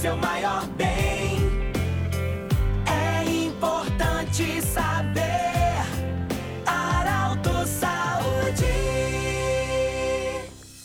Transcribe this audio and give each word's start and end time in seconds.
seu 0.00 0.16
maior 0.16 0.66
bem. 0.78 1.36
É 2.86 3.44
importante 3.44 4.62
saber. 4.62 5.84
Arauto 6.64 7.50
Saúde. 7.66 8.64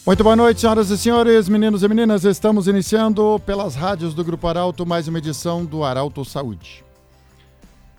Muito 0.05 0.21
boa 0.21 0.36
noite, 0.36 0.59
senhoras 0.59 0.89
e 0.89 0.98
senhores, 0.98 1.48
meninos 1.48 1.82
e 1.82 1.88
meninas. 1.88 2.25
Estamos 2.25 2.68
iniciando 2.68 3.41
pelas 3.46 3.73
rádios 3.73 4.14
do 4.14 4.21
Grupo 4.21 4.50
Arauto 4.50 4.86
mais 4.86 5.07
uma 5.07 5.20
edição 5.20 5.63
do 5.63 5.86
Arauto 5.86 6.25
Saúde. 6.25 6.84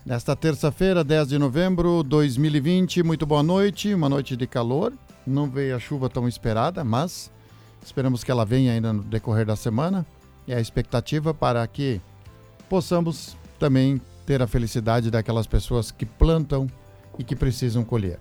Nesta 0.04 0.36
terça-feira, 0.36 1.02
10 1.02 1.28
de 1.28 1.38
novembro 1.38 2.02
de 2.02 2.10
2020, 2.10 3.02
muito 3.02 3.24
boa 3.24 3.42
noite, 3.42 3.94
uma 3.94 4.10
noite 4.10 4.36
de 4.36 4.46
calor. 4.46 4.92
Não 5.26 5.48
veio 5.48 5.76
a 5.76 5.80
chuva 5.80 6.10
tão 6.10 6.28
esperada, 6.28 6.84
mas 6.84 7.32
esperamos 7.82 8.22
que 8.22 8.30
ela 8.30 8.44
venha 8.44 8.72
ainda 8.72 8.92
no 8.92 9.02
decorrer 9.02 9.46
da 9.46 9.56
semana. 9.56 10.04
E 10.46 10.54
a 10.54 10.60
expectativa 10.60 11.34
para 11.34 11.66
que 11.66 12.00
possamos 12.68 13.36
também 13.58 14.00
ter 14.24 14.42
a 14.42 14.46
felicidade 14.46 15.10
daquelas 15.10 15.46
pessoas 15.46 15.90
que 15.90 16.04
plantam 16.04 16.66
e 17.18 17.24
que 17.24 17.34
precisam 17.34 17.84
colher. 17.84 18.18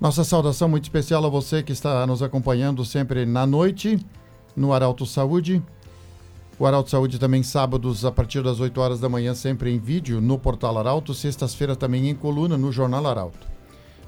Nossa 0.00 0.24
saudação 0.24 0.68
muito 0.68 0.84
especial 0.84 1.24
a 1.24 1.28
você 1.28 1.62
que 1.62 1.72
está 1.72 2.06
nos 2.06 2.22
acompanhando 2.22 2.84
sempre 2.84 3.24
na 3.24 3.46
noite 3.46 4.04
no 4.56 4.72
Arauto 4.72 5.06
Saúde. 5.06 5.62
O 6.58 6.66
Arauto 6.66 6.90
Saúde 6.90 7.18
também 7.18 7.42
sábados 7.42 8.04
a 8.04 8.12
partir 8.12 8.42
das 8.42 8.60
8 8.60 8.80
horas 8.80 9.00
da 9.00 9.08
manhã, 9.08 9.34
sempre 9.34 9.70
em 9.70 9.78
vídeo 9.78 10.20
no 10.20 10.38
Portal 10.38 10.78
Arauto, 10.78 11.14
sextas-feiras 11.14 11.76
também 11.76 12.08
em 12.08 12.14
coluna 12.14 12.56
no 12.56 12.70
Jornal 12.70 13.06
Arauto. 13.06 13.46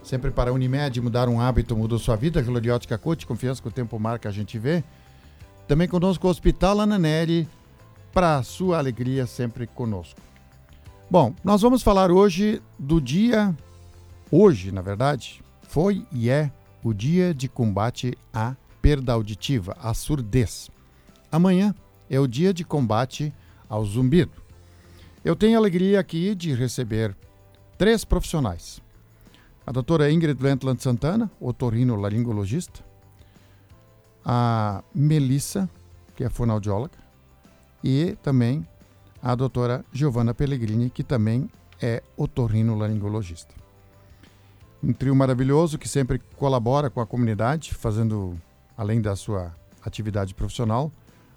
Sempre 0.02 0.30
para 0.30 0.50
a 0.50 0.52
Unimed, 0.52 1.00
mudar 1.00 1.28
um 1.28 1.40
hábito 1.40 1.76
mudou 1.76 1.98
sua 1.98 2.14
vida. 2.14 2.40
Gloriótica 2.40 2.96
Coach, 2.96 3.26
confiança 3.26 3.60
que 3.60 3.66
o 3.66 3.72
tempo 3.72 3.98
marca, 3.98 4.28
a 4.28 4.32
gente 4.32 4.56
vê. 4.56 4.84
Também 5.66 5.88
conosco 5.88 6.28
o 6.28 6.30
Hospital 6.30 6.80
Ananeri, 6.80 7.48
para 8.12 8.42
sua 8.44 8.78
alegria 8.78 9.26
sempre 9.26 9.66
conosco. 9.66 10.20
Bom, 11.10 11.34
nós 11.42 11.60
vamos 11.60 11.82
falar 11.82 12.10
hoje 12.10 12.62
do 12.78 13.00
dia, 13.00 13.54
hoje 14.30 14.70
na 14.70 14.80
verdade, 14.80 15.42
foi 15.62 16.06
e 16.12 16.30
é 16.30 16.50
o 16.84 16.94
dia 16.94 17.34
de 17.34 17.48
combate 17.48 18.16
à 18.32 18.54
perda 18.80 19.12
auditiva, 19.12 19.76
à 19.80 19.92
surdez. 19.92 20.70
Amanhã 21.32 21.74
é 22.08 22.20
o 22.20 22.28
dia 22.28 22.54
de 22.54 22.64
combate 22.64 23.34
ao 23.68 23.84
zumbido. 23.84 24.32
Eu 25.24 25.34
tenho 25.34 25.58
alegria 25.58 25.98
aqui 25.98 26.32
de 26.36 26.54
receber 26.54 27.16
três 27.76 28.04
profissionais. 28.04 28.80
A 29.66 29.72
doutora 29.72 30.12
Ingrid 30.12 30.40
Wendland 30.40 30.80
Santana, 30.80 31.28
otorrinolaringologista. 31.40 32.85
A 34.28 34.82
Melissa, 34.92 35.70
que 36.16 36.24
é 36.24 36.28
fonoaudióloga. 36.28 36.98
E 37.84 38.18
também 38.24 38.66
a 39.22 39.36
doutora 39.36 39.84
Giovanna 39.92 40.34
Pellegrini, 40.34 40.90
que 40.90 41.04
também 41.04 41.48
é 41.80 42.02
otorrinolaringologista. 42.16 43.54
Um 44.82 44.92
trio 44.92 45.14
maravilhoso 45.14 45.78
que 45.78 45.88
sempre 45.88 46.20
colabora 46.36 46.90
com 46.90 47.00
a 47.00 47.06
comunidade, 47.06 47.72
fazendo, 47.72 48.36
além 48.76 49.00
da 49.00 49.14
sua 49.14 49.54
atividade 49.84 50.34
profissional, 50.34 50.90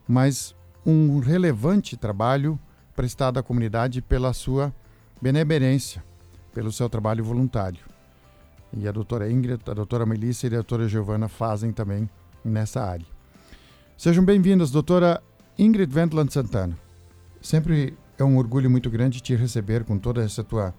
mas 0.07 0.55
um 0.85 1.19
relevante 1.19 1.95
trabalho 1.95 2.59
prestado 2.95 3.37
à 3.37 3.43
comunidade 3.43 4.01
pela 4.01 4.33
sua 4.33 4.73
benemerência, 5.21 6.03
pelo 6.53 6.71
seu 6.71 6.89
trabalho 6.89 7.23
voluntário. 7.23 7.81
E 8.73 8.87
a 8.87 8.91
doutora 8.91 9.31
Ingrid, 9.31 9.61
a 9.67 9.73
doutora 9.73 10.05
Melissa 10.05 10.47
e 10.47 10.49
a 10.49 10.53
doutora 10.53 10.87
Giovana 10.87 11.27
fazem 11.27 11.71
também 11.71 12.09
nessa 12.43 12.81
área. 12.81 13.05
Sejam 13.97 14.23
bem-vindas, 14.23 14.71
doutora 14.71 15.21
Ingrid 15.57 15.93
Wendland 15.93 16.31
Santana. 16.31 16.77
Sempre 17.41 17.97
é 18.17 18.23
um 18.23 18.37
orgulho 18.37 18.69
muito 18.69 18.89
grande 18.89 19.21
te 19.21 19.35
receber 19.35 19.83
com 19.83 19.97
toda 19.97 20.23
essa 20.23 20.43
tua 20.43 20.73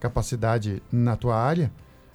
capacidade 0.00 0.82
na 0.92 1.16
tua 1.16 1.36
área, 1.36 1.72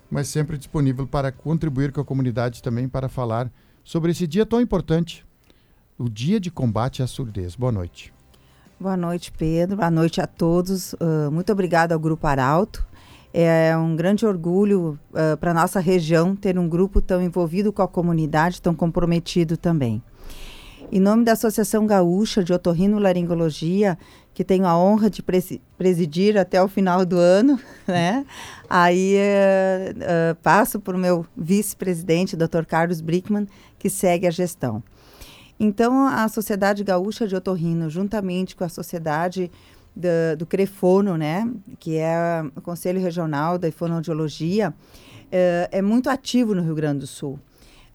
mas 0.09 0.27
sempre 0.27 0.57
disponível 0.57 1.07
para 1.07 1.31
contribuir 1.31 1.91
com 1.91 2.01
a 2.01 2.05
comunidade 2.05 2.61
também 2.61 2.87
para 2.87 3.09
falar 3.09 3.51
sobre 3.83 4.11
esse 4.11 4.27
dia 4.27 4.45
tão 4.45 4.61
importante 4.61 5.25
o 5.97 6.09
Dia 6.09 6.39
de 6.39 6.49
Combate 6.49 7.03
à 7.03 7.07
Surdez. 7.07 7.55
Boa 7.55 7.71
noite. 7.71 8.13
Boa 8.79 8.95
noite, 8.95 9.31
Pedro. 9.33 9.75
Boa 9.75 9.91
noite 9.91 10.21
a 10.21 10.27
todos. 10.27 10.93
Uh, 10.93 11.29
muito 11.29 11.51
obrigado 11.51 11.91
ao 11.91 11.99
Grupo 11.99 12.25
Arauto. 12.25 12.87
É 13.33 13.77
um 13.77 13.95
grande 13.95 14.25
orgulho 14.25 14.99
uh, 15.11 15.37
para 15.37 15.53
nossa 15.53 15.79
região 15.79 16.35
ter 16.35 16.57
um 16.57 16.67
grupo 16.67 16.99
tão 16.99 17.21
envolvido 17.21 17.71
com 17.71 17.81
a 17.81 17.87
comunidade, 17.87 18.61
tão 18.61 18.73
comprometido 18.73 19.55
também. 19.55 20.01
Em 20.91 20.99
nome 20.99 21.23
da 21.23 21.33
Associação 21.33 21.85
Gaúcha 21.85 22.43
de 22.43 22.51
Otorrinolaringologia, 22.51 23.95
que 24.33 24.43
tenho 24.43 24.65
a 24.65 24.75
honra 24.75 25.09
de 25.09 25.23
presidir 25.77 26.37
até 26.37 26.63
o 26.63 26.67
final 26.67 27.05
do 27.05 27.17
ano, 27.17 27.59
né? 27.87 28.25
Aí 28.67 29.15
uh, 29.17 30.31
uh, 30.31 30.35
passo 30.41 30.79
para 30.79 30.95
o 30.95 30.99
meu 30.99 31.25
vice-presidente, 31.37 32.35
Dr. 32.35 32.65
Carlos 32.67 33.01
Brickman, 33.01 33.47
que 33.77 33.89
segue 33.89 34.25
a 34.25 34.31
gestão. 34.31 34.81
Então, 35.59 36.07
a 36.07 36.27
Sociedade 36.29 36.83
Gaúcha 36.83 37.27
de 37.27 37.35
Otorrino, 37.35 37.89
juntamente 37.89 38.55
com 38.55 38.63
a 38.63 38.69
Sociedade 38.69 39.51
do, 39.99 40.37
do 40.37 40.45
Crefono, 40.45 41.17
né, 41.17 41.49
que 41.79 41.97
é 41.97 42.43
o 42.55 42.61
Conselho 42.61 42.99
Regional 42.99 43.57
da 43.57 43.71
Fonoaudiologia, 43.71 44.73
é, 45.31 45.69
é 45.71 45.81
muito 45.81 46.09
ativo 46.09 46.55
no 46.55 46.61
Rio 46.63 46.75
Grande 46.75 46.99
do 46.99 47.07
Sul. 47.07 47.39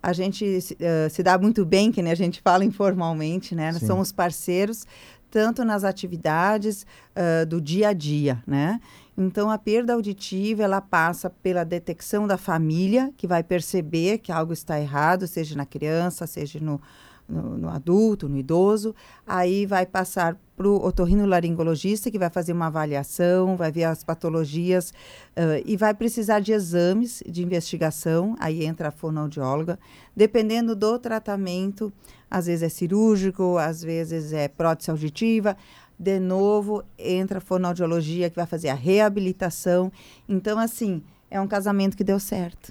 A 0.02 0.12
gente 0.12 0.44
uh, 0.44 1.10
se 1.10 1.22
dá 1.22 1.38
muito 1.38 1.64
bem, 1.64 1.90
que 1.90 2.02
né, 2.02 2.10
a 2.10 2.14
gente 2.14 2.42
fala 2.42 2.62
informalmente, 2.62 3.54
né? 3.54 3.72
Nós 3.72 3.82
somos 3.84 4.12
parceiros 4.12 4.86
tanto 5.30 5.64
nas 5.64 5.82
atividades 5.82 6.86
uh, 7.16 7.46
do 7.46 7.58
dia 7.58 7.88
a 7.88 7.92
dia, 7.94 8.40
né? 8.46 8.80
Então, 9.16 9.50
a 9.50 9.56
perda 9.56 9.94
auditiva, 9.94 10.62
ela 10.62 10.80
passa 10.80 11.30
pela 11.30 11.64
detecção 11.64 12.26
da 12.26 12.36
família, 12.36 13.12
que 13.16 13.26
vai 13.26 13.42
perceber 13.42 14.18
que 14.18 14.30
algo 14.30 14.52
está 14.52 14.78
errado, 14.78 15.26
seja 15.26 15.56
na 15.56 15.64
criança, 15.64 16.26
seja 16.26 16.60
no, 16.60 16.80
no, 17.28 17.56
no 17.56 17.68
adulto, 17.68 18.28
no 18.28 18.36
idoso, 18.36 18.94
aí 19.26 19.66
vai 19.66 19.86
passar 19.86 20.36
para 20.56 20.68
o 20.68 20.84
otorrinolaringologista, 20.86 22.10
que 22.10 22.18
vai 22.18 22.30
fazer 22.30 22.52
uma 22.52 22.66
avaliação, 22.66 23.56
vai 23.56 23.72
ver 23.72 23.84
as 23.84 24.04
patologias 24.04 24.90
uh, 24.90 25.60
e 25.64 25.76
vai 25.76 25.92
precisar 25.92 26.40
de 26.40 26.52
exames 26.52 27.22
de 27.26 27.42
investigação, 27.42 28.36
aí 28.38 28.64
entra 28.64 28.88
a 28.88 28.92
fonoaudióloga, 28.92 29.78
dependendo 30.14 30.76
do 30.76 30.98
tratamento, 30.98 31.92
às 32.30 32.46
vezes 32.46 32.62
é 32.62 32.68
cirúrgico, 32.68 33.58
às 33.58 33.82
vezes 33.82 34.32
é 34.32 34.46
prótese 34.46 34.90
auditiva, 34.90 35.56
de 35.98 36.20
novo 36.20 36.84
entra 36.98 37.38
a 37.38 37.40
fonoaudiologia, 37.40 38.30
que 38.30 38.36
vai 38.36 38.46
fazer 38.46 38.68
a 38.68 38.74
reabilitação, 38.74 39.90
então 40.28 40.58
assim, 40.58 41.02
é 41.30 41.40
um 41.40 41.48
casamento 41.48 41.96
que 41.96 42.04
deu 42.04 42.20
certo. 42.20 42.70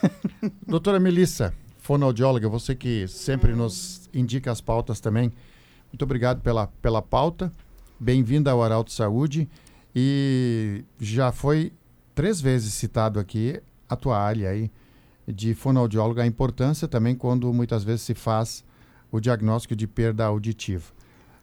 Doutora 0.66 1.00
Melissa, 1.00 1.54
fonoaudióloga, 1.84 2.48
você 2.48 2.74
que 2.74 3.06
sempre 3.06 3.54
nos 3.54 4.08
indica 4.12 4.50
as 4.50 4.58
pautas 4.58 5.00
também. 5.00 5.30
Muito 5.92 6.02
obrigado 6.02 6.40
pela, 6.40 6.66
pela 6.80 7.02
pauta. 7.02 7.52
Bem-vinda 8.00 8.50
ao 8.50 8.62
Arauto 8.62 8.90
Saúde. 8.90 9.46
E 9.94 10.82
já 10.98 11.30
foi 11.30 11.74
três 12.14 12.40
vezes 12.40 12.72
citado 12.72 13.20
aqui 13.20 13.60
a 13.86 13.94
tua 13.94 14.18
área 14.18 14.48
aí 14.48 14.70
de 15.28 15.54
fonoaudióloga, 15.54 16.22
a 16.22 16.26
importância 16.26 16.88
também 16.88 17.14
quando 17.14 17.52
muitas 17.52 17.84
vezes 17.84 18.00
se 18.00 18.14
faz 18.14 18.64
o 19.12 19.20
diagnóstico 19.20 19.76
de 19.76 19.86
perda 19.86 20.24
auditiva. 20.24 20.86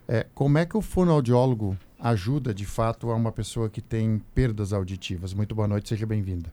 É, 0.07 0.25
como 0.33 0.57
é 0.57 0.65
que 0.65 0.75
o 0.75 0.81
fonoaudiólogo 0.81 1.77
ajuda 1.99 2.51
de 2.51 2.65
fato 2.65 3.11
a 3.11 3.15
uma 3.15 3.31
pessoa 3.31 3.69
que 3.69 3.79
tem 3.79 4.19
perdas 4.33 4.73
auditivas? 4.73 5.35
Muito 5.35 5.53
boa 5.53 5.67
noite, 5.67 5.89
seja 5.89 6.07
bem-vinda. 6.07 6.49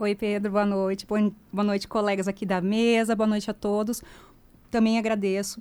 Oi, 0.00 0.14
Pedro, 0.14 0.52
boa 0.52 0.64
noite. 0.64 1.04
Boa 1.04 1.64
noite, 1.64 1.88
colegas 1.88 2.28
aqui 2.28 2.46
da 2.46 2.60
mesa, 2.60 3.16
boa 3.16 3.26
noite 3.26 3.50
a 3.50 3.54
todos. 3.54 4.00
Também 4.70 4.96
agradeço 4.96 5.60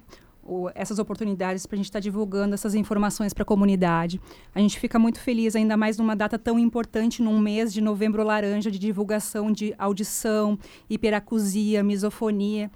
essas 0.75 0.99
oportunidades 0.99 1.65
para 1.65 1.75
a 1.75 1.77
gente 1.77 1.87
estar 1.87 1.97
tá 1.97 2.03
divulgando 2.03 2.53
essas 2.53 2.75
informações 2.75 3.33
para 3.33 3.41
a 3.41 3.45
comunidade. 3.45 4.21
A 4.53 4.59
gente 4.59 4.79
fica 4.79 4.99
muito 4.99 5.19
feliz, 5.19 5.55
ainda 5.55 5.75
mais 5.75 5.97
numa 5.97 6.15
data 6.15 6.37
tão 6.37 6.59
importante, 6.59 7.19
num 7.19 7.39
mês 7.39 7.73
de 7.73 7.81
novembro 7.81 8.23
laranja, 8.23 8.69
de 8.69 8.77
divulgação 8.77 9.51
de 9.51 9.73
audição, 9.75 10.59
hiperacusia, 10.87 11.83
misofonia 11.83 12.69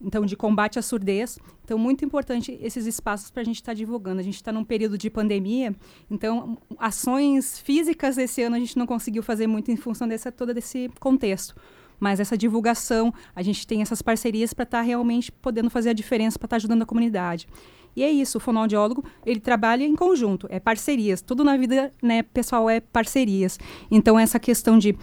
então 0.00 0.24
de 0.24 0.36
combate 0.36 0.78
à 0.78 0.82
surdez. 0.82 1.38
Então, 1.64 1.78
muito 1.78 2.04
importante 2.04 2.56
esses 2.60 2.86
espaços 2.86 3.30
para 3.30 3.42
a 3.42 3.44
gente 3.44 3.56
estar 3.56 3.72
tá 3.72 3.74
divulgando. 3.74 4.20
A 4.20 4.24
gente 4.24 4.36
está 4.36 4.52
num 4.52 4.64
período 4.64 4.96
de 4.96 5.10
pandemia, 5.10 5.74
então 6.10 6.58
ações 6.78 7.58
físicas 7.58 8.18
esse 8.18 8.42
ano 8.42 8.56
a 8.56 8.58
gente 8.58 8.78
não 8.78 8.86
conseguiu 8.86 9.22
fazer 9.22 9.46
muito 9.46 9.70
em 9.70 9.76
função 9.76 10.06
desse 10.06 10.30
todo 10.30 10.54
desse 10.54 10.90
contexto. 11.00 11.54
Mas 11.98 12.20
essa 12.20 12.36
divulgação, 12.36 13.12
a 13.34 13.42
gente 13.42 13.66
tem 13.66 13.80
essas 13.80 14.02
parcerias 14.02 14.52
para 14.52 14.64
estar 14.64 14.78
tá 14.78 14.84
realmente 14.84 15.32
podendo 15.32 15.70
fazer 15.70 15.90
a 15.90 15.92
diferença, 15.94 16.38
para 16.38 16.46
estar 16.46 16.54
tá 16.54 16.58
ajudando 16.58 16.82
a 16.82 16.86
comunidade. 16.86 17.48
E 17.96 18.02
é 18.02 18.10
isso, 18.10 18.36
o 18.36 18.40
fonoaudiólogo, 18.40 19.02
ele 19.24 19.40
trabalha 19.40 19.82
em 19.82 19.96
conjunto, 19.96 20.46
é 20.50 20.60
parcerias. 20.60 21.22
Tudo 21.22 21.42
na 21.42 21.56
vida, 21.56 21.90
né, 22.02 22.22
pessoal, 22.22 22.68
é 22.68 22.78
parcerias. 22.78 23.58
Então, 23.90 24.18
essa 24.18 24.38
questão 24.38 24.78
de 24.78 24.94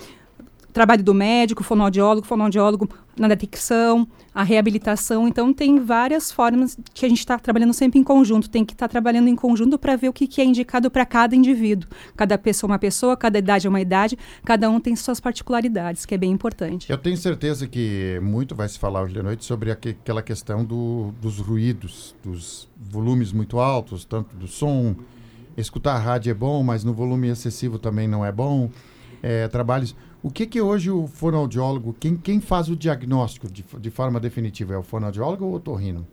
trabalho 0.74 1.04
do 1.04 1.14
médico, 1.14 1.64
fonoaudiólogo, 1.64 2.26
fonoaudiólogo 2.26 2.90
na 3.18 3.28
detecção, 3.28 4.08
a 4.34 4.44
reabilitação. 4.44 5.28
Então, 5.28 5.54
tem 5.54 5.80
várias 5.80 6.32
formas 6.32 6.78
que 6.94 7.06
a 7.06 7.10
gente 7.10 7.20
está 7.20 7.38
trabalhando 7.38 7.74
sempre 7.74 8.00
em 8.00 8.04
conjunto. 8.04 8.50
Tem 8.50 8.66
que 8.66 8.74
estar 8.74 8.88
tá 8.88 8.92
trabalhando 8.92 9.28
em 9.28 9.36
conjunto 9.36 9.78
para 9.78 9.96
ver 9.96 10.10
o 10.10 10.14
que, 10.14 10.28
que 10.28 10.42
é 10.42 10.46
indicado 10.46 10.90
para 10.90 11.06
cada 11.06 11.36
indivíduo. 11.36 11.88
Cada 12.18 12.38
pessoa 12.38 12.70
é 12.70 12.72
uma 12.72 12.80
pessoa, 12.80 13.16
cada 13.16 13.38
idade 13.38 13.68
é 13.68 13.70
uma 13.70 13.80
idade, 13.80 14.18
cada 14.44 14.70
um 14.70 14.80
tem 14.80 14.96
suas 14.96 15.20
particularidades, 15.20 16.06
que 16.06 16.16
é 16.16 16.18
bem 16.18 16.32
importante. 16.32 16.90
Eu 16.90 16.98
tenho 16.98 17.18
certeza 17.18 17.68
que 17.68 18.20
muito 18.22 18.56
vai 18.56 18.68
se 18.68 18.80
falar 18.80 19.04
hoje 19.04 19.14
de 19.14 19.22
noite 19.22 19.46
sobre 19.46 19.72
aquela 19.72 20.24
questão 20.24 20.66
do, 20.66 21.14
dos 21.22 21.40
ruídos, 21.40 22.16
dos 22.24 22.68
volumes 22.76 23.32
muito 23.32 23.60
altos, 23.60 24.04
tanto 24.06 24.36
do 24.36 24.48
som. 24.48 24.96
Escutar 25.56 25.94
a 25.94 26.00
rádio 26.00 26.32
é 26.32 26.34
bom, 26.34 26.64
mas 26.64 26.84
no 26.84 26.94
volume 26.94 27.28
excessivo 27.28 27.78
também 27.78 28.08
não 28.08 28.26
é 28.26 28.32
bom. 28.32 28.72
É, 29.22 29.48
trabalhos 29.48 29.96
o 30.24 30.32
que 30.32 30.48
que 30.48 30.62
hoje 30.62 30.90
o 30.90 31.06
fonoaudiólogo, 31.06 31.94
quem, 32.00 32.16
quem 32.16 32.40
faz 32.40 32.70
o 32.70 32.78
diagnóstico 32.78 33.52
de, 33.52 33.64
de 33.80 33.92
forma 33.92 34.22
definitiva, 34.22 34.74
é 34.74 34.78
o 34.78 34.84
fonoaudiólogo 34.84 35.44
ou 35.44 35.52
o 35.52 35.56
otorrino? 35.56 36.08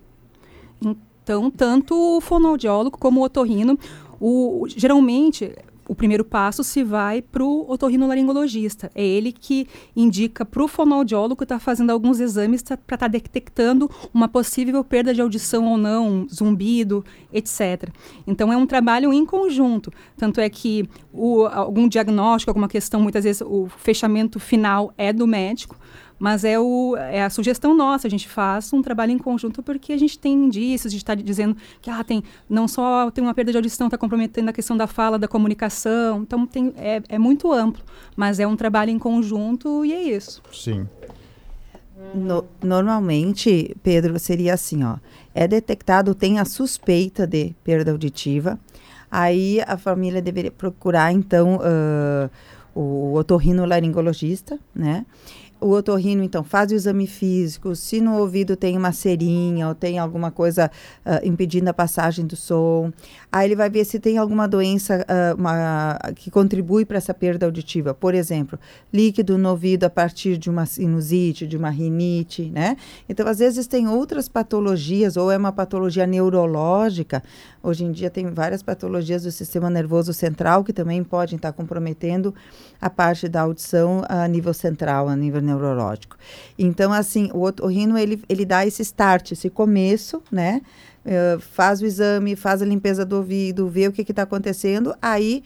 Então, 0.82 1.48
tanto 1.48 1.94
o 1.94 2.20
fonoaudiólogo 2.20 2.98
como 2.98 3.20
o 3.20 3.24
otorrino, 3.24 3.78
o, 4.20 4.66
geralmente 4.66 5.54
o 5.90 5.94
primeiro 5.96 6.24
passo 6.24 6.62
se 6.62 6.84
vai 6.84 7.20
para 7.20 7.42
o 7.42 7.68
otorrinolaringologista. 7.68 8.92
É 8.94 9.04
ele 9.04 9.32
que 9.32 9.66
indica 9.96 10.44
para 10.44 10.62
o 10.62 10.68
fonoaudiólogo 10.68 11.34
que 11.34 11.42
está 11.42 11.58
fazendo 11.58 11.90
alguns 11.90 12.20
exames 12.20 12.62
para 12.62 12.76
estar 12.76 12.96
tá 12.96 13.08
detectando 13.08 13.90
uma 14.14 14.28
possível 14.28 14.84
perda 14.84 15.12
de 15.12 15.20
audição 15.20 15.66
ou 15.66 15.76
não, 15.76 16.28
zumbido, 16.32 17.04
etc. 17.32 17.90
Então 18.24 18.52
é 18.52 18.56
um 18.56 18.66
trabalho 18.66 19.12
em 19.12 19.26
conjunto. 19.26 19.92
Tanto 20.16 20.40
é 20.40 20.48
que 20.48 20.88
o, 21.12 21.44
algum 21.46 21.88
diagnóstico, 21.88 22.52
alguma 22.52 22.68
questão, 22.68 23.02
muitas 23.02 23.24
vezes 23.24 23.42
o 23.44 23.66
fechamento 23.66 24.38
final 24.38 24.94
é 24.96 25.12
do 25.12 25.26
médico, 25.26 25.76
mas 26.20 26.44
é, 26.44 26.60
o, 26.60 26.94
é 26.98 27.22
a 27.22 27.30
sugestão 27.30 27.74
nossa, 27.74 28.06
a 28.06 28.10
gente 28.10 28.28
faz 28.28 28.70
um 28.74 28.82
trabalho 28.82 29.10
em 29.10 29.18
conjunto 29.18 29.62
porque 29.62 29.90
a 29.94 29.96
gente 29.96 30.18
tem 30.18 30.34
indícios, 30.34 30.90
a 30.90 30.90
gente 30.90 31.02
está 31.02 31.14
dizendo 31.14 31.56
que 31.80 31.88
ah, 31.88 32.04
tem, 32.04 32.22
não 32.48 32.68
só 32.68 33.10
tem 33.10 33.24
uma 33.24 33.32
perda 33.32 33.50
de 33.50 33.56
audição, 33.56 33.86
está 33.86 33.96
comprometendo 33.96 34.50
a 34.50 34.52
questão 34.52 34.76
da 34.76 34.86
fala, 34.86 35.18
da 35.18 35.26
comunicação, 35.26 36.20
então 36.20 36.46
tem, 36.46 36.74
é, 36.76 37.02
é 37.08 37.18
muito 37.18 37.50
amplo, 37.50 37.82
mas 38.14 38.38
é 38.38 38.46
um 38.46 38.54
trabalho 38.54 38.90
em 38.90 38.98
conjunto 38.98 39.82
e 39.82 39.94
é 39.94 40.02
isso. 40.02 40.42
Sim. 40.52 40.86
No, 42.14 42.44
normalmente, 42.62 43.74
Pedro, 43.82 44.18
seria 44.18 44.54
assim, 44.54 44.84
ó, 44.84 44.96
é 45.34 45.48
detectado, 45.48 46.14
tem 46.14 46.38
a 46.38 46.44
suspeita 46.44 47.26
de 47.26 47.54
perda 47.64 47.92
auditiva, 47.92 48.60
aí 49.10 49.60
a 49.66 49.78
família 49.78 50.20
deveria 50.20 50.50
procurar, 50.50 51.12
então, 51.12 51.56
uh, 51.56 52.30
o 52.74 53.14
otorrinolaringologista, 53.14 54.58
né? 54.74 55.06
O 55.60 55.70
otorrino, 55.70 56.22
então, 56.22 56.42
faz 56.42 56.72
o 56.72 56.74
exame 56.74 57.06
físico, 57.06 57.74
se 57.76 58.00
no 58.00 58.18
ouvido 58.18 58.56
tem 58.56 58.76
uma 58.76 58.92
cerinha 58.92 59.68
ou 59.68 59.74
tem 59.74 59.98
alguma 59.98 60.30
coisa 60.30 60.70
uh, 61.04 61.26
impedindo 61.26 61.68
a 61.68 61.74
passagem 61.74 62.26
do 62.26 62.36
som, 62.36 62.92
aí 63.30 63.46
ele 63.46 63.56
vai 63.56 63.68
ver 63.68 63.84
se 63.84 64.00
tem 64.00 64.18
alguma 64.18 64.48
doença 64.48 65.04
uh, 65.04 65.38
uma, 65.38 65.98
que 66.16 66.30
contribui 66.30 66.84
para 66.84 66.96
essa 66.96 67.12
perda 67.12 67.46
auditiva. 67.46 67.92
Por 67.92 68.14
exemplo, 68.14 68.58
líquido 68.92 69.36
no 69.36 69.50
ouvido 69.50 69.84
a 69.84 69.90
partir 69.90 70.38
de 70.38 70.48
uma 70.48 70.66
sinusite, 70.66 71.46
de 71.46 71.56
uma 71.56 71.70
rinite, 71.70 72.50
né? 72.50 72.76
Então, 73.08 73.26
às 73.26 73.38
vezes 73.38 73.66
tem 73.66 73.86
outras 73.86 74.28
patologias, 74.28 75.16
ou 75.16 75.30
é 75.30 75.36
uma 75.36 75.52
patologia 75.52 76.06
neurológica. 76.06 77.22
Hoje 77.62 77.84
em 77.84 77.92
dia 77.92 78.08
tem 78.08 78.26
várias 78.30 78.62
patologias 78.62 79.24
do 79.24 79.30
sistema 79.30 79.68
nervoso 79.68 80.14
central 80.14 80.64
que 80.64 80.72
também 80.72 81.04
podem 81.04 81.36
estar 81.36 81.52
comprometendo 81.52 82.34
a 82.80 82.88
parte 82.88 83.28
da 83.28 83.42
audição 83.42 84.02
a 84.08 84.26
nível 84.26 84.54
central, 84.54 85.08
a 85.08 85.16
nível 85.16 85.42
neurológico. 85.50 86.16
Então, 86.58 86.92
assim, 86.92 87.30
o 87.32 87.42
otorrino, 87.42 87.98
ele, 87.98 88.22
ele 88.28 88.44
dá 88.44 88.66
esse 88.66 88.82
start, 88.82 89.32
esse 89.32 89.50
começo, 89.50 90.22
né? 90.30 90.62
Uh, 91.04 91.40
faz 91.40 91.80
o 91.80 91.86
exame, 91.86 92.36
faz 92.36 92.60
a 92.60 92.66
limpeza 92.66 93.04
do 93.04 93.16
ouvido, 93.16 93.68
vê 93.68 93.88
o 93.88 93.92
que 93.92 94.02
está 94.02 94.22
acontecendo, 94.22 94.94
aí 95.00 95.42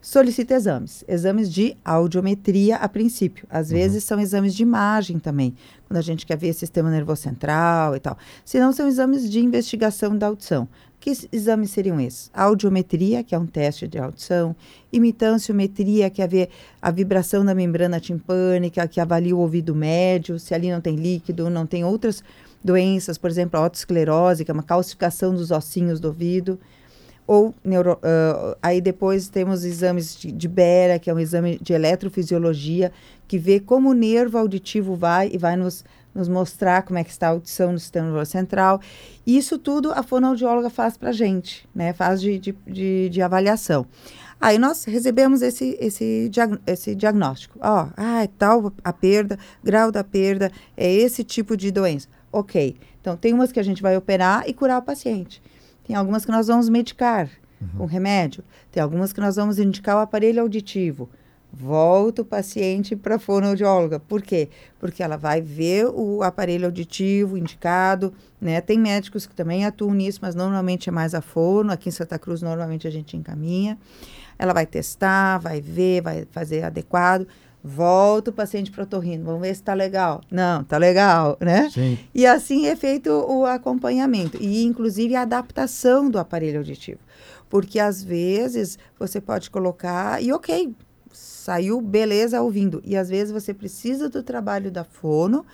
solicita 0.00 0.54
exames. 0.54 1.04
Exames 1.08 1.52
de 1.52 1.76
audiometria 1.84 2.76
a 2.76 2.88
princípio. 2.88 3.46
Às 3.50 3.68
uhum. 3.68 3.76
vezes 3.76 4.04
são 4.04 4.20
exames 4.20 4.54
de 4.54 4.62
imagem 4.62 5.18
também, 5.18 5.54
quando 5.90 5.98
a 5.98 6.02
gente 6.02 6.24
quer 6.24 6.36
ver 6.36 6.52
sistema 6.52 6.88
nervoso 6.88 7.22
central 7.22 7.96
e 7.96 8.00
tal. 8.00 8.16
Se 8.44 8.60
não, 8.60 8.72
são 8.72 8.86
exames 8.86 9.28
de 9.28 9.40
investigação 9.40 10.16
da 10.16 10.28
audição. 10.28 10.68
Que 11.00 11.10
exames 11.32 11.72
seriam 11.72 11.98
esses? 11.98 12.30
Audiometria, 12.32 13.24
que 13.24 13.34
é 13.34 13.38
um 13.38 13.46
teste 13.46 13.88
de 13.88 13.98
audição, 13.98 14.54
imitanciometria, 14.92 16.08
que 16.08 16.22
é 16.22 16.28
ver 16.28 16.48
a 16.80 16.92
vibração 16.92 17.44
da 17.44 17.56
membrana 17.56 17.98
timpânica, 17.98 18.86
que 18.86 19.00
avalia 19.00 19.34
o 19.34 19.40
ouvido 19.40 19.74
médio, 19.74 20.38
se 20.38 20.54
ali 20.54 20.70
não 20.70 20.80
tem 20.80 20.94
líquido, 20.94 21.50
não 21.50 21.66
tem 21.66 21.84
outras 21.84 22.22
doenças, 22.62 23.18
por 23.18 23.28
exemplo, 23.28 23.58
a 23.58 23.66
otosclerose, 23.66 24.44
que 24.44 24.50
é 24.52 24.54
uma 24.54 24.62
calcificação 24.62 25.34
dos 25.34 25.50
ossinhos 25.50 25.98
do 25.98 26.06
ouvido. 26.06 26.56
Ou 27.32 27.54
neuro, 27.62 27.92
uh, 27.92 28.56
aí 28.60 28.80
depois 28.80 29.28
temos 29.28 29.64
exames 29.64 30.18
de, 30.18 30.32
de 30.32 30.48
Bera, 30.48 30.98
que 30.98 31.08
é 31.08 31.14
um 31.14 31.18
exame 31.20 31.60
de 31.62 31.72
eletrofisiologia, 31.72 32.90
que 33.28 33.38
vê 33.38 33.60
como 33.60 33.90
o 33.90 33.92
nervo 33.92 34.36
auditivo 34.36 34.96
vai 34.96 35.30
e 35.32 35.38
vai 35.38 35.54
nos 35.54 35.84
nos 36.12 36.28
mostrar 36.28 36.82
como 36.82 36.98
é 36.98 37.04
que 37.04 37.10
está 37.10 37.28
a 37.28 37.30
audição 37.30 37.70
no 37.70 37.78
sistema 37.78 38.06
nervoso 38.06 38.32
central. 38.32 38.80
Isso 39.24 39.56
tudo 39.58 39.92
a 39.92 40.02
fonoaudióloga 40.02 40.68
faz 40.68 40.96
para 40.96 41.10
a 41.10 41.12
gente, 41.12 41.68
né? 41.72 41.92
Faz 41.92 42.20
de, 42.20 42.36
de, 42.36 42.52
de, 42.66 43.08
de, 43.08 43.22
avaliação. 43.22 43.86
Aí 44.40 44.58
nós 44.58 44.82
recebemos 44.82 45.40
esse, 45.40 45.78
esse, 45.80 46.28
diag 46.28 46.58
esse 46.66 46.96
diagnóstico. 46.96 47.60
Ó, 47.62 47.84
oh, 47.84 47.92
ah, 47.96 48.24
é 48.24 48.26
tal 48.26 48.72
a 48.82 48.92
perda, 48.92 49.38
grau 49.62 49.92
da 49.92 50.02
perda, 50.02 50.50
é 50.76 50.92
esse 50.92 51.22
tipo 51.22 51.56
de 51.56 51.70
doença. 51.70 52.08
Ok. 52.32 52.76
Então, 53.00 53.16
tem 53.16 53.32
umas 53.32 53.52
que 53.52 53.60
a 53.60 53.62
gente 53.62 53.80
vai 53.80 53.96
operar 53.96 54.42
e 54.48 54.52
curar 54.52 54.80
o 54.80 54.82
paciente. 54.82 55.40
Tem 55.86 55.96
algumas 55.96 56.24
que 56.24 56.30
nós 56.30 56.46
vamos 56.46 56.68
medicar 56.68 57.28
uhum. 57.60 57.68
com 57.78 57.84
remédio. 57.86 58.44
Tem 58.70 58.82
algumas 58.82 59.12
que 59.12 59.20
nós 59.20 59.36
vamos 59.36 59.58
indicar 59.58 59.96
o 59.96 60.00
aparelho 60.00 60.42
auditivo 60.42 61.08
volta 61.52 62.22
o 62.22 62.24
paciente 62.24 62.94
para 62.94 63.16
a 63.16 63.18
fonoaudióloga. 63.18 63.98
Por 63.98 64.22
quê? 64.22 64.48
Porque 64.78 65.02
ela 65.02 65.16
vai 65.16 65.40
ver 65.40 65.86
o 65.86 66.22
aparelho 66.22 66.66
auditivo 66.66 67.36
indicado, 67.36 68.12
né? 68.40 68.60
Tem 68.60 68.78
médicos 68.78 69.26
que 69.26 69.34
também 69.34 69.64
atuam 69.64 69.92
nisso, 69.92 70.20
mas 70.22 70.34
normalmente 70.34 70.88
é 70.88 70.92
mais 70.92 71.14
a 71.14 71.20
fono. 71.20 71.72
Aqui 71.72 71.88
em 71.88 71.92
Santa 71.92 72.18
Cruz, 72.18 72.42
normalmente 72.42 72.86
a 72.86 72.90
gente 72.90 73.16
encaminha. 73.16 73.78
Ela 74.38 74.52
vai 74.52 74.64
testar, 74.64 75.38
vai 75.38 75.60
ver, 75.60 76.02
vai 76.02 76.26
fazer 76.30 76.62
adequado. 76.62 77.26
Volta 77.62 78.30
o 78.30 78.32
paciente 78.32 78.70
para 78.70 78.80
o 78.80 78.84
otorrino, 78.84 79.24
vamos 79.24 79.42
ver 79.42 79.48
se 79.48 79.60
está 79.60 79.74
legal. 79.74 80.22
Não, 80.30 80.62
está 80.62 80.78
legal, 80.78 81.36
né? 81.40 81.68
Sim. 81.70 81.98
E 82.14 82.26
assim 82.26 82.66
é 82.66 82.74
feito 82.74 83.10
o 83.10 83.44
acompanhamento 83.44 84.38
e, 84.40 84.64
inclusive, 84.64 85.14
a 85.14 85.22
adaptação 85.22 86.08
do 86.10 86.18
aparelho 86.18 86.58
auditivo. 86.58 87.00
Porque, 87.50 87.78
às 87.78 88.02
vezes, 88.02 88.78
você 88.98 89.20
pode 89.20 89.50
colocar 89.50 90.22
e, 90.22 90.32
ok, 90.32 90.74
saiu 91.12 91.80
beleza 91.80 92.40
ouvindo. 92.40 92.80
E 92.84 92.96
às 92.96 93.08
vezes 93.08 93.32
você 93.32 93.52
precisa 93.52 94.08
do 94.08 94.22
trabalho 94.22 94.70
da 94.70 94.84
fono 94.84 95.44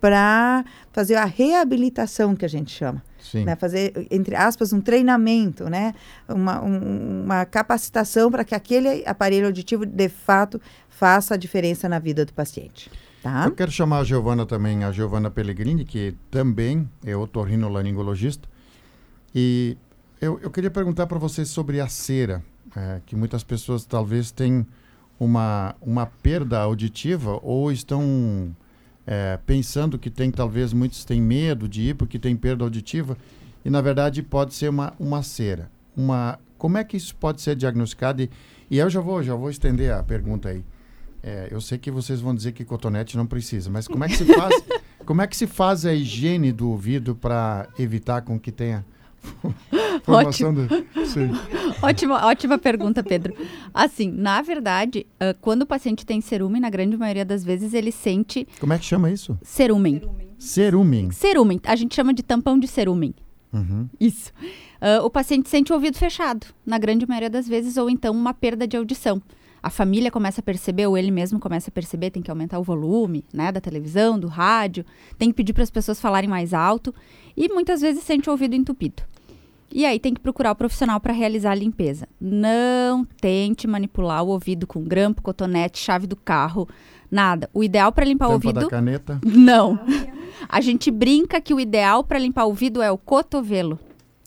para 0.00 0.64
fazer 0.92 1.16
a 1.16 1.24
reabilitação 1.24 2.34
que 2.34 2.44
a 2.44 2.48
gente 2.48 2.70
chama. 2.70 3.02
Né? 3.34 3.54
Fazer, 3.54 4.08
entre 4.10 4.34
aspas, 4.34 4.72
um 4.72 4.80
treinamento, 4.80 5.68
né? 5.68 5.94
uma, 6.28 6.62
um, 6.62 7.24
uma 7.24 7.44
capacitação 7.44 8.30
para 8.30 8.44
que 8.44 8.54
aquele 8.54 9.04
aparelho 9.06 9.46
auditivo, 9.46 9.84
de 9.84 10.08
fato, 10.08 10.60
faça 10.88 11.34
a 11.34 11.36
diferença 11.36 11.88
na 11.88 11.98
vida 11.98 12.24
do 12.24 12.32
paciente. 12.32 12.90
Tá? 13.22 13.44
Eu 13.44 13.52
quero 13.52 13.70
chamar 13.70 13.98
a 13.98 14.04
Giovana 14.04 14.46
também, 14.46 14.82
a 14.82 14.90
Giovana 14.90 15.30
Pellegrini, 15.30 15.84
que 15.84 16.14
também 16.30 16.88
é 17.04 17.14
otorrinolaringologista. 17.14 18.48
E 19.34 19.76
eu, 20.20 20.40
eu 20.42 20.50
queria 20.50 20.70
perguntar 20.70 21.06
para 21.06 21.18
vocês 21.18 21.48
sobre 21.48 21.80
a 21.80 21.88
cera, 21.88 22.42
é, 22.74 23.00
que 23.04 23.14
muitas 23.14 23.44
pessoas 23.44 23.84
talvez 23.84 24.30
tenham 24.30 24.66
uma, 25.18 25.74
uma 25.82 26.06
perda 26.06 26.58
auditiva 26.60 27.38
ou 27.42 27.70
estão 27.70 28.56
é, 29.10 29.36
pensando 29.44 29.98
que 29.98 30.08
tem, 30.08 30.30
talvez 30.30 30.72
muitos 30.72 31.04
têm 31.04 31.20
medo 31.20 31.68
de 31.68 31.82
ir 31.82 31.94
porque 31.96 32.16
tem 32.16 32.36
perda 32.36 32.62
auditiva 32.62 33.18
e 33.64 33.68
na 33.68 33.80
verdade 33.80 34.22
pode 34.22 34.54
ser 34.54 34.68
uma, 34.68 34.94
uma 35.00 35.20
cera. 35.20 35.68
Uma, 35.96 36.38
como 36.56 36.78
é 36.78 36.84
que 36.84 36.96
isso 36.96 37.16
pode 37.16 37.42
ser 37.42 37.56
diagnosticado? 37.56 38.22
E, 38.22 38.30
e 38.70 38.78
eu 38.78 38.88
já 38.88 39.00
vou, 39.00 39.20
já 39.20 39.34
vou 39.34 39.50
estender 39.50 39.92
a 39.92 40.00
pergunta 40.00 40.50
aí. 40.50 40.64
É, 41.24 41.48
eu 41.50 41.60
sei 41.60 41.76
que 41.76 41.90
vocês 41.90 42.20
vão 42.20 42.32
dizer 42.32 42.52
que 42.52 42.64
cotonete 42.64 43.16
não 43.16 43.26
precisa, 43.26 43.68
mas 43.68 43.88
como 43.88 44.04
é 44.04 44.08
que 44.08 44.16
se 44.16 44.24
faz, 44.24 44.54
como 45.04 45.20
é 45.20 45.26
que 45.26 45.36
se 45.36 45.48
faz 45.48 45.84
a 45.84 45.92
higiene 45.92 46.52
do 46.52 46.70
ouvido 46.70 47.16
para 47.16 47.68
evitar 47.80 48.22
com 48.22 48.38
que 48.38 48.52
tenha 48.52 48.86
Do... 50.06 50.12
ótima, 51.82 52.26
ótima 52.26 52.58
pergunta, 52.58 53.02
Pedro. 53.02 53.34
Assim, 53.72 54.10
na 54.10 54.42
verdade, 54.42 55.06
uh, 55.14 55.36
quando 55.40 55.62
o 55.62 55.66
paciente 55.66 56.04
tem 56.04 56.20
cerumen, 56.20 56.60
na 56.60 56.70
grande 56.70 56.96
maioria 56.96 57.24
das 57.24 57.44
vezes 57.44 57.74
ele 57.74 57.92
sente. 57.92 58.46
Como 58.58 58.72
é 58.72 58.78
que 58.78 58.84
chama 58.84 59.10
isso? 59.10 59.38
Cerumen. 59.42 60.02
Cerumen. 60.38 61.10
Cerumen. 61.10 61.60
A 61.64 61.76
gente 61.76 61.94
chama 61.94 62.14
de 62.14 62.22
tampão 62.22 62.58
de 62.58 62.66
cerumen. 62.66 63.14
Uhum. 63.52 63.88
Isso. 63.98 64.32
Uh, 64.80 65.04
o 65.04 65.10
paciente 65.10 65.48
sente 65.48 65.72
o 65.72 65.74
ouvido 65.74 65.98
fechado, 65.98 66.46
na 66.64 66.78
grande 66.78 67.06
maioria 67.06 67.30
das 67.30 67.46
vezes, 67.48 67.76
ou 67.76 67.90
então 67.90 68.14
uma 68.14 68.32
perda 68.32 68.66
de 68.66 68.76
audição. 68.76 69.20
a 69.62 69.68
família 69.68 70.10
começa 70.10 70.40
a 70.40 70.44
perceber, 70.44 70.86
ou 70.86 70.96
ele 70.96 71.10
mesmo 71.10 71.38
começa 71.38 71.68
a 71.68 71.72
perceber, 71.72 72.10
tem 72.10 72.22
que 72.22 72.30
aumentar 72.30 72.58
o 72.58 72.62
volume, 72.62 73.24
né, 73.32 73.52
da 73.52 73.60
televisão, 73.60 74.18
do 74.18 74.26
rádio, 74.26 74.86
tem 75.18 75.28
que 75.28 75.34
pedir 75.34 75.52
para 75.52 75.62
as 75.62 75.70
pessoas 75.70 76.00
falarem 76.00 76.30
mais 76.30 76.54
alto 76.54 76.94
e 77.36 77.46
muitas 77.48 77.82
vezes 77.82 78.02
sente 78.02 78.30
o 78.30 78.32
ouvido 78.32 78.54
entupido. 78.54 79.02
E 79.72 79.86
aí 79.86 80.00
tem 80.00 80.12
que 80.12 80.20
procurar 80.20 80.50
o 80.52 80.54
profissional 80.56 80.98
para 81.00 81.12
realizar 81.12 81.52
a 81.52 81.54
limpeza. 81.54 82.08
Não 82.20 83.04
tente 83.04 83.66
manipular 83.66 84.22
o 84.24 84.28
ouvido 84.28 84.66
com 84.66 84.82
grampo, 84.82 85.22
cotonete, 85.22 85.78
chave 85.78 86.06
do 86.06 86.16
carro, 86.16 86.68
nada. 87.10 87.48
O 87.54 87.62
ideal 87.62 87.92
para 87.92 88.04
limpar 88.04 88.26
Tampa 88.26 88.32
o 88.32 88.34
ouvido 88.48 88.60
da 88.60 88.68
caneta. 88.68 89.20
não. 89.24 89.78
A 90.48 90.60
gente 90.60 90.90
brinca 90.90 91.40
que 91.40 91.54
o 91.54 91.60
ideal 91.60 92.02
para 92.02 92.18
limpar 92.18 92.44
o 92.44 92.48
ouvido 92.48 92.82
é 92.82 92.90
o 92.90 92.98
cotovelo. 92.98 93.78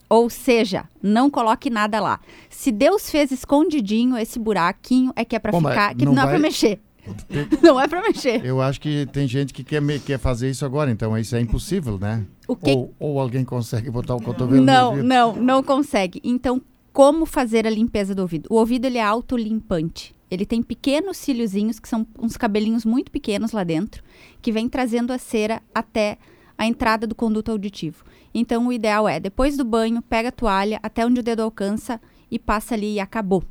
Ou 0.10 0.30
seja, 0.30 0.86
não 1.02 1.30
coloque 1.30 1.70
nada 1.70 2.00
lá. 2.00 2.20
Se 2.50 2.72
Deus 2.72 3.10
fez 3.10 3.32
escondidinho 3.32 4.16
esse 4.18 4.38
buraquinho, 4.38 5.12
é 5.16 5.26
que 5.26 5.36
é 5.36 5.40
para 5.40 5.52
ficar, 5.52 5.96
que 5.96 6.06
não 6.06 6.14
não, 6.14 6.22
é 6.22 6.26
vai- 6.26 6.34
para 6.36 6.42
mexer. 6.42 6.80
Não 7.62 7.80
é 7.80 7.88
para 7.88 8.02
mexer. 8.02 8.44
Eu 8.46 8.62
acho 8.62 8.80
que 8.80 9.06
tem 9.12 9.28
gente 9.28 9.54
que 9.54 9.64
quer, 9.64 9.82
me- 9.82 10.00
quer 10.00 10.18
fazer 10.18 10.50
isso 10.50 10.66
agora, 10.66 10.90
então 10.92 11.18
isso 11.18 11.36
é 11.36 11.42
impossível, 11.42 11.98
né? 12.00 12.26
O 12.48 12.56
que 12.56 12.72
Ou, 12.72 12.94
ou 13.00 13.20
alguém 13.20 13.44
consegue 13.44 13.90
botar 13.90 14.16
o 14.16 14.22
cotovelo 14.22 14.60
no 14.62 14.66
Não, 14.66 14.90
ouvido. 14.92 15.08
não, 15.08 15.36
não 15.36 15.64
consegue. 15.64 16.22
Então, 16.24 16.62
como 16.92 17.26
fazer 17.26 17.66
a 17.68 17.70
limpeza 17.70 18.14
do 18.16 18.22
ouvido? 18.22 18.48
O 18.50 18.56
ouvido 18.56 18.86
ele 18.86 18.98
é 18.98 19.04
autolimpante. 19.04 20.16
Ele 20.32 20.46
tem 20.46 20.64
pequenos 20.64 21.18
cíliozinhos, 21.18 21.80
que 21.80 21.88
são 21.88 22.08
uns 22.20 22.38
cabelinhos 22.38 22.86
muito 22.86 23.12
pequenos 23.12 23.52
lá 23.52 23.64
dentro, 23.64 24.04
que 24.42 24.52
vem 24.52 24.68
trazendo 24.68 25.12
a 25.14 25.18
cera 25.18 25.62
até 25.76 26.18
a 26.58 26.66
entrada 26.66 27.06
do 27.06 27.14
conduto 27.16 27.52
auditivo. 27.52 28.04
Então, 28.34 28.68
o 28.68 28.74
ideal 28.74 29.08
é, 29.08 29.20
depois 29.20 29.58
do 29.58 29.64
banho, 29.66 30.02
pega 30.02 30.30
a 30.30 30.32
toalha 30.32 30.80
até 30.82 31.06
onde 31.06 31.20
o 31.20 31.24
dedo 31.24 31.42
alcança 31.42 32.00
e 32.32 32.40
passa 32.40 32.74
ali 32.74 32.94
e 32.96 33.00
acabou. 33.00 33.44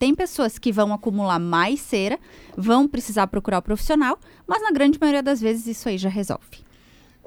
Tem 0.00 0.14
pessoas 0.14 0.58
que 0.58 0.72
vão 0.72 0.94
acumular 0.94 1.38
mais 1.38 1.78
cera, 1.78 2.18
vão 2.56 2.88
precisar 2.88 3.26
procurar 3.26 3.58
o 3.58 3.62
profissional, 3.62 4.18
mas 4.46 4.62
na 4.62 4.70
grande 4.72 4.98
maioria 4.98 5.22
das 5.22 5.42
vezes 5.42 5.66
isso 5.66 5.90
aí 5.90 5.98
já 5.98 6.08
resolve. 6.08 6.64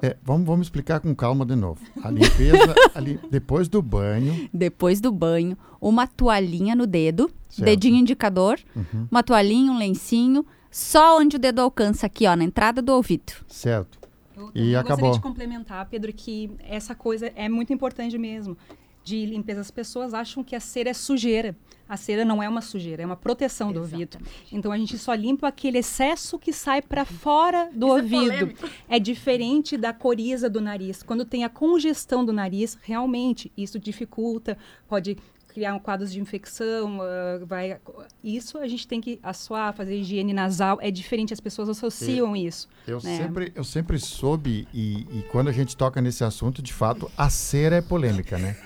É, 0.02 0.16
vamos, 0.24 0.44
vamos 0.44 0.66
explicar 0.66 0.98
com 0.98 1.14
calma 1.14 1.46
de 1.46 1.54
novo. 1.54 1.80
A 2.02 2.10
limpeza, 2.10 2.74
ali, 2.92 3.20
depois 3.30 3.68
do 3.68 3.80
banho, 3.80 4.50
Depois 4.52 5.00
do 5.00 5.12
banho, 5.12 5.56
uma 5.80 6.08
toalhinha 6.08 6.74
no 6.74 6.84
dedo, 6.84 7.30
Certo. 7.48 7.64
dedinho 7.64 7.94
indicador, 7.96 8.58
Uhum. 8.74 9.06
uma 9.08 9.22
toalhinha, 9.22 9.70
um 9.70 9.78
lencinho, 9.78 10.44
só 10.68 11.16
onde 11.20 11.36
o 11.36 11.38
dedo 11.38 11.60
alcança 11.60 12.06
aqui, 12.06 12.26
ó, 12.26 12.34
na 12.34 12.42
entrada 12.42 12.82
do 12.82 12.92
ouvido. 12.92 13.32
certo? 13.46 14.00
Eu 14.36 14.50
E 14.52 14.74
acabou. 14.74 14.96
gostaria 14.96 15.12
de 15.12 15.20
complementar, 15.20 15.86
Pedro, 15.88 16.12
que 16.12 16.50
essa 16.68 16.92
coisa 16.92 17.32
é 17.36 17.48
muito 17.48 17.72
importante 17.72 18.18
mesmo. 18.18 18.58
De 19.04 19.26
limpeza, 19.26 19.60
as 19.60 19.70
pessoas 19.70 20.14
acham 20.14 20.42
que 20.42 20.56
a 20.56 20.60
cera 20.60 20.88
é 20.88 20.94
sujeira. 20.94 21.54
A 21.86 21.96
cera 21.98 22.24
não 22.24 22.42
é 22.42 22.48
uma 22.48 22.62
sujeira, 22.62 23.02
é 23.02 23.06
uma 23.06 23.16
proteção 23.16 23.70
do 23.70 23.80
ouvido. 23.80 24.16
Então 24.50 24.72
a 24.72 24.78
gente 24.78 24.96
só 24.96 25.12
limpa 25.12 25.48
aquele 25.48 25.78
excesso 25.78 26.38
que 26.38 26.54
sai 26.54 26.80
para 26.80 27.04
fora 27.04 27.68
do 27.72 27.88
ouvido. 27.88 28.54
É, 28.88 28.98
diferente 28.98 29.76
da 29.76 29.92
coriza 29.92 30.48
do 30.48 30.60
nariz. 30.60 31.02
Quando 31.02 31.26
tem 31.26 31.44
a 31.44 31.50
congestão 31.50 32.24
do 32.24 32.32
nariz, 32.32 32.78
realmente 32.80 33.52
isso 33.54 33.78
dificulta, 33.78 34.56
pode 34.88 35.18
criar 35.54 35.72
um 35.74 35.78
quadros 35.78 36.12
de 36.12 36.20
infecção, 36.20 36.98
ah, 37.00 37.44
vai 37.44 37.78
isso 38.24 38.58
a 38.58 38.66
gente 38.66 38.88
tem 38.88 39.00
que 39.00 39.20
assoar, 39.22 39.72
fazer 39.72 39.96
higiene 39.96 40.32
nasal, 40.32 40.78
é 40.80 40.90
diferente, 40.90 41.32
as 41.32 41.38
pessoas 41.38 41.68
associam 41.68 42.34
isso. 42.34 42.68
Eu, 42.88 43.00
né? 43.00 43.18
sempre, 43.18 43.52
eu 43.54 43.62
sempre 43.62 43.98
soube, 44.00 44.66
e, 44.74 45.06
e 45.12 45.22
quando 45.30 45.46
a 45.48 45.52
gente 45.52 45.76
toca 45.76 46.00
nesse 46.00 46.24
assunto, 46.24 46.60
de 46.60 46.72
fato, 46.72 47.08
a 47.16 47.30
cera 47.30 47.76
é 47.76 47.80
polêmica, 47.80 48.36
né? 48.36 48.56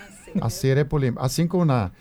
A 0.41 0.49
cera 0.49 0.81
é 0.81 0.83
polêmica. 0.83 1.21
Assim 1.23 1.47
como 1.47 1.65
na, 1.65 1.91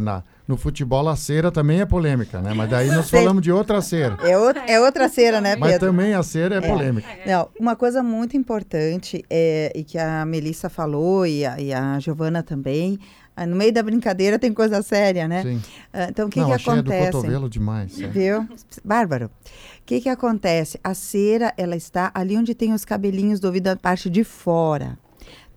na, 0.00 0.22
no 0.46 0.56
futebol, 0.56 1.08
a 1.08 1.16
cera 1.16 1.50
também 1.50 1.80
é 1.80 1.86
polêmica, 1.86 2.40
né? 2.40 2.52
Mas 2.54 2.68
daí 2.70 2.88
nós 2.90 3.08
falamos 3.10 3.42
de 3.42 3.50
outra 3.52 3.80
cera. 3.80 4.16
É, 4.22 4.36
outra- 4.36 4.64
é 4.66 4.80
outra 4.80 5.08
cera, 5.08 5.40
né, 5.40 5.56
Mas 5.56 5.72
Pedro? 5.72 5.88
também 5.88 6.14
a 6.14 6.22
cera 6.22 6.56
é, 6.56 6.60
polêmica. 6.60 7.08
Não, 7.26 7.48
uma 7.58 7.74
coisa 7.76 8.02
muito 8.02 8.36
importante 8.36 9.24
é, 9.30 9.72
e 9.74 9.82
que 9.84 9.98
a 9.98 10.24
Melissa 10.26 10.68
falou 10.68 11.26
e 11.26 11.44
a, 11.46 11.60
e 11.60 11.72
a 11.72 11.98
Giovana 11.98 12.42
também, 12.42 12.98
ah, 13.34 13.46
no 13.46 13.56
meio 13.56 13.72
da 13.72 13.82
brincadeira 13.82 14.38
tem 14.38 14.52
coisa 14.52 14.82
séria, 14.82 15.26
né? 15.26 15.42
Sim. 15.42 15.62
Ah, 15.92 16.06
Então, 16.10 16.26
o 16.26 16.30
que, 16.30 16.38
Não, 16.40 16.48
que 16.48 16.52
achei 16.52 16.72
a 16.72 16.76
do 16.76 16.80
acontece? 16.90 17.12
cotovelo 17.12 17.48
demais. 17.48 17.98
é. 18.00 18.08
Viu? 18.08 18.46
Bárbaro. 18.84 19.26
O 19.26 19.84
que, 19.86 20.00
que 20.02 20.08
acontece? 20.08 20.78
A 20.84 20.92
cera, 20.94 21.52
ela 21.56 21.74
está 21.74 22.10
ali 22.14 22.36
onde 22.36 22.54
tem 22.54 22.72
os 22.74 22.84
cabelinhos 22.84 23.40
do 23.40 23.46
ouvido, 23.46 23.68
a 23.68 23.76
parte 23.76 24.10
de 24.10 24.22
fora. 24.22 24.98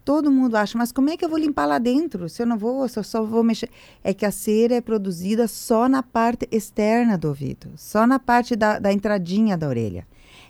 Todo 0.06 0.32
mundo 0.32 0.56
acha, 0.56 0.78
mas 0.78 0.92
como 0.92 1.10
é 1.10 1.18
que 1.18 1.26
eu 1.26 1.30
vou 1.30 1.40
limpar 1.40 1.66
lá 1.66 1.80
dentro? 1.80 2.30
Se 2.30 2.44
eu 2.44 2.46
não 2.46 2.60
vou, 2.60 2.88
se 2.88 3.00
eu 3.00 3.04
só 3.04 3.24
vou 3.24 3.44
mexer. 3.44 3.72
É 4.04 4.14
que 4.14 4.24
a 4.24 4.30
cera 4.30 4.76
é 4.76 4.82
produzida 4.82 5.48
só 5.48 5.90
na 5.90 6.04
parte 6.04 6.48
externa 6.52 7.18
do 7.18 7.28
ouvido, 7.28 7.72
só 7.76 8.06
na 8.06 8.20
parte 8.20 8.56
da, 8.56 8.78
da 8.78 8.94
entradinha 8.94 9.58
da 9.58 9.68
orelha. 9.68 10.06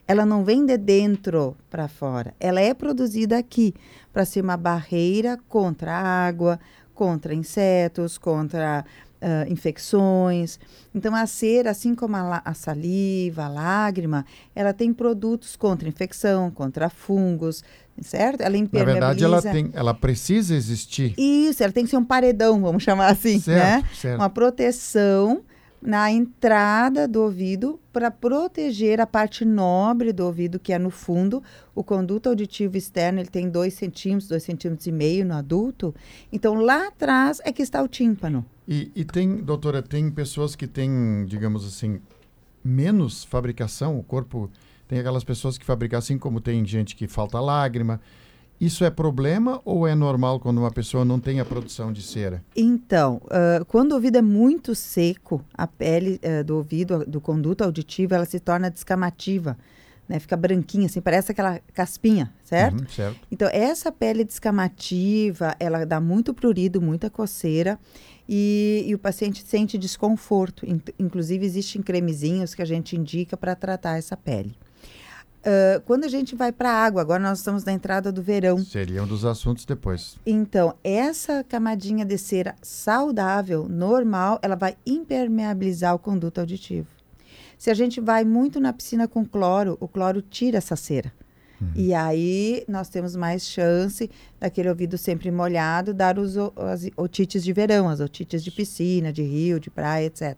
Ela 0.05 0.25
não 0.25 0.43
vem 0.43 0.65
de 0.65 0.77
dentro 0.77 1.55
para 1.69 1.87
fora. 1.87 2.35
Ela 2.37 2.59
é 2.59 2.73
produzida 2.73 3.37
aqui 3.37 3.73
para 4.11 4.25
ser 4.25 4.41
uma 4.41 4.57
barreira 4.57 5.39
contra 5.47 5.93
a 5.93 6.27
água, 6.27 6.59
contra 6.93 7.33
insetos, 7.33 8.17
contra 8.17 8.85
ah, 9.27 9.45
infecções. 9.47 10.59
Então, 10.93 11.15
a 11.15 11.25
cera, 11.25 11.71
assim 11.71 11.95
como 11.95 12.15
a, 12.15 12.43
a 12.45 12.53
saliva, 12.53 13.45
a 13.45 13.49
lágrima, 13.49 14.23
ela 14.53 14.71
tem 14.71 14.93
produtos 14.93 15.55
contra 15.55 15.89
infecção, 15.89 16.51
contra 16.51 16.89
fungos, 16.89 17.63
certo? 18.01 18.41
Ela 18.41 18.51
Na 18.51 18.57
impermeabiliza. 18.57 19.09
verdade, 19.09 19.23
ela, 19.23 19.41
tem, 19.41 19.69
ela 19.73 19.93
precisa 19.93 20.55
existir. 20.55 21.13
Isso, 21.17 21.63
ela 21.63 21.71
tem 21.71 21.83
que 21.83 21.89
ser 21.89 21.97
um 21.97 22.05
paredão, 22.05 22.61
vamos 22.61 22.83
chamar 22.83 23.07
assim, 23.07 23.35
né? 23.35 23.41
certo, 23.41 23.95
certo. 23.95 24.19
Uma 24.19 24.29
proteção 24.29 25.41
na 25.81 26.11
entrada 26.11 27.07
do 27.07 27.21
ouvido 27.21 27.79
para 27.93 28.09
proteger 28.09 28.99
a 28.99 29.05
parte 29.05 29.45
nobre 29.45 30.11
do 30.11 30.25
ouvido, 30.25 30.59
que 30.59 30.73
é 30.73 30.79
no 30.79 30.89
fundo. 30.89 31.43
O 31.75 31.83
conduto 31.83 32.27
auditivo 32.27 32.75
externo 32.75 33.19
ele 33.19 33.29
tem 33.29 33.47
2 33.49 33.73
centímetros, 33.73 34.27
2 34.27 34.41
centímetros 34.43 34.87
e 34.87 34.91
meio 34.91 35.23
no 35.25 35.35
adulto. 35.35 35.93
Então, 36.33 36.55
lá 36.55 36.87
atrás 36.87 37.39
é 37.45 37.51
que 37.53 37.61
está 37.61 37.83
o 37.83 37.87
tímpano. 37.87 38.43
E, 38.67 38.91
e 38.95 39.05
tem, 39.05 39.37
doutora, 39.37 39.83
tem 39.83 40.09
pessoas 40.09 40.55
que 40.55 40.65
têm, 40.65 41.23
digamos 41.27 41.65
assim, 41.65 41.99
menos 42.63 43.23
fabricação, 43.23 43.99
o 43.99 44.03
corpo 44.03 44.49
tem 44.87 44.99
aquelas 44.99 45.23
pessoas 45.23 45.57
que 45.57 45.65
fabricam 45.65 45.97
assim 45.99 46.17
como 46.17 46.39
tem 46.41 46.65
gente 46.65 46.95
que 46.95 47.07
falta 47.07 47.39
lágrima. 47.39 47.99
Isso 48.59 48.85
é 48.85 48.89
problema 48.89 49.61
ou 49.65 49.85
é 49.85 49.93
normal 49.93 50.39
quando 50.39 50.59
uma 50.59 50.71
pessoa 50.71 51.03
não 51.03 51.19
tem 51.19 51.41
a 51.41 51.45
produção 51.45 51.91
de 51.91 52.01
cera? 52.01 52.41
Então, 52.55 53.21
ah, 53.29 53.65
quando 53.67 53.91
o 53.91 53.95
ouvido 53.95 54.17
é 54.17 54.21
muito 54.21 54.73
seco, 54.73 55.43
a 55.53 55.67
pele 55.67 56.21
ah, 56.23 56.41
do 56.41 56.55
ouvido, 56.55 57.03
do 57.05 57.19
conduto 57.19 57.63
auditivo, 57.65 58.13
ela 58.15 58.23
se 58.25 58.39
torna 58.39 58.71
descamativa, 58.71 59.57
né? 60.07 60.19
Fica 60.19 60.37
branquinha, 60.37 60.85
assim, 60.85 61.01
parece 61.01 61.33
aquela 61.33 61.59
caspinha, 61.73 62.31
certo? 62.45 62.79
Uhum, 62.79 62.87
certo. 62.87 63.19
Então, 63.29 63.49
essa 63.51 63.91
pele 63.91 64.23
descamativa, 64.23 65.53
ela 65.59 65.83
dá 65.85 65.99
muito 65.99 66.33
prurido, 66.33 66.81
muita 66.81 67.09
coceira 67.09 67.77
e, 68.29 68.85
e 68.87 68.95
o 68.95 68.99
paciente 68.99 69.43
sente 69.45 69.77
desconforto. 69.77 70.65
In- 70.65 70.79
Inclusive, 70.97 71.45
existem 71.45 71.81
cremezinhos 71.81 72.55
que 72.55 72.61
a 72.61 72.65
gente 72.65 72.95
indica 72.95 73.35
para 73.35 73.53
tratar 73.55 73.97
essa 73.97 74.15
pele. 74.15 74.55
Ah, 75.45 75.81
quando 75.85 76.05
a 76.05 76.07
gente 76.07 76.35
vai 76.35 76.51
para 76.51 76.71
a 76.71 76.83
água, 76.85 77.01
agora 77.01 77.21
nós 77.21 77.37
estamos 77.37 77.63
na 77.63 77.71
entrada 77.71 78.11
do 78.11 78.21
verão, 78.21 78.57
Seria 78.59 79.03
um 79.03 79.07
dos 79.07 79.23
assuntos 79.23 79.63
depois. 79.65 80.17
então, 80.25 80.73
essa 80.83 81.43
camadinha 81.43 82.03
de 82.03 82.17
cera 82.17 82.55
saudável, 82.61 83.67
normal, 83.69 84.39
ela 84.41 84.55
vai 84.55 84.75
impermeabilizar 84.85 85.93
o 85.93 85.99
conduto 85.99 86.39
auditivo. 86.39 86.87
Se 87.57 87.69
a 87.69 87.73
gente 87.73 88.01
vai 88.01 88.25
muito 88.25 88.59
na 88.59 88.73
piscina 88.73 89.07
com 89.07 89.23
cloro, 89.23 89.77
o 89.79 89.87
cloro 89.87 90.21
tira 90.21 90.57
essa 90.57 90.75
cera. 90.75 91.13
E 91.75 91.93
aí 91.93 92.63
nós 92.67 92.89
temos 92.89 93.15
mais 93.15 93.47
chance 93.47 94.09
daquele 94.39 94.69
ouvido 94.69 94.97
sempre 94.97 95.31
molhado 95.31 95.93
dar 95.93 96.19
os, 96.19 96.35
as 96.37 96.89
otites 96.97 97.43
de 97.43 97.53
verão, 97.53 97.87
as 97.89 97.99
otites 97.99 98.43
de 98.43 98.51
piscina, 98.51 99.11
de 99.11 99.23
rio, 99.23 99.59
de 99.59 99.69
praia, 99.69 100.05
etc. 100.05 100.37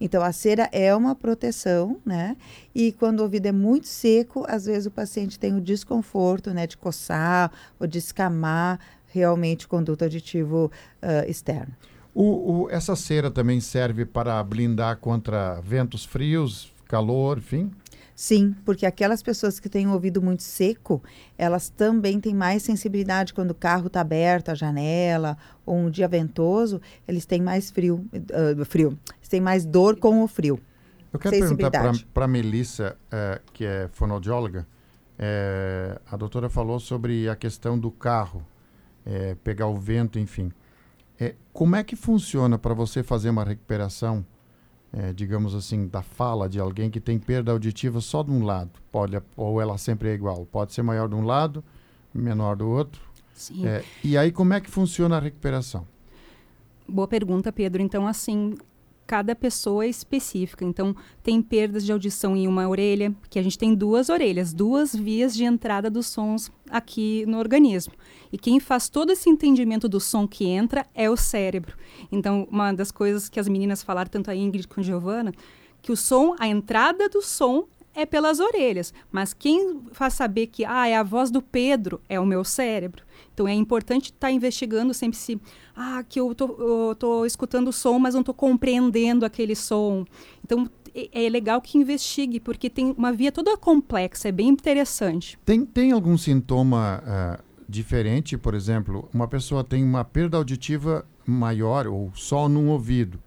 Então 0.00 0.22
a 0.22 0.32
cera 0.32 0.68
é 0.72 0.94
uma 0.94 1.14
proteção, 1.14 1.98
né? 2.04 2.36
E 2.74 2.92
quando 2.92 3.20
o 3.20 3.22
ouvido 3.24 3.46
é 3.46 3.52
muito 3.52 3.88
seco, 3.88 4.44
às 4.48 4.66
vezes 4.66 4.86
o 4.86 4.90
paciente 4.90 5.38
tem 5.38 5.54
o 5.54 5.60
desconforto, 5.60 6.50
né, 6.52 6.66
de 6.66 6.76
coçar 6.76 7.50
ou 7.78 7.86
de 7.86 7.98
escamar 7.98 8.78
realmente 9.06 9.66
o 9.66 9.68
conduto 9.68 10.04
auditivo 10.04 10.70
ah, 11.02 11.26
externo. 11.26 11.74
O, 12.14 12.62
o- 12.64 12.70
essa 12.70 12.94
cera 12.96 13.30
também 13.30 13.60
serve 13.60 14.04
para 14.04 14.42
blindar 14.42 14.96
contra 14.98 15.60
ventos 15.60 16.04
frios, 16.04 16.72
calor, 16.86 17.38
enfim? 17.38 17.70
Sim, 18.20 18.54
porque 18.66 18.84
aquelas 18.84 19.22
pessoas 19.22 19.58
que 19.58 19.66
têm 19.66 19.86
o 19.86 19.92
ouvido 19.92 20.20
muito 20.20 20.42
seco, 20.42 21.02
elas 21.38 21.70
também 21.70 22.20
têm 22.20 22.34
mais 22.34 22.62
sensibilidade 22.62 23.32
quando 23.32 23.52
o 23.52 23.54
carro 23.54 23.86
está 23.86 24.02
aberto, 24.02 24.50
a 24.50 24.54
janela, 24.54 25.38
ou 25.64 25.74
um 25.74 25.90
dia 25.90 26.06
ventoso, 26.06 26.82
eles 27.08 27.24
têm 27.24 27.40
mais 27.40 27.70
frio, 27.70 28.04
ah, 28.12 28.62
frio, 28.66 28.88
eles 29.16 29.28
têm 29.30 29.40
mais 29.40 29.64
dor 29.64 29.96
com 29.98 30.22
o 30.22 30.28
frio. 30.28 30.60
Eu 31.10 31.18
quero 31.18 31.34
perguntar 31.34 31.94
para 32.12 32.26
a 32.26 32.28
Melissa, 32.28 32.94
eh, 33.10 33.40
que 33.54 33.64
é 33.64 33.88
fonoaudióloga, 33.90 34.66
eh, 35.18 35.98
a 36.06 36.14
doutora 36.14 36.50
falou 36.50 36.78
sobre 36.78 37.26
a 37.26 37.34
questão 37.34 37.78
do 37.78 37.90
carro, 37.90 38.46
eh, 39.06 39.34
pegar 39.42 39.68
o 39.68 39.76
vento, 39.76 40.18
enfim. 40.18 40.52
Como 41.54 41.74
é 41.74 41.82
que 41.82 41.96
funciona 41.96 42.58
para 42.58 42.74
você 42.74 43.02
fazer 43.02 43.30
uma 43.30 43.44
recuperação 43.44 44.26
é, 44.92 45.12
digamos 45.12 45.54
assim, 45.54 45.86
da 45.86 46.02
fala 46.02 46.48
de 46.48 46.58
alguém 46.58 46.90
que 46.90 47.00
tem 47.00 47.18
perda 47.18 47.52
auditiva 47.52 48.00
só 48.00 48.22
de 48.22 48.30
um 48.30 48.44
lado? 48.44 48.70
Pode, 48.90 49.20
ou 49.36 49.60
ela 49.60 49.78
sempre 49.78 50.10
é 50.10 50.14
igual? 50.14 50.46
Pode 50.46 50.72
ser 50.72 50.82
maior 50.82 51.08
de 51.08 51.14
um 51.14 51.24
lado, 51.24 51.62
menor 52.12 52.56
do 52.56 52.68
outro? 52.68 53.00
Sim. 53.34 53.66
É, 53.66 53.84
e 54.04 54.18
aí, 54.18 54.30
como 54.30 54.52
é 54.52 54.60
que 54.60 54.70
funciona 54.70 55.16
a 55.16 55.20
recuperação? 55.20 55.86
Boa 56.86 57.06
pergunta, 57.06 57.52
Pedro. 57.52 57.80
Então, 57.80 58.06
assim, 58.06 58.56
cada 59.10 59.34
pessoa 59.34 59.88
específica. 59.88 60.64
Então, 60.64 60.94
tem 61.20 61.42
perdas 61.42 61.84
de 61.84 61.90
audição 61.90 62.36
em 62.36 62.46
uma 62.46 62.68
orelha, 62.68 63.12
que 63.28 63.40
a 63.40 63.42
gente 63.42 63.58
tem 63.58 63.74
duas 63.74 64.08
orelhas, 64.08 64.52
duas 64.52 64.94
vias 64.94 65.34
de 65.34 65.42
entrada 65.42 65.90
dos 65.90 66.06
sons 66.06 66.48
aqui 66.70 67.24
no 67.26 67.40
organismo. 67.40 67.92
E 68.32 68.38
quem 68.38 68.60
faz 68.60 68.88
todo 68.88 69.10
esse 69.10 69.28
entendimento 69.28 69.88
do 69.88 69.98
som 69.98 70.28
que 70.28 70.46
entra 70.46 70.86
é 70.94 71.10
o 71.10 71.16
cérebro. 71.16 71.76
Então, 72.12 72.46
uma 72.52 72.72
das 72.72 72.92
coisas 72.92 73.28
que 73.28 73.40
as 73.40 73.48
meninas 73.48 73.82
falaram, 73.82 74.08
tanto 74.08 74.30
a 74.30 74.36
Ingrid 74.36 74.68
quanto 74.68 74.82
a 74.82 74.84
Giovana, 74.84 75.34
que 75.82 75.90
o 75.90 75.96
som, 75.96 76.36
a 76.38 76.46
entrada 76.46 77.08
do 77.08 77.20
som 77.20 77.66
é 77.92 78.06
pelas 78.06 78.38
orelhas, 78.38 78.94
mas 79.10 79.34
quem 79.34 79.80
faz 79.90 80.14
saber 80.14 80.46
que 80.46 80.64
ah, 80.64 80.86
é 80.86 80.94
a 80.96 81.02
voz 81.02 81.32
do 81.32 81.42
Pedro 81.42 82.00
é 82.08 82.20
o 82.20 82.24
meu 82.24 82.44
cérebro. 82.44 83.02
Então 83.40 83.48
é 83.48 83.54
importante 83.54 84.06
estar 84.06 84.28
tá 84.28 84.30
investigando 84.30 84.92
sempre 84.92 85.16
se 85.16 85.40
ah, 85.74 86.04
que 86.06 86.20
eu 86.20 86.34
tô, 86.34 86.46
eu 86.58 86.94
tô 86.94 87.24
escutando 87.24 87.68
o 87.68 87.72
som, 87.72 87.98
mas 87.98 88.12
não 88.12 88.20
estou 88.20 88.34
compreendendo 88.34 89.24
aquele 89.24 89.54
som. 89.54 90.04
Então 90.44 90.68
é, 90.94 91.24
é 91.24 91.28
legal 91.30 91.58
que 91.62 91.78
investigue, 91.78 92.38
porque 92.38 92.68
tem 92.68 92.94
uma 92.98 93.10
via 93.10 93.32
toda 93.32 93.56
complexa, 93.56 94.28
é 94.28 94.32
bem 94.32 94.48
interessante. 94.48 95.38
Tem, 95.42 95.64
tem 95.64 95.90
algum 95.90 96.18
sintoma 96.18 97.02
uh, 97.02 97.42
diferente? 97.66 98.36
Por 98.36 98.54
exemplo, 98.54 99.08
uma 99.14 99.26
pessoa 99.26 99.64
tem 99.64 99.82
uma 99.82 100.04
perda 100.04 100.36
auditiva 100.36 101.06
maior 101.24 101.86
ou 101.86 102.10
só 102.14 102.46
num 102.46 102.68
ouvido, 102.68 103.18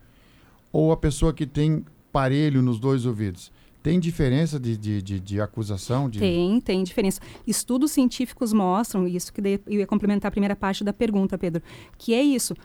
ou 0.72 0.92
a 0.92 0.98
pessoa 0.98 1.34
que 1.34 1.48
tem 1.48 1.84
parelho 2.12 2.62
nos 2.62 2.80
dois 2.80 3.08
ouvidos. 3.08 3.52
Tem 3.84 4.00
diferença 4.00 4.58
de, 4.58 4.78
de, 4.78 5.02
de, 5.02 5.20
de, 5.20 5.42
acusação? 5.42 6.10
De... 6.10 6.18
Tem, 6.18 6.62
tem 6.62 6.82
diferença. 6.86 7.20
Estudos 7.46 7.92
científicos 7.92 8.54
mostram, 8.54 9.06
isso 9.06 9.34
que 9.34 9.42
eu 9.68 9.80
ia 9.80 9.86
complementar 9.86 10.30
a 10.30 10.32
primeira 10.32 10.56
parte 10.56 10.86
da 10.86 10.94
pergunta, 10.94 11.38
Pedro, 11.38 11.62
que 11.98 12.14
é 12.14 12.24
isso. 12.24 12.56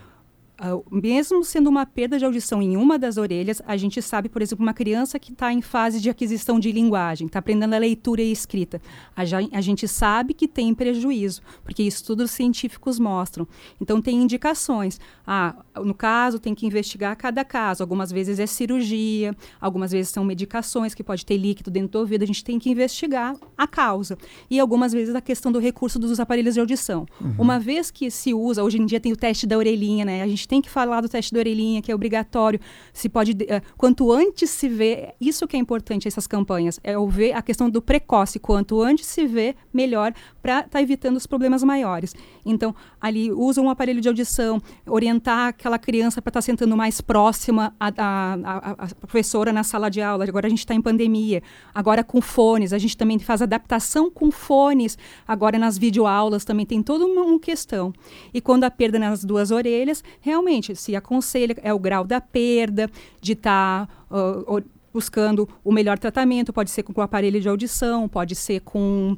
Uh, 0.60 0.84
mesmo 0.90 1.44
sendo 1.44 1.70
uma 1.70 1.86
perda 1.86 2.18
de 2.18 2.24
audição 2.24 2.60
em 2.60 2.76
uma 2.76 2.98
das 2.98 3.16
orelhas, 3.16 3.62
a 3.64 3.76
gente 3.76 4.02
sabe, 4.02 4.28
por 4.28 4.42
exemplo, 4.42 4.64
uma 4.64 4.74
criança 4.74 5.16
que 5.16 5.30
está 5.30 5.52
em 5.52 5.62
fase 5.62 6.00
de 6.00 6.10
aquisição 6.10 6.58
de 6.58 6.72
linguagem, 6.72 7.28
está 7.28 7.38
aprendendo 7.38 7.74
a 7.74 7.78
leitura 7.78 8.20
e 8.20 8.32
escrita, 8.32 8.82
a, 9.14 9.22
a, 9.22 9.60
gente 9.60 9.86
sabe 9.86 10.34
que 10.34 10.48
tem 10.48 10.74
prejuízo, 10.74 11.42
porque 11.62 11.84
estudos 11.84 12.32
científicos 12.32 12.98
mostram. 12.98 13.46
Então, 13.80 14.02
tem 14.02 14.20
indicações. 14.20 14.98
Ah, 15.24 15.54
no 15.76 15.94
caso, 15.94 16.40
tem 16.40 16.56
que 16.56 16.66
investigar 16.66 17.16
cada 17.16 17.44
caso. 17.44 17.84
Algumas 17.84 18.10
vezes 18.10 18.40
é 18.40 18.46
cirurgia, 18.46 19.36
algumas 19.60 19.92
vezes 19.92 20.10
são 20.10 20.24
medicações 20.24 20.92
que 20.92 21.04
pode 21.04 21.24
ter 21.24 21.36
líquido 21.36 21.70
dentro 21.70 21.92
do 21.92 21.98
ouvido. 22.00 22.24
A 22.24 22.26
gente 22.26 22.42
tem 22.42 22.58
que 22.58 22.68
investigar 22.68 23.36
a 23.56 23.66
causa. 23.68 24.18
E 24.50 24.58
algumas 24.58 24.92
vezes 24.92 25.14
a 25.14 25.20
questão 25.20 25.52
do 25.52 25.60
recurso 25.60 26.00
dos 26.00 26.18
aparelhos 26.18 26.54
de 26.54 26.60
audição. 26.60 27.06
Uhum. 27.20 27.34
Uma 27.38 27.60
vez 27.60 27.92
que 27.92 28.10
se 28.10 28.34
usa, 28.34 28.64
hoje 28.64 28.78
em 28.78 28.86
dia 28.86 28.98
tem 28.98 29.12
o 29.12 29.16
teste 29.16 29.46
da 29.46 29.56
orelhinha, 29.56 30.04
né? 30.04 30.22
A 30.22 30.26
gente 30.26 30.47
tem 30.48 30.62
que 30.62 30.70
falar 30.70 31.00
do 31.00 31.08
teste 31.08 31.32
da 31.32 31.40
orelhinha, 31.40 31.82
que 31.82 31.92
é 31.92 31.94
obrigatório. 31.94 32.58
Se 32.92 33.08
pode, 33.08 33.32
uh, 33.32 33.36
quanto 33.76 34.10
antes 34.10 34.50
se 34.50 34.68
vê, 34.68 35.14
isso 35.20 35.46
que 35.46 35.56
é 35.56 35.60
importante 35.60 36.08
essas 36.08 36.26
campanhas, 36.26 36.80
é 36.82 36.94
ver 37.06 37.32
a 37.32 37.42
questão 37.42 37.68
do 37.70 37.80
precoce. 37.80 38.38
Quanto 38.38 38.80
antes 38.82 39.06
se 39.06 39.26
vê, 39.26 39.54
melhor 39.72 40.12
para 40.42 40.60
estar 40.60 40.70
tá 40.70 40.82
evitando 40.82 41.16
os 41.16 41.26
problemas 41.26 41.62
maiores. 41.62 42.14
Então, 42.44 42.74
ali 43.00 43.30
usa 43.30 43.60
um 43.60 43.68
aparelho 43.68 44.00
de 44.00 44.08
audição, 44.08 44.60
orientar 44.86 45.48
aquela 45.48 45.78
criança 45.78 46.22
para 46.22 46.30
estar 46.30 46.38
tá 46.38 46.42
sentando 46.42 46.76
mais 46.76 47.00
próxima 47.00 47.74
à, 47.78 48.88
professora 49.00 49.52
na 49.52 49.62
sala 49.62 49.90
de 49.90 50.00
aula. 50.00 50.24
Agora 50.24 50.46
a 50.46 50.50
gente 50.50 50.60
está 50.60 50.74
em 50.74 50.80
pandemia. 50.80 51.42
Agora 51.74 52.02
com 52.02 52.20
fones, 52.20 52.72
a 52.72 52.78
gente 52.78 52.96
também 52.96 53.18
faz 53.18 53.42
adaptação 53.42 54.10
com 54.10 54.30
fones. 54.30 54.96
Agora 55.26 55.58
nas 55.58 55.76
videoaulas 55.76 56.44
também 56.44 56.64
tem 56.64 56.82
toda 56.82 57.04
uma, 57.04 57.22
uma 57.22 57.38
questão. 57.38 57.92
E 58.32 58.40
quando 58.40 58.64
a 58.64 58.70
perda 58.70 58.98
nas 58.98 59.24
duas 59.24 59.50
orelhas, 59.50 60.02
realmente 60.20 60.37
se 60.74 60.94
aconselha 60.96 61.56
é 61.62 61.72
o 61.72 61.78
grau 61.78 62.04
da 62.04 62.20
perda, 62.20 62.90
de 63.20 63.32
estar 63.32 63.86
tá, 63.86 63.94
uh, 64.10 64.62
buscando 64.92 65.48
o 65.62 65.70
melhor 65.70 65.98
tratamento, 65.98 66.52
pode 66.52 66.70
ser 66.70 66.82
com 66.82 66.92
o 66.98 67.00
aparelho 67.00 67.40
de 67.40 67.48
audição, 67.48 68.08
pode 68.08 68.34
ser 68.34 68.60
com 68.60 69.16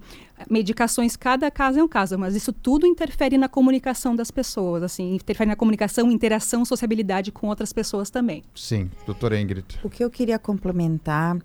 medicações, 0.48 1.16
cada 1.16 1.50
caso 1.50 1.78
é 1.78 1.82
um 1.82 1.88
caso, 1.88 2.18
mas 2.18 2.34
isso 2.34 2.52
tudo 2.52 2.86
interfere 2.86 3.36
na 3.36 3.48
comunicação 3.48 4.16
das 4.16 4.30
pessoas, 4.30 4.82
assim, 4.82 5.14
interfere 5.14 5.48
na 5.48 5.56
comunicação, 5.56 6.10
interação, 6.10 6.64
sociabilidade 6.64 7.30
com 7.30 7.48
outras 7.48 7.72
pessoas 7.72 8.10
também. 8.10 8.42
Sim, 8.54 8.90
doutora 9.04 9.40
Ingrid. 9.40 9.78
O 9.82 9.90
que 9.90 10.02
eu 10.02 10.10
queria 10.10 10.38
complementar 10.38 11.38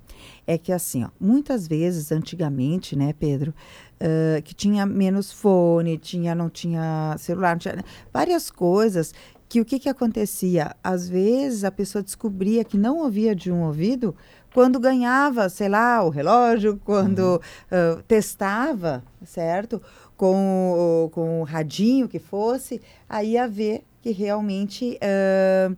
é 0.47 0.57
que, 0.57 0.71
assim, 0.71 1.03
ó, 1.03 1.09
muitas 1.19 1.67
vezes, 1.67 2.11
antigamente, 2.11 2.95
né, 2.95 3.13
Pedro, 3.13 3.53
uh, 3.99 4.41
que 4.43 4.53
tinha 4.53 4.85
menos 4.85 5.31
fone, 5.31 5.97
tinha, 5.97 6.33
não 6.33 6.49
tinha 6.49 7.15
celular, 7.17 7.51
não 7.51 7.59
tinha, 7.59 7.83
várias 8.13 8.49
coisas 8.49 9.13
que 9.47 9.61
o 9.61 9.65
que, 9.65 9.79
que 9.79 9.89
acontecia? 9.89 10.75
Às 10.83 11.07
vezes 11.07 11.63
a 11.63 11.71
pessoa 11.71 12.03
descobria 12.03 12.63
que 12.63 12.77
não 12.77 12.97
ouvia 12.97 13.35
de 13.35 13.51
um 13.51 13.63
ouvido 13.63 14.15
quando 14.53 14.79
ganhava, 14.79 15.49
sei 15.49 15.67
lá, 15.67 16.01
o 16.03 16.09
relógio, 16.09 16.79
quando 16.85 17.19
uhum. 17.19 17.99
uh, 17.99 18.03
testava, 18.03 19.03
certo? 19.25 19.81
Com, 20.15 21.09
com 21.11 21.41
o 21.41 21.43
radinho 21.43 22.07
que 22.07 22.19
fosse, 22.19 22.81
aí 23.07 23.31
ia 23.31 23.47
ver 23.47 23.83
que 24.01 24.11
realmente 24.11 24.97
uh, 25.01 25.75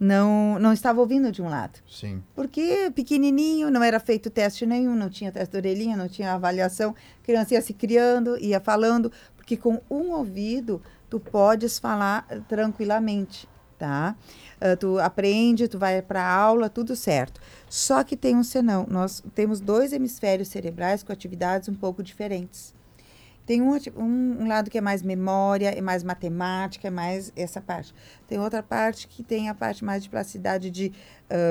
não, 0.00 0.58
não 0.58 0.72
estava 0.72 1.00
ouvindo 1.00 1.30
de 1.30 1.42
um 1.42 1.48
lado. 1.48 1.78
Sim. 1.88 2.22
Porque 2.34 2.90
pequenininho, 2.94 3.70
não 3.70 3.82
era 3.82 4.00
feito 4.00 4.30
teste 4.30 4.66
nenhum, 4.66 4.96
não 4.96 5.08
tinha 5.08 5.30
teste 5.30 5.52
de 5.52 5.58
orelhinha, 5.58 5.96
não 5.96 6.08
tinha 6.08 6.32
avaliação, 6.32 6.94
a 7.22 7.24
criança 7.24 7.54
ia 7.54 7.62
se 7.62 7.72
criando, 7.72 8.36
ia 8.38 8.58
falando, 8.58 9.12
porque 9.36 9.56
com 9.56 9.80
um 9.90 10.10
ouvido 10.10 10.82
tu 11.08 11.18
podes 11.18 11.78
falar 11.78 12.26
tranquilamente, 12.48 13.48
tá? 13.78 14.16
Uh, 14.56 14.76
tu 14.76 14.98
aprende, 14.98 15.68
tu 15.68 15.78
vai 15.78 16.02
para 16.02 16.26
aula, 16.26 16.68
tudo 16.68 16.94
certo. 16.96 17.40
Só 17.68 18.02
que 18.02 18.16
tem 18.16 18.36
um 18.36 18.42
senão. 18.42 18.86
Nós 18.88 19.22
temos 19.34 19.60
dois 19.60 19.92
hemisférios 19.92 20.48
cerebrais 20.48 21.02
com 21.02 21.12
atividades 21.12 21.68
um 21.68 21.74
pouco 21.74 22.02
diferentes. 22.02 22.74
Tem 23.48 23.62
um, 23.62 23.72
um, 23.96 24.42
um, 24.42 24.46
lado 24.46 24.68
que 24.68 24.76
é 24.76 24.80
mais 24.80 25.00
memória, 25.00 25.70
é 25.70 25.80
mais 25.80 26.04
matemática, 26.04 26.88
é 26.88 26.90
mais 26.90 27.32
essa 27.34 27.62
parte. 27.62 27.94
Tem 28.26 28.38
outra 28.38 28.62
parte 28.62 29.08
que 29.08 29.22
tem 29.22 29.48
a 29.48 29.54
parte 29.54 29.82
mais 29.82 30.02
de 30.02 30.10
plasticidade 30.10 30.70
de, 30.70 30.92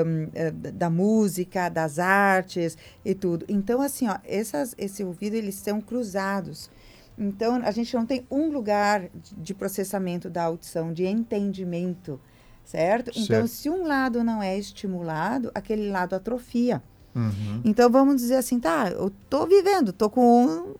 um, 0.06 0.28
eh, 0.32 0.52
da 0.52 0.88
música, 0.88 1.68
das 1.68 1.98
artes 1.98 2.78
e 3.04 3.16
tudo. 3.16 3.44
Então, 3.48 3.82
assim, 3.82 4.06
ó, 4.06 4.16
essas, 4.24 4.76
esse 4.78 5.02
ouvido, 5.02 5.34
eles 5.34 5.56
são 5.56 5.80
cruzados. 5.80 6.70
Então, 7.18 7.56
a 7.64 7.70
gente 7.72 7.94
não 7.96 8.06
tem 8.06 8.24
um 8.30 8.48
lugar 8.48 9.08
de 9.36 9.52
processamento 9.52 10.30
da 10.30 10.44
audição, 10.44 10.92
de 10.92 11.04
entendimento, 11.04 12.20
certo? 12.64 13.12
certo? 13.12 13.18
Então, 13.18 13.46
se 13.46 13.68
um 13.68 13.84
lado 13.84 14.22
não 14.22 14.40
é 14.40 14.56
estimulado, 14.56 15.50
aquele 15.52 15.90
lado 15.90 16.14
atrofia. 16.14 16.80
Uhum. 17.14 17.60
Então, 17.64 17.90
vamos 17.90 18.16
dizer 18.16 18.36
assim, 18.36 18.60
tá, 18.60 18.90
eu 18.90 19.10
tô 19.28 19.46
vivendo, 19.46 19.92
tô 19.92 20.08
com 20.08 20.46
um, 20.46 20.74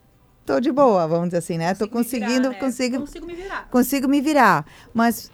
tô 0.46 0.60
de 0.60 0.70
boa, 0.70 1.08
vamos 1.08 1.26
dizer 1.26 1.38
assim, 1.38 1.58
né? 1.58 1.70
Consigo 1.70 1.90
tô 1.90 1.92
conseguindo, 1.92 2.42
virar, 2.42 2.50
né? 2.50 2.60
consigo, 2.60 2.98
consigo 3.00 3.26
me 3.26 3.34
virar. 3.34 3.68
Consigo 3.68 4.08
me 4.08 4.20
virar. 4.20 4.66
Mas 4.94 5.32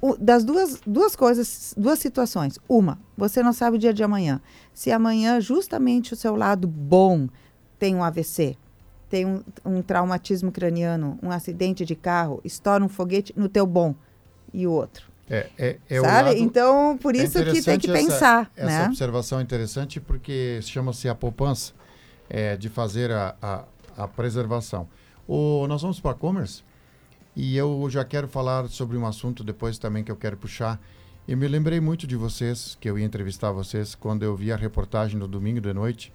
o, 0.00 0.16
das 0.16 0.42
duas, 0.42 0.80
duas 0.86 1.14
coisas, 1.14 1.74
duas 1.76 1.98
situações. 1.98 2.58
Uma, 2.66 2.98
você 3.16 3.42
não 3.42 3.52
sabe 3.52 3.76
o 3.76 3.78
dia 3.78 3.92
de 3.92 4.02
amanhã. 4.02 4.40
Se 4.72 4.90
amanhã 4.90 5.38
justamente 5.40 6.14
o 6.14 6.16
seu 6.16 6.34
lado 6.34 6.66
bom 6.66 7.28
tem 7.78 7.94
um 7.94 8.02
AVC, 8.02 8.56
tem 9.10 9.26
um, 9.26 9.42
um 9.64 9.82
traumatismo 9.82 10.52
craniano, 10.52 11.18
um 11.20 11.30
acidente 11.30 11.84
de 11.84 11.96
carro, 11.96 12.40
estoura 12.44 12.82
um 12.82 12.88
foguete 12.88 13.34
no 13.36 13.48
teu 13.48 13.66
bom 13.66 13.94
e 14.54 14.66
o 14.66 14.70
outro. 14.70 15.10
É, 15.28 15.48
é, 15.58 15.78
é 15.88 16.00
Sabe? 16.00 16.40
Então, 16.40 16.96
por 16.96 17.14
isso 17.14 17.38
é 17.38 17.44
que 17.44 17.62
tem 17.62 17.78
que 17.78 17.90
essa, 17.90 18.00
pensar. 18.00 18.52
Essa 18.56 18.66
né? 18.66 18.86
observação 18.86 19.40
é 19.40 19.42
interessante 19.42 20.00
porque 20.00 20.60
chama-se 20.62 21.08
a 21.08 21.14
poupança 21.14 21.72
é, 22.28 22.56
de 22.56 22.68
fazer 22.68 23.10
a, 23.10 23.34
a, 23.42 23.64
a 23.96 24.08
preservação. 24.08 24.88
O, 25.26 25.66
nós 25.66 25.82
vamos 25.82 26.00
para 26.00 26.14
commerce 26.14 26.62
e 27.34 27.56
eu 27.56 27.88
já 27.90 28.04
quero 28.04 28.28
falar 28.28 28.68
sobre 28.68 28.96
um 28.96 29.06
assunto 29.06 29.42
depois 29.42 29.76
também 29.78 30.04
que 30.04 30.10
eu 30.10 30.16
quero 30.16 30.36
puxar. 30.36 30.80
Eu 31.26 31.36
me 31.36 31.46
lembrei 31.46 31.80
muito 31.80 32.06
de 32.06 32.16
vocês, 32.16 32.76
que 32.80 32.88
eu 32.88 32.98
ia 32.98 33.04
entrevistar 33.04 33.52
vocês, 33.52 33.94
quando 33.94 34.24
eu 34.24 34.34
vi 34.36 34.52
a 34.52 34.56
reportagem 34.56 35.18
no 35.18 35.28
domingo 35.28 35.60
de 35.60 35.72
noite 35.72 36.12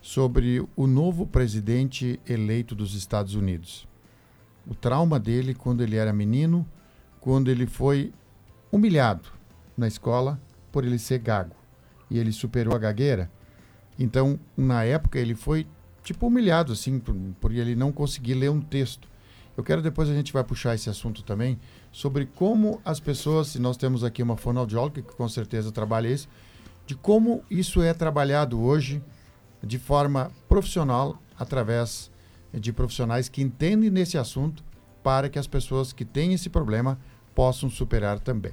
sobre 0.00 0.66
o 0.74 0.86
novo 0.86 1.26
presidente 1.26 2.18
eleito 2.26 2.74
dos 2.74 2.94
Estados 2.94 3.34
Unidos. 3.34 3.86
O 4.66 4.74
trauma 4.74 5.18
dele 5.18 5.54
quando 5.54 5.82
ele 5.82 5.96
era 5.96 6.12
menino, 6.12 6.66
quando 7.20 7.50
ele 7.50 7.66
foi 7.66 8.12
humilhado 8.72 9.28
na 9.76 9.86
escola 9.86 10.40
por 10.72 10.84
ele 10.84 10.98
ser 10.98 11.18
gago 11.18 11.54
e 12.10 12.18
ele 12.18 12.32
superou 12.32 12.74
a 12.74 12.78
gagueira. 12.78 13.30
Então, 13.98 14.38
na 14.56 14.82
época, 14.84 15.18
ele 15.18 15.34
foi 15.34 15.66
tipo 16.02 16.26
humilhado, 16.26 16.72
assim, 16.72 16.98
por, 16.98 17.14
por 17.40 17.52
ele 17.52 17.74
não 17.76 17.92
conseguir 17.92 18.34
ler 18.34 18.50
um 18.50 18.60
texto. 18.60 19.08
Eu 19.56 19.62
quero 19.62 19.82
depois 19.82 20.08
a 20.08 20.14
gente 20.14 20.32
vai 20.32 20.42
puxar 20.42 20.74
esse 20.74 20.88
assunto 20.88 21.22
também 21.22 21.58
sobre 21.92 22.24
como 22.24 22.80
as 22.84 22.98
pessoas, 22.98 23.48
se 23.48 23.58
nós 23.58 23.76
temos 23.76 24.02
aqui 24.02 24.22
uma 24.22 24.36
fonoaudióloga 24.36 25.02
que 25.02 25.14
com 25.14 25.28
certeza 25.28 25.70
trabalha 25.70 26.08
isso, 26.08 26.28
de 26.86 26.94
como 26.94 27.44
isso 27.50 27.82
é 27.82 27.92
trabalhado 27.92 28.60
hoje 28.60 29.02
de 29.62 29.78
forma 29.78 30.30
profissional 30.48 31.20
através 31.38 32.10
de 32.52 32.72
profissionais 32.72 33.28
que 33.28 33.42
entendem 33.42 33.90
nesse 33.90 34.18
assunto 34.18 34.64
para 35.02 35.28
que 35.28 35.38
as 35.38 35.46
pessoas 35.46 35.92
que 35.92 36.04
têm 36.04 36.32
esse 36.32 36.48
problema 36.48 36.98
possam 37.34 37.70
superar 37.70 38.18
também. 38.18 38.52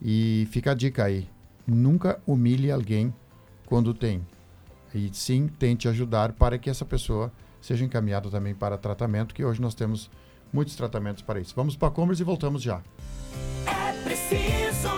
E 0.00 0.46
fica 0.50 0.72
a 0.72 0.74
dica 0.74 1.04
aí: 1.04 1.28
nunca 1.66 2.20
humilhe 2.26 2.70
alguém 2.70 3.12
quando 3.66 3.94
tem. 3.94 4.24
E 4.94 5.10
sim, 5.12 5.48
tente 5.48 5.88
ajudar 5.88 6.32
para 6.32 6.58
que 6.58 6.70
essa 6.70 6.84
pessoa 6.84 7.32
seja 7.60 7.84
encaminhada 7.84 8.30
também 8.30 8.54
para 8.54 8.78
tratamento, 8.78 9.34
que 9.34 9.44
hoje 9.44 9.60
nós 9.60 9.74
temos 9.74 10.10
muitos 10.52 10.76
tratamentos 10.76 11.22
para 11.22 11.40
isso. 11.40 11.52
Vamos 11.56 11.74
para 11.74 11.88
a 11.88 11.90
Commerce 11.90 12.22
e 12.22 12.24
voltamos 12.24 12.62
já. 12.62 12.80
É 13.66 13.92
preciso 14.04 14.90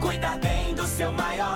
cuidar 0.00 0.38
bem 0.40 0.74
do 0.74 0.86
seu 0.86 1.12
maior 1.12 1.47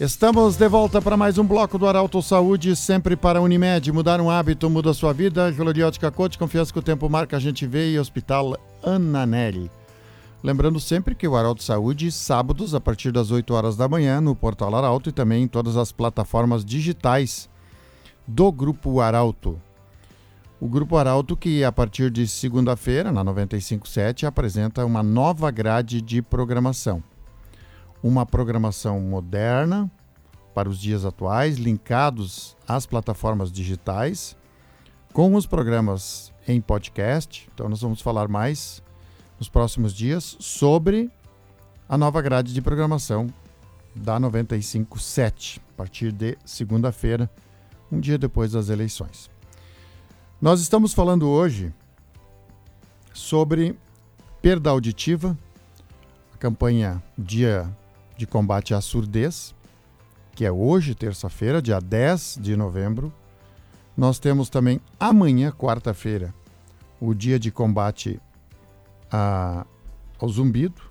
Estamos 0.00 0.56
de 0.56 0.68
volta 0.68 1.02
para 1.02 1.16
mais 1.16 1.38
um 1.38 1.44
bloco 1.44 1.76
do 1.76 1.84
Arauto 1.84 2.22
Saúde, 2.22 2.76
sempre 2.76 3.16
para 3.16 3.40
a 3.40 3.42
Unimed. 3.42 3.90
Mudar 3.90 4.20
um 4.20 4.30
hábito 4.30 4.70
muda 4.70 4.94
sua 4.94 5.12
vida. 5.12 5.50
Gloriótica 5.50 6.08
Coach, 6.08 6.38
confiança 6.38 6.72
que 6.72 6.78
o 6.78 6.82
tempo 6.82 7.10
marca, 7.10 7.36
a 7.36 7.40
gente 7.40 7.66
vê. 7.66 7.90
E 7.90 7.98
Hospital 7.98 8.56
Ananelli. 8.80 9.68
Lembrando 10.40 10.78
sempre 10.78 11.16
que 11.16 11.26
o 11.26 11.34
Arauto 11.34 11.64
Saúde, 11.64 12.12
sábados, 12.12 12.76
a 12.76 12.80
partir 12.80 13.10
das 13.10 13.32
8 13.32 13.52
horas 13.52 13.76
da 13.76 13.88
manhã, 13.88 14.20
no 14.20 14.36
Portal 14.36 14.72
Arauto 14.72 15.08
e 15.08 15.12
também 15.12 15.42
em 15.42 15.48
todas 15.48 15.76
as 15.76 15.90
plataformas 15.90 16.64
digitais 16.64 17.50
do 18.24 18.52
Grupo 18.52 19.00
Arauto. 19.00 19.60
O 20.60 20.68
Grupo 20.68 20.96
Arauto, 20.96 21.36
que 21.36 21.64
a 21.64 21.72
partir 21.72 22.08
de 22.08 22.24
segunda-feira, 22.28 23.10
na 23.10 23.24
957, 23.24 24.26
apresenta 24.26 24.86
uma 24.86 25.02
nova 25.02 25.50
grade 25.50 26.00
de 26.00 26.22
programação. 26.22 27.02
Uma 28.02 28.24
programação 28.24 29.00
moderna 29.00 29.90
para 30.54 30.68
os 30.68 30.78
dias 30.78 31.04
atuais, 31.04 31.56
linkados 31.56 32.56
às 32.66 32.86
plataformas 32.86 33.52
digitais, 33.52 34.36
com 35.12 35.34
os 35.34 35.46
programas 35.46 36.32
em 36.46 36.60
podcast. 36.60 37.48
Então, 37.54 37.68
nós 37.68 37.80
vamos 37.80 38.00
falar 38.00 38.28
mais 38.28 38.82
nos 39.38 39.48
próximos 39.48 39.94
dias 39.94 40.36
sobre 40.40 41.10
a 41.88 41.96
nova 41.96 42.20
grade 42.20 42.52
de 42.52 42.60
programação 42.60 43.28
da 43.94 44.18
957, 44.18 45.60
a 45.70 45.76
partir 45.76 46.12
de 46.12 46.36
segunda-feira, 46.44 47.30
um 47.90 47.98
dia 47.98 48.18
depois 48.18 48.52
das 48.52 48.68
eleições. 48.68 49.30
Nós 50.40 50.60
estamos 50.60 50.92
falando 50.92 51.28
hoje 51.28 51.72
sobre 53.12 53.76
perda 54.40 54.70
auditiva, 54.70 55.36
a 56.34 56.36
campanha 56.36 57.02
Dia 57.16 57.68
de 58.18 58.26
Combate 58.26 58.74
à 58.74 58.80
Surdez, 58.80 59.54
que 60.34 60.44
é 60.44 60.50
hoje, 60.50 60.94
terça-feira, 60.94 61.62
dia 61.62 61.80
10 61.80 62.38
de 62.40 62.56
novembro. 62.56 63.12
Nós 63.96 64.18
temos 64.18 64.50
também 64.50 64.80
amanhã, 64.98 65.52
quarta-feira, 65.52 66.34
o 67.00 67.14
Dia 67.14 67.38
de 67.38 67.52
Combate 67.52 68.20
a, 69.10 69.64
ao 70.18 70.28
Zumbido, 70.28 70.82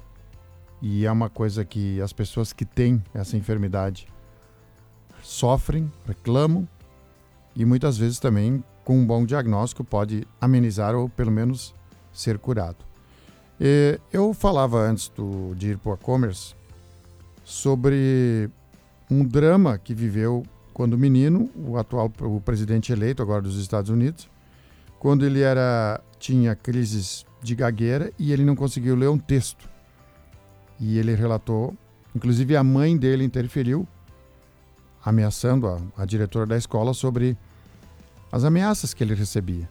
e 0.82 1.06
é 1.06 1.12
uma 1.12 1.30
coisa 1.30 1.66
que 1.66 2.02
as 2.02 2.13
pessoas 2.13 2.54
que 2.54 2.63
têm 2.63 3.04
essa 3.13 3.36
enfermidade 3.36 4.08
sofrem, 5.22 5.92
reclamam, 6.06 6.68
e 7.54 7.66
muitas 7.66 7.98
vezes 7.98 8.20
também 8.20 8.63
com 8.86 8.98
um 8.98 9.06
bom 9.06 9.26
diagnóstico 9.26 9.84
pode 9.84 10.26
amenizar 10.40 10.96
ou 10.96 11.10
pelo 11.10 11.32
menos 11.32 11.76
ser 12.13 12.38
curado. 12.38 12.78
E 13.60 14.00
eu 14.13 14.34
falava 14.34 14.78
antes 14.78 15.10
do, 15.10 15.54
de 15.56 15.72
ir 15.72 15.78
para 15.78 15.92
o 15.92 15.96
e-commerce 15.96 16.57
sobre 17.48 18.50
um 19.10 19.24
drama 19.24 19.78
que 19.78 19.94
viveu 19.94 20.44
quando 20.74 20.98
menino, 20.98 21.50
o 21.56 21.78
atual 21.78 22.12
o 22.20 22.42
presidente 22.42 22.92
eleito 22.92 23.24
agora 23.24 23.42
dos 23.42 23.58
Estados 23.58 23.90
Unidos, 23.90 24.30
quando 25.00 25.26
ele 25.26 25.40
era 25.40 26.02
tinha 26.20 26.54
crises 26.58 27.26
de 27.42 27.56
gagueira 27.56 28.12
e 28.20 28.34
ele 28.34 28.44
não 28.44 28.54
conseguiu 28.54 28.98
ler 28.98 29.08
um 29.08 29.18
texto. 29.18 29.66
E 30.78 31.00
ele 31.00 31.16
relatou, 31.16 31.74
inclusive 32.14 32.58
a 32.58 32.64
mãe 32.66 32.98
dele 32.98 33.24
interferiu, 33.24 33.88
ameaçando 35.04 35.68
a, 35.70 35.80
a 35.96 36.04
diretora 36.04 36.46
da 36.46 36.58
escola 36.58 36.94
sobre 36.94 37.38
as 38.30 38.44
ameaças 38.44 38.94
que 38.94 39.02
ele 39.02 39.16
recebia. 39.16 39.70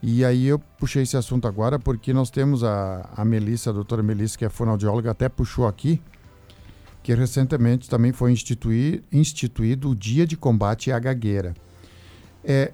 E 0.00 0.24
aí 0.24 0.46
eu 0.46 0.58
puxei 0.78 1.02
esse 1.02 1.16
assunto 1.16 1.48
agora 1.48 1.80
porque 1.80 2.12
nós 2.12 2.30
temos 2.30 2.62
a, 2.62 3.10
a 3.16 3.24
Melissa, 3.24 3.70
a 3.70 3.72
doutora 3.72 4.04
Melissa, 4.04 4.38
que 4.38 4.44
é 4.44 4.48
fonoaudióloga, 4.48 5.10
até 5.10 5.28
puxou 5.28 5.66
aqui, 5.66 6.00
que 7.02 7.14
recentemente 7.14 7.88
também 7.88 8.12
foi 8.12 8.32
instituir, 8.32 9.02
instituído 9.12 9.90
o 9.90 9.94
Dia 9.94 10.26
de 10.26 10.36
Combate 10.36 10.92
à 10.92 10.98
Gagueira. 10.98 11.54
É, 12.44 12.72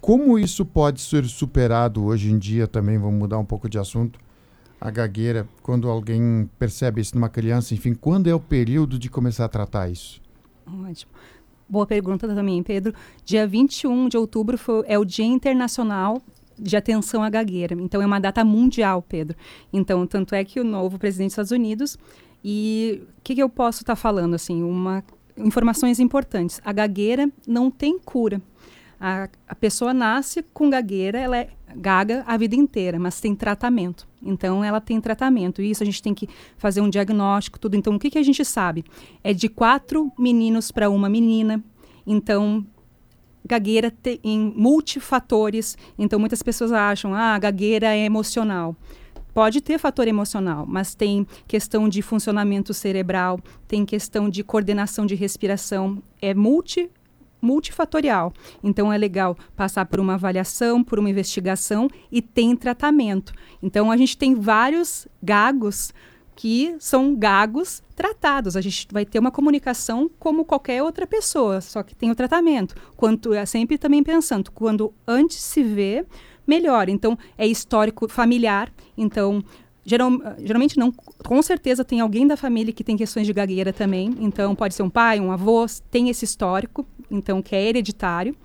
como 0.00 0.38
isso 0.38 0.64
pode 0.64 1.00
ser 1.00 1.24
superado 1.26 2.04
hoje 2.04 2.30
em 2.30 2.38
dia 2.38 2.66
também, 2.66 2.98
vamos 2.98 3.18
mudar 3.18 3.38
um 3.38 3.44
pouco 3.44 3.68
de 3.68 3.78
assunto, 3.78 4.18
a 4.80 4.90
gagueira, 4.90 5.46
quando 5.62 5.88
alguém 5.88 6.50
percebe 6.58 7.00
isso 7.00 7.14
numa 7.14 7.28
criança, 7.28 7.72
enfim, 7.72 7.94
quando 7.94 8.26
é 8.26 8.34
o 8.34 8.40
período 8.40 8.98
de 8.98 9.08
começar 9.08 9.44
a 9.44 9.48
tratar 9.48 9.88
isso? 9.88 10.20
Ótimo. 10.66 11.12
Boa 11.68 11.86
pergunta 11.86 12.26
também, 12.26 12.60
Pedro. 12.64 12.92
Dia 13.24 13.46
21 13.46 14.08
de 14.08 14.16
outubro 14.16 14.58
foi, 14.58 14.82
é 14.88 14.98
o 14.98 15.04
Dia 15.04 15.24
Internacional 15.24 16.20
de 16.58 16.76
Atenção 16.76 17.22
à 17.22 17.30
Gagueira. 17.30 17.76
Então, 17.80 18.02
é 18.02 18.06
uma 18.06 18.18
data 18.18 18.44
mundial, 18.44 19.02
Pedro. 19.02 19.36
Então, 19.72 20.04
tanto 20.04 20.34
é 20.34 20.44
que 20.44 20.58
o 20.58 20.64
novo 20.64 20.98
presidente 20.98 21.28
dos 21.28 21.32
Estados 21.34 21.52
Unidos. 21.52 21.96
E 22.44 23.02
o 23.18 23.22
que, 23.22 23.34
que 23.34 23.42
eu 23.42 23.48
posso 23.48 23.82
estar 23.82 23.92
tá 23.92 23.96
falando? 23.96 24.34
Assim, 24.34 24.62
uma, 24.62 25.04
informações 25.36 26.00
importantes. 26.00 26.60
A 26.64 26.72
gagueira 26.72 27.30
não 27.46 27.70
tem 27.70 27.98
cura. 27.98 28.40
A, 29.00 29.28
a 29.48 29.54
pessoa 29.54 29.92
nasce 29.92 30.44
com 30.54 30.70
gagueira, 30.70 31.18
ela 31.18 31.36
é 31.36 31.48
gaga 31.74 32.22
a 32.26 32.36
vida 32.36 32.54
inteira, 32.54 32.98
mas 32.98 33.20
tem 33.20 33.34
tratamento. 33.34 34.06
Então, 34.22 34.62
ela 34.62 34.80
tem 34.80 35.00
tratamento. 35.00 35.60
E 35.60 35.70
isso 35.70 35.82
a 35.82 35.86
gente 35.86 36.02
tem 36.02 36.14
que 36.14 36.28
fazer 36.56 36.80
um 36.80 36.88
diagnóstico, 36.88 37.58
tudo. 37.58 37.76
Então, 37.76 37.94
o 37.94 37.98
que, 37.98 38.10
que 38.10 38.18
a 38.18 38.22
gente 38.22 38.44
sabe? 38.44 38.84
É 39.24 39.32
de 39.32 39.48
quatro 39.48 40.12
meninos 40.18 40.70
para 40.70 40.88
uma 40.88 41.08
menina. 41.08 41.62
Então, 42.06 42.64
gagueira 43.44 43.90
tem 43.90 44.20
multifatores. 44.54 45.76
Então, 45.98 46.18
muitas 46.20 46.42
pessoas 46.42 46.70
acham, 46.72 47.14
ah, 47.14 47.38
gagueira 47.38 47.88
é 47.88 48.04
emocional. 48.04 48.76
Pode 49.34 49.60
ter 49.60 49.78
fator 49.78 50.06
emocional, 50.06 50.66
mas 50.66 50.94
tem 50.94 51.26
questão 51.48 51.88
de 51.88 52.02
funcionamento 52.02 52.74
cerebral, 52.74 53.40
tem 53.66 53.84
questão 53.84 54.28
de 54.28 54.44
coordenação 54.44 55.06
de 55.06 55.14
respiração, 55.14 56.02
é 56.20 56.34
multi 56.34 56.90
multifatorial. 57.40 58.32
Então 58.62 58.92
é 58.92 58.96
legal 58.96 59.36
passar 59.56 59.84
por 59.86 59.98
uma 59.98 60.14
avaliação, 60.14 60.84
por 60.84 61.00
uma 61.00 61.10
investigação 61.10 61.88
e 62.10 62.22
tem 62.22 62.54
tratamento. 62.54 63.32
Então 63.60 63.90
a 63.90 63.96
gente 63.96 64.16
tem 64.16 64.34
vários 64.34 65.08
gagos 65.20 65.92
que 66.36 66.74
são 66.78 67.14
gagos 67.14 67.82
tratados. 67.94 68.56
A 68.56 68.60
gente 68.60 68.86
vai 68.90 69.04
ter 69.04 69.18
uma 69.18 69.30
comunicação 69.30 70.10
como 70.18 70.44
qualquer 70.44 70.82
outra 70.82 71.06
pessoa, 71.06 71.60
só 71.60 71.82
que 71.82 71.94
tem 71.94 72.10
o 72.10 72.14
tratamento. 72.14 72.74
Quanto 72.96 73.34
é 73.34 73.44
sempre 73.44 73.76
também 73.76 74.02
pensando, 74.02 74.50
quando 74.52 74.94
antes 75.06 75.38
se 75.38 75.62
vê, 75.62 76.06
melhor. 76.52 76.88
Então 76.88 77.18
é 77.38 77.46
histórico 77.46 78.08
familiar. 78.08 78.70
Então 78.96 79.42
Geral, 79.84 80.10
geralmente 80.38 80.78
não, 80.78 80.92
com 80.92 81.42
certeza 81.42 81.84
tem 81.84 81.98
alguém 81.98 82.24
da 82.24 82.36
família 82.36 82.72
que 82.72 82.84
tem 82.84 82.96
questões 82.96 83.26
de 83.26 83.32
gagueira 83.32 83.72
também, 83.72 84.14
então 84.20 84.54
pode 84.54 84.74
ser 84.74 84.84
um 84.84 84.90
pai, 84.90 85.18
um 85.18 85.32
avô, 85.32 85.66
tem 85.90 86.08
esse 86.08 86.24
histórico, 86.24 86.86
então 87.10 87.42
que 87.42 87.56
é 87.56 87.68
hereditário. 87.68 88.36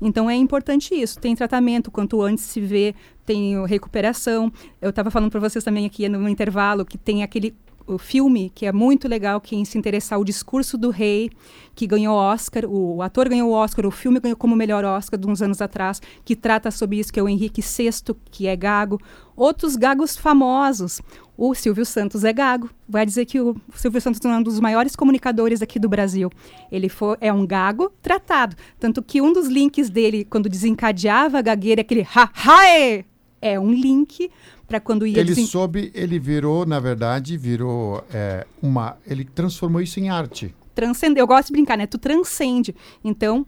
Então 0.00 0.30
é 0.30 0.34
importante 0.34 0.94
isso, 0.94 1.20
tem 1.20 1.36
tratamento, 1.36 1.90
quanto 1.90 2.22
antes 2.22 2.44
se 2.44 2.62
vê, 2.62 2.94
tem 3.26 3.62
recuperação. 3.66 4.50
Eu 4.80 4.88
estava 4.88 5.10
falando 5.10 5.30
para 5.30 5.40
vocês 5.40 5.62
também 5.62 5.84
aqui 5.84 6.08
no 6.08 6.26
intervalo 6.30 6.82
que 6.82 6.96
tem 6.96 7.22
aquele 7.22 7.54
o 7.86 7.98
filme, 7.98 8.50
que 8.54 8.66
é 8.66 8.72
muito 8.72 9.06
legal, 9.06 9.40
quem 9.40 9.64
se 9.64 9.78
interessar, 9.78 10.18
o 10.18 10.24
discurso 10.24 10.76
do 10.76 10.90
rei, 10.90 11.30
que 11.74 11.86
ganhou 11.86 12.16
Oscar, 12.16 12.64
o, 12.64 12.96
o, 12.96 13.02
ator 13.02 13.28
ganhou 13.28 13.50
o 13.50 13.52
Oscar, 13.52 13.86
o 13.86 13.90
filme 13.90 14.18
ganhou 14.18 14.36
como 14.36 14.56
melhor 14.56 14.84
Oscar 14.84 15.18
de 15.18 15.26
uns 15.26 15.40
anos 15.40 15.60
atrás, 15.60 16.00
que 16.24 16.34
trata 16.34 16.70
sobre 16.70 16.98
isso, 16.98 17.12
que 17.12 17.20
é 17.20 17.22
o 17.22 17.28
Henrique 17.28 17.62
VI, 17.62 18.14
que 18.30 18.46
é 18.46 18.56
gago. 18.56 19.00
Outros 19.36 19.76
gagos 19.76 20.16
famosos, 20.16 21.00
o 21.36 21.54
Silvio 21.54 21.84
Santos 21.84 22.24
é 22.24 22.32
gago. 22.32 22.70
Vai 22.88 23.04
dizer 23.04 23.26
que 23.26 23.40
o 23.40 23.54
Silvio 23.74 24.00
Santos 24.00 24.24
é 24.24 24.28
um 24.28 24.42
dos 24.42 24.58
maiores 24.58 24.96
comunicadores 24.96 25.60
aqui 25.60 25.78
do 25.78 25.88
Brasil. 25.88 26.30
Ele 26.72 26.88
foi, 26.88 27.16
é 27.20 27.32
um 27.32 27.46
gago 27.46 27.92
tratado. 28.02 28.56
Tanto 28.80 29.02
que 29.02 29.20
um 29.20 29.32
dos 29.32 29.46
links 29.46 29.90
dele, 29.90 30.24
quando 30.24 30.48
desencadeava 30.48 31.38
a 31.38 31.42
gagueira, 31.42 31.80
é 31.80 31.82
aquele 31.82 32.02
ha-ha! 32.02 33.04
É 33.42 33.60
um 33.60 33.70
link 33.70 34.30
para 34.66 34.80
quando 34.80 35.06
ia... 35.06 35.18
Ele 35.18 35.34
soube, 35.34 35.90
ele 35.94 36.18
virou, 36.18 36.66
na 36.66 36.80
verdade, 36.80 37.36
virou 37.36 38.04
é, 38.12 38.46
uma... 38.60 38.96
Ele 39.06 39.24
transformou 39.24 39.80
isso 39.80 40.00
em 40.00 40.08
arte. 40.08 40.54
Transcende, 40.74 41.20
eu 41.20 41.26
gosto 41.26 41.48
de 41.48 41.52
brincar, 41.52 41.78
né? 41.78 41.86
Tu 41.86 41.98
transcende. 41.98 42.74
Então, 43.02 43.46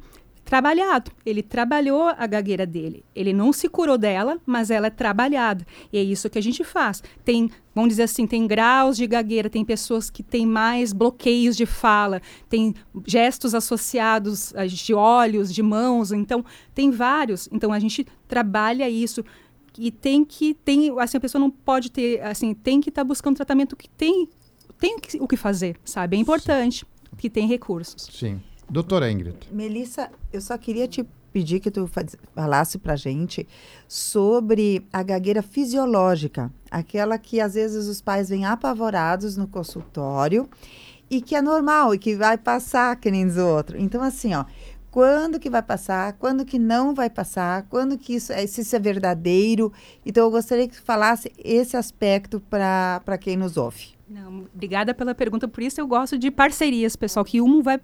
trabalhado. 0.49 1.11
Ele 1.27 1.43
trabalhou 1.43 2.09
a 2.09 2.27
gagueira 2.27 2.65
dele. 2.65 3.05
Ele 3.15 3.35
não 3.35 3.53
se 3.53 3.69
curou 3.69 3.99
dela, 3.99 4.39
mas 4.47 4.71
ela 4.71 4.87
é 4.87 4.91
trabalhada. 4.91 5.67
E 5.93 5.99
é 5.99 6.03
isso 6.03 6.31
que 6.31 6.39
a 6.39 6.43
gente 6.43 6.65
faz. 6.65 7.03
Tem, 7.23 7.51
vamos 7.75 7.91
dizer 7.91 8.05
assim, 8.05 8.27
tem 8.27 8.47
graus 8.47 8.97
de 8.97 9.07
gagueira, 9.07 9.51
tem 9.51 9.63
pessoas 9.63 10.09
que 10.09 10.23
têm 10.23 10.47
mais 10.47 10.95
bloqueios 10.95 11.55
de 11.55 11.67
fala, 11.67 12.23
tem 12.49 12.75
gestos 13.07 13.55
associados 13.55 14.55
de 14.69 14.95
olhos, 14.95 15.53
de 15.53 15.63
mãos, 15.63 16.13
então 16.13 16.43
tem 16.75 16.91
vários. 16.91 17.47
Então 17.53 17.71
a 17.71 17.79
gente 17.79 18.07
trabalha 18.27 18.89
isso 18.89 19.23
e 19.79 19.91
tem 19.91 20.25
que 20.25 20.55
tem 20.55 20.99
assim 20.99 21.17
a 21.17 21.21
pessoa 21.21 21.41
não 21.41 21.51
pode 21.51 21.91
ter 21.91 22.21
assim 22.23 22.53
tem 22.55 22.81
que 22.81 22.89
estar 22.89 23.03
tá 23.03 23.05
buscando 23.05 23.37
tratamento 23.37 23.77
que 23.77 23.89
tem 23.89 24.29
tem 24.79 24.97
o 25.21 25.29
que 25.29 25.37
fazer 25.37 25.77
sabe 25.85 26.17
é 26.17 26.21
importante 26.21 26.85
Sim. 26.85 27.17
que 27.17 27.31
tem 27.31 27.47
recursos 27.47 28.09
Sim 28.11 28.41
Doutora 28.71 29.11
Ingrid. 29.11 29.49
Melissa, 29.51 30.11
eu 30.31 30.43
só 30.43 30.59
queria 30.59 30.87
te 30.87 31.03
pedir 31.33 31.59
que 31.59 31.71
tu 31.71 31.89
falasse 32.35 32.79
para 32.79 32.97
gente 32.97 33.49
sobre 33.87 34.87
a 34.93 35.03
gagueira 35.03 35.43
fisiológica, 35.43 36.53
aquela 36.71 37.17
que 37.17 37.41
às 37.41 37.55
vezes 37.55 37.87
os 37.87 38.03
pais 38.03 38.29
vêm 38.29 38.45
apavorados 38.45 39.39
no 39.39 39.47
consultório 39.47 40.49
e 41.11 41.23
que 41.23 41.35
é 41.35 41.41
normal 41.41 41.95
e 41.95 41.99
que 41.99 42.15
vai 42.15 42.37
passar 42.37 42.95
que 42.97 43.11
nem 43.11 43.25
os 43.25 43.39
outros. 43.39 43.81
Então, 43.81 44.03
assim, 44.03 44.35
ó, 44.35 44.45
quando 44.91 45.39
que 45.39 45.51
vai 45.51 45.63
passar, 45.63 46.15
quando 46.15 46.45
que 46.45 46.59
não 46.59 46.95
vai 46.95 47.11
passar, 47.11 47.65
quando 47.69 47.99
que 47.99 48.15
isso, 48.15 48.33
é, 48.33 48.47
se 48.47 48.63
isso 48.63 48.75
é 48.75 48.79
verdadeiro. 48.79 49.73
Então, 50.05 50.25
eu 50.25 50.31
gostaria 50.31 50.67
que 50.69 50.77
falasse 50.77 51.33
esse 51.39 51.77
aspecto 51.77 52.41
para 52.49 53.19
quem 53.19 53.37
nos 53.37 53.57
ouve. 53.57 53.99
Não, 54.09 54.47
obrigada 54.55 54.95
pela 54.95 55.15
pergunta. 55.15 55.47
Por 55.47 55.63
isso 55.63 55.81
eu 55.81 55.87
gosto 55.87 56.19
de 56.19 56.31
parcerias, 56.31 56.97
pessoal, 56.97 57.25
que 57.25 57.41
um 57.41 57.63
vai 57.63 57.79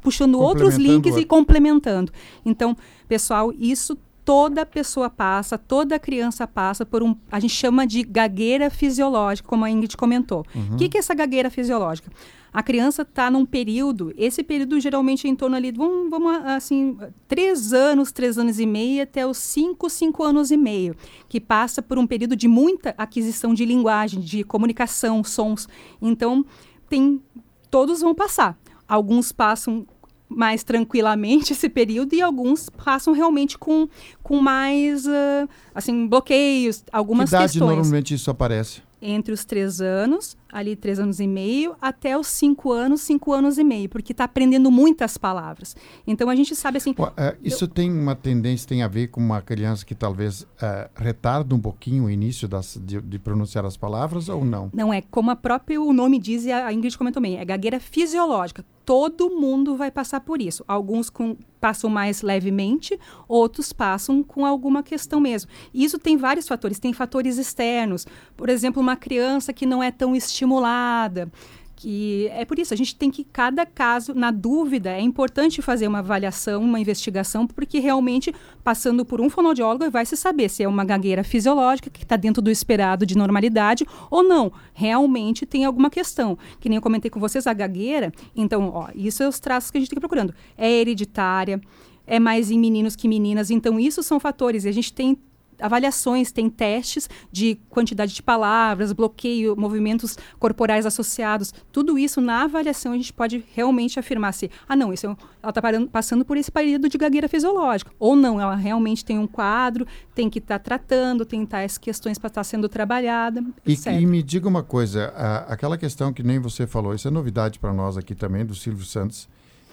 puxando 0.00 0.38
outros 0.38 0.76
links 0.76 1.16
e 1.16 1.24
complementando. 1.24 2.12
Então, 2.44 2.76
pessoal, 3.08 3.52
isso 3.58 3.96
toda 4.24 4.64
pessoa 4.64 5.10
passa, 5.10 5.58
toda 5.58 5.98
criança 5.98 6.46
passa 6.46 6.86
por 6.86 7.02
um, 7.02 7.16
a 7.30 7.40
gente 7.40 7.54
chama 7.54 7.86
de 7.86 8.02
gagueira 8.02 8.70
fisiológica, 8.70 9.48
como 9.48 9.64
a 9.64 9.70
Ingrid 9.70 9.96
comentou. 9.96 10.44
O 10.54 10.58
uhum. 10.58 10.76
que, 10.76 10.88
que 10.88 10.96
é 10.96 11.00
essa 11.00 11.14
gagueira 11.14 11.50
fisiológica? 11.50 12.10
A 12.52 12.62
criança 12.62 13.00
está 13.02 13.30
num 13.30 13.46
período, 13.46 14.12
esse 14.16 14.42
período 14.42 14.78
geralmente 14.78 15.26
é 15.26 15.30
em 15.30 15.34
torno 15.34 15.56
ali, 15.56 15.72
vamos, 15.72 16.10
vamos 16.10 16.44
assim, 16.44 16.98
três 17.26 17.72
anos, 17.72 18.12
três 18.12 18.36
anos 18.36 18.60
e 18.60 18.66
meio, 18.66 19.02
até 19.02 19.26
os 19.26 19.38
cinco, 19.38 19.88
cinco 19.88 20.22
anos 20.22 20.50
e 20.50 20.56
meio, 20.56 20.94
que 21.30 21.40
passa 21.40 21.80
por 21.80 21.98
um 21.98 22.06
período 22.06 22.36
de 22.36 22.46
muita 22.46 22.94
aquisição 22.98 23.54
de 23.54 23.64
linguagem, 23.64 24.20
de 24.20 24.44
comunicação, 24.44 25.24
sons. 25.24 25.66
Então, 26.00 26.44
tem, 26.90 27.22
todos 27.70 28.02
vão 28.02 28.14
passar. 28.14 28.58
Alguns 28.86 29.32
passam 29.32 29.86
mais 30.28 30.62
tranquilamente 30.62 31.52
esse 31.54 31.70
período 31.70 32.14
e 32.14 32.20
alguns 32.20 32.68
passam 32.68 33.14
realmente 33.14 33.56
com, 33.56 33.88
com 34.22 34.40
mais 34.40 35.06
uh, 35.06 35.48
assim 35.74 36.06
bloqueios, 36.06 36.84
algumas 36.92 37.30
que 37.30 37.36
idade 37.36 37.52
questões. 37.52 37.70
normalmente 37.70 38.14
isso 38.14 38.30
aparece? 38.30 38.82
Entre 39.00 39.32
os 39.32 39.44
três 39.44 39.80
anos 39.80 40.36
ali 40.52 40.76
três 40.76 40.98
anos 40.98 41.18
e 41.18 41.26
meio, 41.26 41.74
até 41.80 42.16
os 42.16 42.26
cinco 42.26 42.70
anos, 42.70 43.00
cinco 43.00 43.32
anos 43.32 43.56
e 43.56 43.64
meio, 43.64 43.88
porque 43.88 44.12
está 44.12 44.24
aprendendo 44.24 44.70
muitas 44.70 45.16
palavras. 45.16 45.74
Então 46.06 46.28
a 46.28 46.36
gente 46.36 46.54
sabe 46.54 46.76
assim. 46.76 46.94
é, 47.16 47.36
isso 47.42 47.64
eu... 47.64 47.68
tem 47.68 47.90
uma 47.90 48.14
tendência, 48.14 48.68
tem 48.68 48.82
a 48.82 48.88
ver 48.88 49.08
com 49.08 49.20
uma 49.20 49.40
criança 49.40 49.84
que 49.84 49.94
talvez 49.94 50.46
é, 50.60 50.90
retarda 50.94 51.54
um 51.54 51.60
pouquinho 51.60 52.04
o 52.04 52.10
início 52.10 52.46
das, 52.46 52.78
de, 52.84 53.00
de, 53.00 53.18
pronunciar 53.18 53.64
as 53.64 53.76
palavras 53.76 54.28
ou 54.28 54.44
não? 54.44 54.70
Não, 54.74 54.92
é 54.92 55.00
como 55.00 55.30
a 55.30 55.36
própria 55.36 55.80
o 55.80 55.92
nome 55.92 56.18
diz 56.18 56.44
e 56.44 56.52
a 56.52 56.70
Ingrid 56.72 56.98
comentou 56.98 57.22
bem, 57.22 57.38
é 57.38 57.44
gagueira 57.44 57.80
fisiológica. 57.80 58.64
Todo 58.84 59.30
mundo 59.30 59.76
vai 59.76 59.92
passar 59.92 60.20
por 60.20 60.42
isso. 60.42 60.64
Alguns 60.66 61.08
com, 61.08 61.36
passam 61.60 61.88
mais 61.88 62.20
levemente, 62.20 62.98
outros 63.28 63.72
passam 63.72 64.24
com 64.24 64.44
alguma 64.44 64.82
questão 64.82 65.20
mesmo. 65.20 65.48
E 65.72 65.84
isso 65.84 66.00
tem 66.00 66.16
vários 66.16 66.48
fatores. 66.48 66.80
Tem 66.80 66.92
fatores 66.92 67.38
externos. 67.38 68.04
Por 68.36 68.48
exemplo, 68.48 68.82
uma 68.82 68.96
criança 68.96 69.52
que 69.52 69.64
não 69.64 69.80
é 69.80 69.92
tão 69.92 70.16
estimulada 70.16 70.41
estimulada. 70.42 71.30
Que 71.74 72.28
é 72.28 72.44
por 72.44 72.60
isso, 72.60 72.72
a 72.72 72.76
gente 72.76 72.94
tem 72.94 73.10
que, 73.10 73.24
cada 73.24 73.66
caso, 73.66 74.14
na 74.14 74.30
dúvida, 74.30 74.90
é 74.90 75.00
importante 75.00 75.60
fazer 75.60 75.88
uma 75.88 75.98
avaliação, 75.98 76.62
uma 76.62 76.78
investigação, 76.78 77.44
porque 77.44 77.80
realmente, 77.80 78.32
passando 78.62 79.04
por 79.04 79.20
um 79.20 79.28
fonoaudiólogo, 79.28 79.90
vai 79.90 80.06
se 80.06 80.16
saber 80.16 80.48
se 80.48 80.62
é 80.62 80.68
uma 80.68 80.84
gagueira 80.84 81.24
fisiológica, 81.24 81.90
que 81.90 82.04
está 82.04 82.14
dentro 82.14 82.40
do 82.40 82.52
esperado 82.52 83.04
de 83.04 83.18
normalidade, 83.18 83.84
ou 84.08 84.22
não. 84.22 84.52
Realmente 84.72 85.44
tem 85.44 85.64
alguma 85.64 85.90
questão. 85.90 86.38
Que 86.60 86.68
nem 86.68 86.76
eu 86.76 86.82
comentei 86.82 87.10
com 87.10 87.18
vocês, 87.18 87.48
a 87.48 87.52
gagueira, 87.52 88.12
então, 88.36 88.70
ó, 88.72 88.88
isso 88.94 89.20
é 89.24 89.28
os 89.28 89.40
traços 89.40 89.72
que 89.72 89.78
a 89.78 89.80
gente 89.80 89.90
tem 89.90 89.96
que 89.96 89.98
ir 89.98 90.06
procurando. 90.06 90.32
É 90.56 90.70
hereditária, 90.70 91.60
é 92.06 92.20
mais 92.20 92.48
em 92.52 92.60
meninos 92.60 92.94
que 92.94 93.08
meninas, 93.08 93.50
então 93.50 93.80
isso 93.80 94.04
são 94.04 94.20
fatores, 94.20 94.64
e 94.64 94.68
a 94.68 94.72
gente 94.72 94.92
tem 94.92 95.18
avaliações, 95.62 96.32
tem 96.32 96.50
testes 96.50 97.08
de 97.30 97.58
quantidade 97.70 98.14
de 98.14 98.22
palavras, 98.22 98.92
bloqueio, 98.92 99.56
movimentos 99.56 100.18
corporais 100.38 100.84
associados. 100.84 101.54
Tudo 101.70 101.98
isso 101.98 102.20
na 102.20 102.42
avaliação 102.42 102.92
a 102.92 102.96
gente 102.96 103.12
pode 103.12 103.44
realmente 103.54 103.98
afirmar 103.98 104.32
se, 104.32 104.50
ah, 104.68 104.76
não, 104.76 104.92
isso 104.92 105.06
é, 105.06 105.16
ela 105.42 105.50
está 105.50 105.62
passando 105.90 106.24
por 106.24 106.36
esse 106.36 106.50
período 106.50 106.88
de 106.88 106.98
gagueira 106.98 107.28
fisiológica. 107.28 107.90
Ou 107.98 108.14
não, 108.14 108.40
ela 108.40 108.54
realmente 108.54 109.04
tem 109.04 109.18
um 109.18 109.26
quadro, 109.26 109.86
tem 110.14 110.28
que 110.28 110.38
estar 110.38 110.58
tá 110.58 110.64
tratando, 110.64 111.24
tem 111.24 111.44
tais 111.46 111.78
questões 111.78 112.18
para 112.18 112.28
estar 112.28 112.40
tá 112.40 112.44
sendo 112.44 112.68
trabalhada. 112.68 113.42
E, 113.66 113.74
e, 113.74 114.06
me 114.06 114.22
diga 114.22 114.48
uma 114.48 114.62
coisa, 114.62 115.12
a, 115.16 115.52
aquela 115.52 115.78
questão 115.78 116.12
que 116.12 116.22
nem 116.22 116.38
você 116.38 116.66
falou, 116.66 116.94
isso 116.94 117.08
é 117.08 117.10
novidade 117.10 117.58
para 117.58 117.72
nós 117.72 117.96
aqui 117.96 118.14
também, 118.14 118.44
do 118.44 118.54
Silvio 118.54 118.84
Santos. 118.84 119.28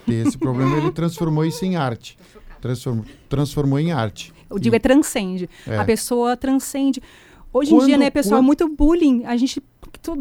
Esse 0.08 0.38
problema 0.38 0.78
ele 0.78 0.91
transformou 0.91 1.45
isso 1.45 1.63
em 1.65 1.75
arte. 1.75 2.17
Transformou, 2.62 3.06
transformou 3.28 3.80
em 3.80 3.91
arte. 3.91 4.34
Eu 4.50 4.60
digo, 4.60 4.76
é 4.76 4.80
transcende. 4.80 5.50
É. 5.68 5.78
A 5.78 5.86
pessoa 5.86 6.36
transcende. 6.36 7.02
Hoje 7.52 7.72
quando, 7.72 7.84
em 7.84 7.86
dia, 7.88 7.98
né, 7.98 8.10
pessoal, 8.10 8.40
quando... 8.40 8.46
muito 8.46 8.68
bullying. 8.68 9.24
A 9.26 9.36
gente 9.36 9.62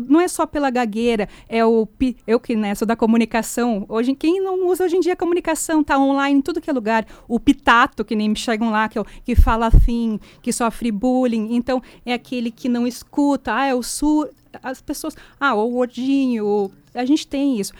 não 0.09 0.21
é 0.21 0.27
só 0.27 0.47
pela 0.47 0.71
gagueira, 0.71 1.29
é 1.49 1.65
o 1.65 1.87
eu 2.27 2.41
que 2.41 2.57
né, 2.57 2.75
sou 2.75 2.87
da 2.87 2.97
comunicação. 2.97 3.85
Hoje 3.89 4.15
quem 4.15 4.43
não 4.43 4.67
usa 4.67 4.85
hoje 4.85 4.97
em 4.97 5.01
dia 5.01 5.13
a 5.13 5.17
comunicação 5.17 5.85
tá 5.85 5.99
online 5.99 6.39
em 6.39 6.43
tudo 6.43 6.61
que 6.61 6.71
é 6.71 6.73
lugar. 6.73 7.07
O 7.29 7.39
pitato 7.39 8.05
que 8.05 8.17
nem 8.17 8.29
me 8.29 8.37
chegam 8.37 8.71
lá 8.71 8.89
que, 8.89 8.99
é 8.99 9.01
o, 9.01 9.05
que 9.25 9.35
fala 9.35 9.67
assim, 9.67 10.19
que 10.43 10.53
sofre 10.53 10.91
bullying. 10.91 11.55
Então 11.55 11.83
é 12.05 12.13
aquele 12.15 12.51
que 12.51 12.69
não 12.69 12.87
escuta. 12.87 13.55
Ah, 13.55 13.67
é 13.67 13.75
o 13.75 13.83
sur 13.83 14.29
as 14.63 14.81
pessoas, 14.81 15.17
ah, 15.39 15.55
o 15.55 15.71
gordinho, 15.71 16.71
a 16.95 17.05
gente 17.05 17.27
tem 17.27 17.61
isso. 17.61 17.73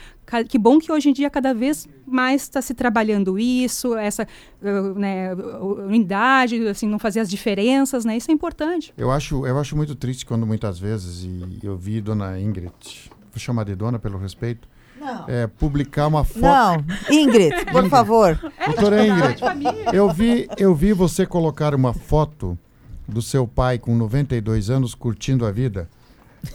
Que 0.47 0.59
bom 0.59 0.77
que 0.77 0.91
hoje 0.91 1.09
em 1.09 1.13
dia 1.13 1.29
cada 1.29 1.53
vez 1.53 1.87
mais 2.05 2.43
está 2.43 2.61
se 2.61 2.73
trabalhando 2.73 3.39
isso, 3.39 3.95
essa 3.95 4.27
uh, 4.61 4.99
né, 4.99 5.33
unidade, 5.33 6.67
assim, 6.67 6.87
não 6.87 6.99
fazer 6.99 7.19
as 7.19 7.29
diferenças, 7.29 8.05
né? 8.05 8.15
Isso 8.15 8.29
é 8.29 8.33
importante. 8.33 8.93
Eu 8.97 9.09
acho, 9.09 9.45
eu 9.45 9.57
acho 9.57 9.75
muito 9.75 9.95
triste 9.95 10.25
quando 10.25 10.45
muitas 10.45 10.77
vezes, 10.77 11.23
e 11.23 11.59
eu 11.63 11.75
vi 11.75 11.99
Dona 11.99 12.39
Ingrid, 12.39 13.09
vou 13.09 13.37
chamar 13.39 13.65
de 13.65 13.75
Dona 13.75 13.97
pelo 13.97 14.19
respeito, 14.19 14.67
é, 15.27 15.47
publicar 15.47 16.07
uma 16.07 16.23
foto. 16.23 16.41
Não, 16.41 16.75
Ingrid, 17.09 17.65
por 17.65 17.85
Ingrid. 17.85 17.89
favor. 17.89 18.39
Doutora 18.65 19.07
Ingrid, 19.07 19.41
eu 19.93 20.11
vi, 20.11 20.47
eu 20.57 20.75
vi 20.75 20.93
você 20.93 21.25
colocar 21.25 21.73
uma 21.73 21.93
foto 21.93 22.57
do 23.07 23.21
seu 23.21 23.47
pai 23.47 23.79
com 23.79 23.95
92 23.95 24.69
anos 24.69 24.93
curtindo 24.93 25.45
a 25.45 25.51
vida. 25.51 25.89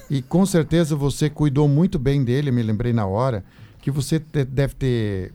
E 0.08 0.22
com 0.22 0.44
certeza 0.46 0.96
você 0.96 1.28
cuidou 1.28 1.68
muito 1.68 1.98
bem 1.98 2.24
dele, 2.24 2.50
me 2.50 2.62
lembrei 2.62 2.92
na 2.92 3.06
hora, 3.06 3.44
que 3.80 3.90
você 3.90 4.18
te, 4.18 4.44
deve 4.44 4.74
ter 4.74 5.32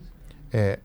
é, 0.52 0.78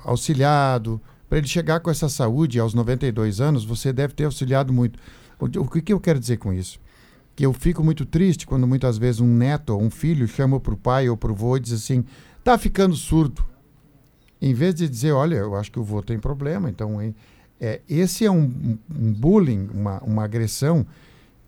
auxiliado. 0.00 1.00
Para 1.28 1.38
ele 1.38 1.46
chegar 1.46 1.80
com 1.80 1.90
essa 1.90 2.08
saúde 2.08 2.58
aos 2.58 2.74
92 2.74 3.40
anos, 3.40 3.64
você 3.64 3.92
deve 3.92 4.14
ter 4.14 4.24
auxiliado 4.24 4.72
muito. 4.72 4.98
O, 5.38 5.44
o 5.44 5.68
que, 5.68 5.92
eu 5.92 6.00
quero 6.00 6.18
dizer 6.18 6.38
com 6.38 6.52
isso? 6.52 6.80
Que 7.34 7.46
eu 7.46 7.52
fico 7.52 7.82
muito 7.82 8.04
triste 8.04 8.46
quando 8.46 8.66
muitas 8.66 8.98
vezes 8.98 9.20
um 9.20 9.34
neto 9.34 9.70
ou 9.70 9.82
um 9.82 9.90
filho 9.90 10.26
chama 10.26 10.60
para 10.60 10.74
o 10.74 10.76
pai 10.76 11.08
ou 11.08 11.16
para 11.16 11.32
o 11.32 11.34
vô 11.34 11.56
e 11.56 11.60
diz 11.60 11.72
assim: 11.72 12.04
tá 12.42 12.58
ficando 12.58 12.94
surdo. 12.94 13.44
Em 14.42 14.54
vez 14.54 14.74
de 14.74 14.88
dizer, 14.88 15.12
olha, 15.12 15.36
eu 15.36 15.54
acho 15.54 15.70
que 15.70 15.78
o 15.78 15.84
vô 15.84 16.02
tem 16.02 16.18
problema, 16.18 16.70
então 16.70 16.98
é, 17.60 17.80
esse 17.86 18.24
é 18.24 18.30
um, 18.30 18.78
um 18.90 19.12
bullying, 19.12 19.68
uma, 19.72 20.00
uma 20.00 20.24
agressão 20.24 20.86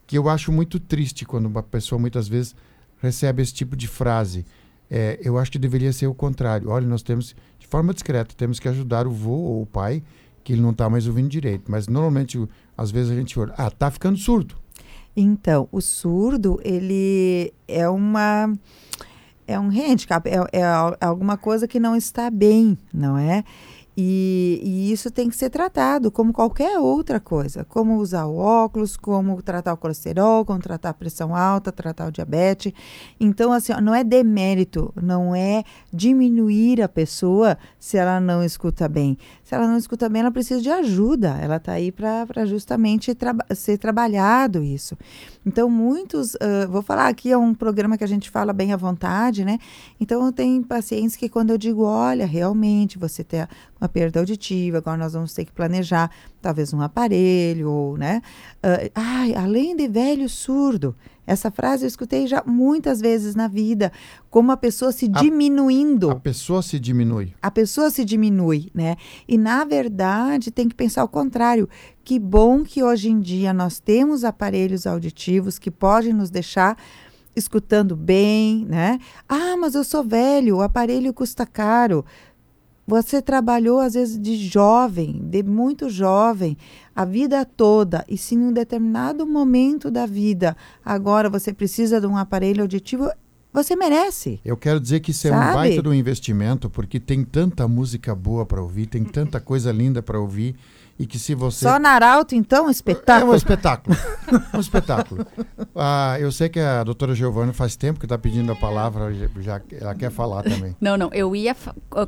que 0.06 0.18
eu 0.18 0.28
acho 0.28 0.52
muito 0.52 0.78
triste 0.78 1.24
quando 1.24 1.46
uma 1.46 1.62
pessoa 1.62 1.98
muitas 1.98 2.28
vezes 2.28 2.54
recebe 3.00 3.42
esse 3.42 3.52
tipo 3.52 3.76
de 3.76 3.88
frase. 3.88 4.44
É, 4.90 5.18
eu 5.22 5.38
acho 5.38 5.50
que 5.50 5.58
deveria 5.58 5.92
ser 5.92 6.06
o 6.06 6.14
contrário. 6.14 6.68
Olha, 6.68 6.86
nós 6.86 7.02
temos, 7.02 7.34
de 7.58 7.66
forma 7.66 7.94
discreta, 7.94 8.34
temos 8.36 8.60
que 8.60 8.68
ajudar 8.68 9.06
o 9.06 9.10
vô 9.10 9.32
ou 9.32 9.62
o 9.62 9.66
pai, 9.66 10.02
que 10.44 10.52
ele 10.52 10.62
não 10.62 10.70
está 10.70 10.88
mais 10.90 11.06
ouvindo 11.06 11.28
direito. 11.28 11.70
Mas 11.70 11.88
normalmente, 11.88 12.38
às 12.76 12.90
vezes 12.90 13.10
a 13.10 13.14
gente 13.14 13.38
olha, 13.38 13.54
ah, 13.56 13.70
tá 13.70 13.90
ficando 13.90 14.18
surdo. 14.18 14.54
Então, 15.16 15.68
o 15.70 15.80
surdo, 15.80 16.60
ele 16.64 17.52
é 17.68 17.88
uma 17.88 18.52
é 19.46 19.58
um 19.58 19.68
handicap, 19.68 20.26
é, 20.28 20.36
é, 20.52 20.62
alguma 21.00 21.36
coisa 21.36 21.66
que 21.66 21.80
não 21.80 21.96
está 21.96 22.30
bem, 22.30 22.78
não 22.92 23.18
é? 23.18 23.44
E, 23.96 24.58
e, 24.62 24.92
isso 24.92 25.10
tem 25.10 25.28
que 25.28 25.36
ser 25.36 25.50
tratado 25.50 26.10
como 26.10 26.32
qualquer 26.32 26.78
outra 26.78 27.20
coisa, 27.20 27.62
como 27.64 27.96
usar 27.96 28.24
o 28.24 28.36
óculos, 28.36 28.96
como 28.96 29.42
tratar 29.42 29.74
o 29.74 29.76
colesterol, 29.76 30.46
como 30.46 30.60
tratar 30.60 30.90
a 30.90 30.94
pressão 30.94 31.36
alta, 31.36 31.70
tratar 31.70 32.08
o 32.08 32.10
diabetes. 32.10 32.72
Então, 33.20 33.52
assim, 33.52 33.72
não 33.82 33.94
é 33.94 34.02
demérito, 34.02 34.92
não 35.00 35.34
é 35.34 35.62
diminuir 35.92 36.80
a 36.80 36.88
pessoa 36.88 37.58
se 37.78 37.98
ela 37.98 38.18
não 38.18 38.42
escuta 38.42 38.88
bem. 38.88 39.18
se 39.44 39.54
ela 39.54 39.68
não 39.68 39.76
escuta 39.76 40.08
bem, 40.08 40.22
ela 40.22 40.30
precisa 40.30 40.62
de 40.62 40.70
ajuda. 40.70 41.36
Ela 41.40 41.56
está 41.56 41.72
aí 41.72 41.92
para 41.92 42.46
justamente 42.46 43.14
traba 43.14 43.44
ser 43.54 43.76
trabalhado 43.76 44.62
isso. 44.62 44.96
Então, 45.44 45.68
muitos, 45.68 46.34
uh, 46.34 46.68
vou 46.70 46.82
falar 46.82 47.08
aqui, 47.08 47.30
é 47.30 47.36
um 47.36 47.52
programa 47.52 47.98
que 47.98 48.04
a 48.04 48.06
gente 48.06 48.30
fala 48.30 48.52
bem 48.52 48.72
à 48.72 48.76
vontade, 48.76 49.44
né? 49.44 49.58
Então, 50.00 50.32
tem 50.32 50.62
pacientes 50.62 51.16
que 51.16 51.28
quando 51.28 51.50
eu 51.50 51.58
digo, 51.58 51.82
olha, 51.82 52.24
realmente 52.24 52.96
você 52.96 53.24
tem 53.24 53.46
uma 53.82 53.88
perda 53.88 54.20
auditiva, 54.20 54.78
agora 54.78 54.96
nós 54.96 55.12
vamos 55.12 55.34
ter 55.34 55.44
que 55.44 55.50
planejar 55.50 56.08
talvez 56.40 56.72
um 56.72 56.80
aparelho, 56.80 57.68
ou, 57.68 57.96
né? 57.96 58.22
Uh, 58.58 58.90
ai, 58.94 59.34
além 59.34 59.74
de 59.74 59.88
velho 59.88 60.28
surdo, 60.28 60.94
essa 61.26 61.50
frase 61.50 61.84
eu 61.84 61.88
escutei 61.88 62.28
já 62.28 62.44
muitas 62.46 63.00
vezes 63.00 63.34
na 63.34 63.48
vida, 63.48 63.90
como 64.30 64.52
a 64.52 64.56
pessoa 64.56 64.92
se 64.92 65.06
a, 65.12 65.20
diminuindo. 65.20 66.10
A 66.10 66.14
pessoa 66.14 66.62
se 66.62 66.78
diminui. 66.78 67.34
A 67.42 67.50
pessoa 67.50 67.90
se 67.90 68.04
diminui, 68.04 68.70
né? 68.72 68.96
E 69.26 69.36
na 69.36 69.64
verdade 69.64 70.52
tem 70.52 70.68
que 70.68 70.76
pensar 70.76 71.02
o 71.02 71.08
contrário. 71.08 71.68
Que 72.04 72.20
bom 72.20 72.62
que 72.62 72.84
hoje 72.84 73.10
em 73.10 73.18
dia 73.18 73.52
nós 73.52 73.80
temos 73.80 74.22
aparelhos 74.22 74.86
auditivos 74.86 75.58
que 75.58 75.72
podem 75.72 76.12
nos 76.12 76.30
deixar 76.30 76.76
escutando 77.34 77.96
bem, 77.96 78.66
né? 78.68 78.98
Ah, 79.28 79.56
mas 79.56 79.74
eu 79.74 79.82
sou 79.82 80.04
velho, 80.04 80.58
o 80.58 80.62
aparelho 80.62 81.12
custa 81.12 81.46
caro. 81.46 82.04
Você 82.86 83.22
trabalhou 83.22 83.78
às 83.78 83.94
vezes 83.94 84.18
de 84.18 84.36
jovem, 84.36 85.20
de 85.22 85.42
muito 85.42 85.88
jovem, 85.88 86.56
a 86.94 87.04
vida 87.04 87.44
toda, 87.44 88.04
e 88.08 88.18
se 88.18 88.34
em 88.34 88.38
um 88.38 88.52
determinado 88.52 89.26
momento 89.26 89.90
da 89.90 90.04
vida 90.04 90.56
agora 90.84 91.30
você 91.30 91.52
precisa 91.52 92.00
de 92.00 92.06
um 92.06 92.16
aparelho 92.16 92.62
auditivo, 92.62 93.08
você 93.52 93.76
merece. 93.76 94.40
Eu 94.44 94.56
quero 94.56 94.80
dizer 94.80 95.00
que 95.00 95.10
isso 95.10 95.28
é 95.28 95.30
um 95.30 95.54
baita 95.54 95.82
do 95.82 95.94
investimento, 95.94 96.68
porque 96.68 96.98
tem 96.98 97.22
tanta 97.22 97.68
música 97.68 98.14
boa 98.14 98.44
para 98.44 98.62
ouvir, 98.62 98.86
tem 98.86 99.04
tanta 99.04 99.38
coisa 99.38 99.70
linda 99.70 100.02
para 100.02 100.18
ouvir 100.18 100.56
e 100.98 101.06
que 101.06 101.18
se 101.18 101.34
você 101.34 101.66
só 101.66 101.78
na 101.78 101.90
Arauto 101.90 102.34
então 102.34 102.66
um 102.66 102.70
espetáculo? 102.70 103.32
É 103.32 103.34
um 103.34 103.36
espetáculo. 103.36 103.96
Um 104.54 104.60
espetáculo. 104.60 105.26
Ah, 105.74 106.16
eu 106.20 106.30
sei 106.30 106.48
que 106.48 106.60
a 106.60 106.84
doutora 106.84 107.14
Giovanna 107.14 107.52
faz 107.52 107.76
tempo 107.76 107.98
que 107.98 108.06
está 108.06 108.18
pedindo 108.18 108.52
a 108.52 108.56
palavra 108.56 109.12
já 109.40 109.60
ela 109.80 109.94
quer 109.94 110.10
falar 110.10 110.42
também. 110.42 110.76
Não 110.80 110.96
não 110.96 111.10
eu 111.12 111.34
ia 111.34 111.56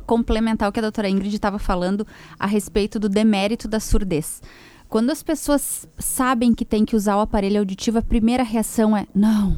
complementar 0.05 0.69
o 0.69 0.71
que 0.71 0.79
a 0.79 0.81
doutora 0.81 1.09
Ingrid 1.09 1.35
estava 1.35 1.59
falando 1.59 2.05
a 2.39 2.45
respeito 2.45 2.99
do 2.99 3.09
demérito 3.09 3.67
da 3.67 3.79
surdez. 3.79 4.41
Quando 4.87 5.09
as 5.09 5.23
pessoas 5.23 5.87
sabem 5.97 6.53
que 6.53 6.63
tem 6.63 6.85
que 6.85 6.95
usar 6.95 7.17
o 7.17 7.21
aparelho 7.21 7.59
auditivo 7.59 7.97
a 7.97 8.01
primeira 8.01 8.43
reação 8.43 8.95
é 8.95 9.07
não 9.13 9.57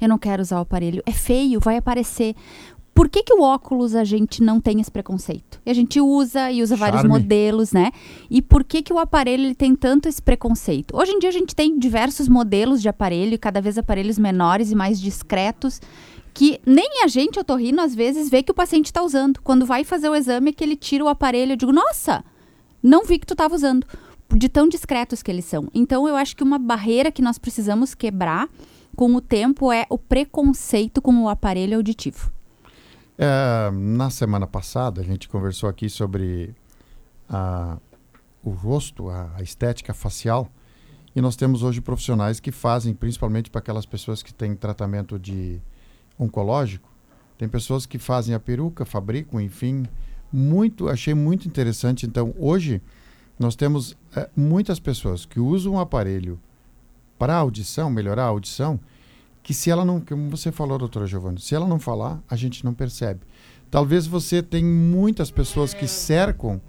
eu 0.00 0.08
não 0.08 0.18
quero 0.18 0.40
usar 0.40 0.56
o 0.58 0.62
aparelho. 0.62 1.02
É 1.04 1.12
feio 1.12 1.60
vai 1.60 1.76
aparecer 1.76 2.34
por 2.94 3.08
que, 3.08 3.22
que 3.22 3.32
o 3.32 3.42
óculos 3.42 3.94
a 3.94 4.04
gente 4.04 4.42
não 4.42 4.60
tem 4.60 4.80
esse 4.80 4.90
preconceito? 4.90 5.60
E 5.64 5.70
a 5.70 5.74
gente 5.74 6.00
usa 6.00 6.50
e 6.50 6.62
usa 6.62 6.76
Charme. 6.76 6.92
vários 6.92 7.08
modelos, 7.08 7.72
né? 7.72 7.92
E 8.28 8.42
por 8.42 8.64
que, 8.64 8.82
que 8.82 8.92
o 8.92 8.98
aparelho 8.98 9.44
ele 9.44 9.54
tem 9.54 9.74
tanto 9.74 10.08
esse 10.08 10.20
preconceito? 10.20 10.96
Hoje 10.96 11.12
em 11.12 11.18
dia 11.18 11.28
a 11.28 11.32
gente 11.32 11.54
tem 11.54 11.78
diversos 11.78 12.28
modelos 12.28 12.82
de 12.82 12.88
aparelho, 12.88 13.38
cada 13.38 13.60
vez 13.60 13.78
aparelhos 13.78 14.18
menores 14.18 14.70
e 14.70 14.74
mais 14.74 15.00
discretos, 15.00 15.80
que 16.34 16.60
nem 16.66 17.02
a 17.04 17.08
gente, 17.08 17.38
otorrino, 17.38 17.80
às 17.80 17.94
vezes 17.94 18.28
vê 18.28 18.42
que 18.42 18.52
o 18.52 18.54
paciente 18.54 18.86
está 18.86 19.02
usando. 19.02 19.40
Quando 19.42 19.66
vai 19.66 19.84
fazer 19.84 20.08
o 20.08 20.14
exame, 20.14 20.50
é 20.50 20.52
que 20.52 20.64
ele 20.64 20.76
tira 20.76 21.04
o 21.04 21.08
aparelho, 21.08 21.52
eu 21.52 21.56
digo, 21.56 21.72
nossa, 21.72 22.24
não 22.82 23.04
vi 23.04 23.18
que 23.18 23.26
tu 23.26 23.34
estava 23.34 23.54
usando. 23.54 23.86
De 24.34 24.48
tão 24.48 24.68
discretos 24.68 25.22
que 25.22 25.30
eles 25.30 25.44
são. 25.44 25.68
Então, 25.74 26.06
eu 26.06 26.16
acho 26.16 26.36
que 26.36 26.42
uma 26.42 26.58
barreira 26.58 27.10
que 27.10 27.22
nós 27.22 27.36
precisamos 27.36 27.94
quebrar 27.94 28.48
com 28.96 29.12
o 29.14 29.20
tempo 29.20 29.72
é 29.72 29.86
o 29.88 29.98
preconceito 29.98 31.02
com 31.02 31.24
o 31.24 31.28
aparelho 31.28 31.76
auditivo. 31.76 32.30
É, 33.22 33.70
na 33.70 34.08
semana 34.08 34.46
passada, 34.46 35.02
a 35.02 35.04
gente 35.04 35.28
conversou 35.28 35.68
aqui 35.68 35.90
sobre 35.90 36.54
a, 37.28 37.76
o 38.42 38.48
rosto, 38.48 39.10
a, 39.10 39.30
a 39.36 39.42
estética 39.42 39.92
facial. 39.92 40.50
E 41.14 41.20
nós 41.20 41.36
temos 41.36 41.62
hoje 41.62 41.82
profissionais 41.82 42.40
que 42.40 42.50
fazem, 42.50 42.94
principalmente 42.94 43.50
para 43.50 43.58
aquelas 43.58 43.84
pessoas 43.84 44.22
que 44.22 44.32
têm 44.32 44.54
tratamento 44.54 45.18
de 45.18 45.60
oncológico, 46.18 46.90
tem 47.36 47.46
pessoas 47.46 47.84
que 47.84 47.98
fazem 47.98 48.34
a 48.34 48.40
peruca, 48.40 48.86
fabricam, 48.86 49.38
enfim, 49.38 49.84
muito, 50.32 50.88
achei 50.88 51.12
muito 51.12 51.46
interessante. 51.46 52.06
Então, 52.06 52.34
hoje 52.38 52.80
nós 53.38 53.54
temos 53.54 53.98
é, 54.16 54.30
muitas 54.34 54.80
pessoas 54.80 55.26
que 55.26 55.38
usam 55.38 55.74
o 55.74 55.78
aparelho 55.78 56.40
para 57.18 57.36
audição, 57.36 57.90
melhorar 57.90 58.24
a 58.24 58.28
audição, 58.28 58.80
que 59.42 59.54
se 59.54 59.70
ela 59.70 59.84
não, 59.84 60.00
como 60.00 60.30
você 60.30 60.52
falou, 60.52 60.78
doutora 60.78 61.06
Giovanna, 61.06 61.38
se 61.38 61.54
ela 61.54 61.66
não 61.66 61.78
falar, 61.78 62.22
a 62.28 62.36
gente 62.36 62.64
não 62.64 62.74
percebe. 62.74 63.20
Talvez 63.70 64.06
você 64.06 64.42
tenha 64.42 64.66
muitas 64.66 65.30
pessoas 65.30 65.72
que 65.72 65.86
cercam, 65.86 66.60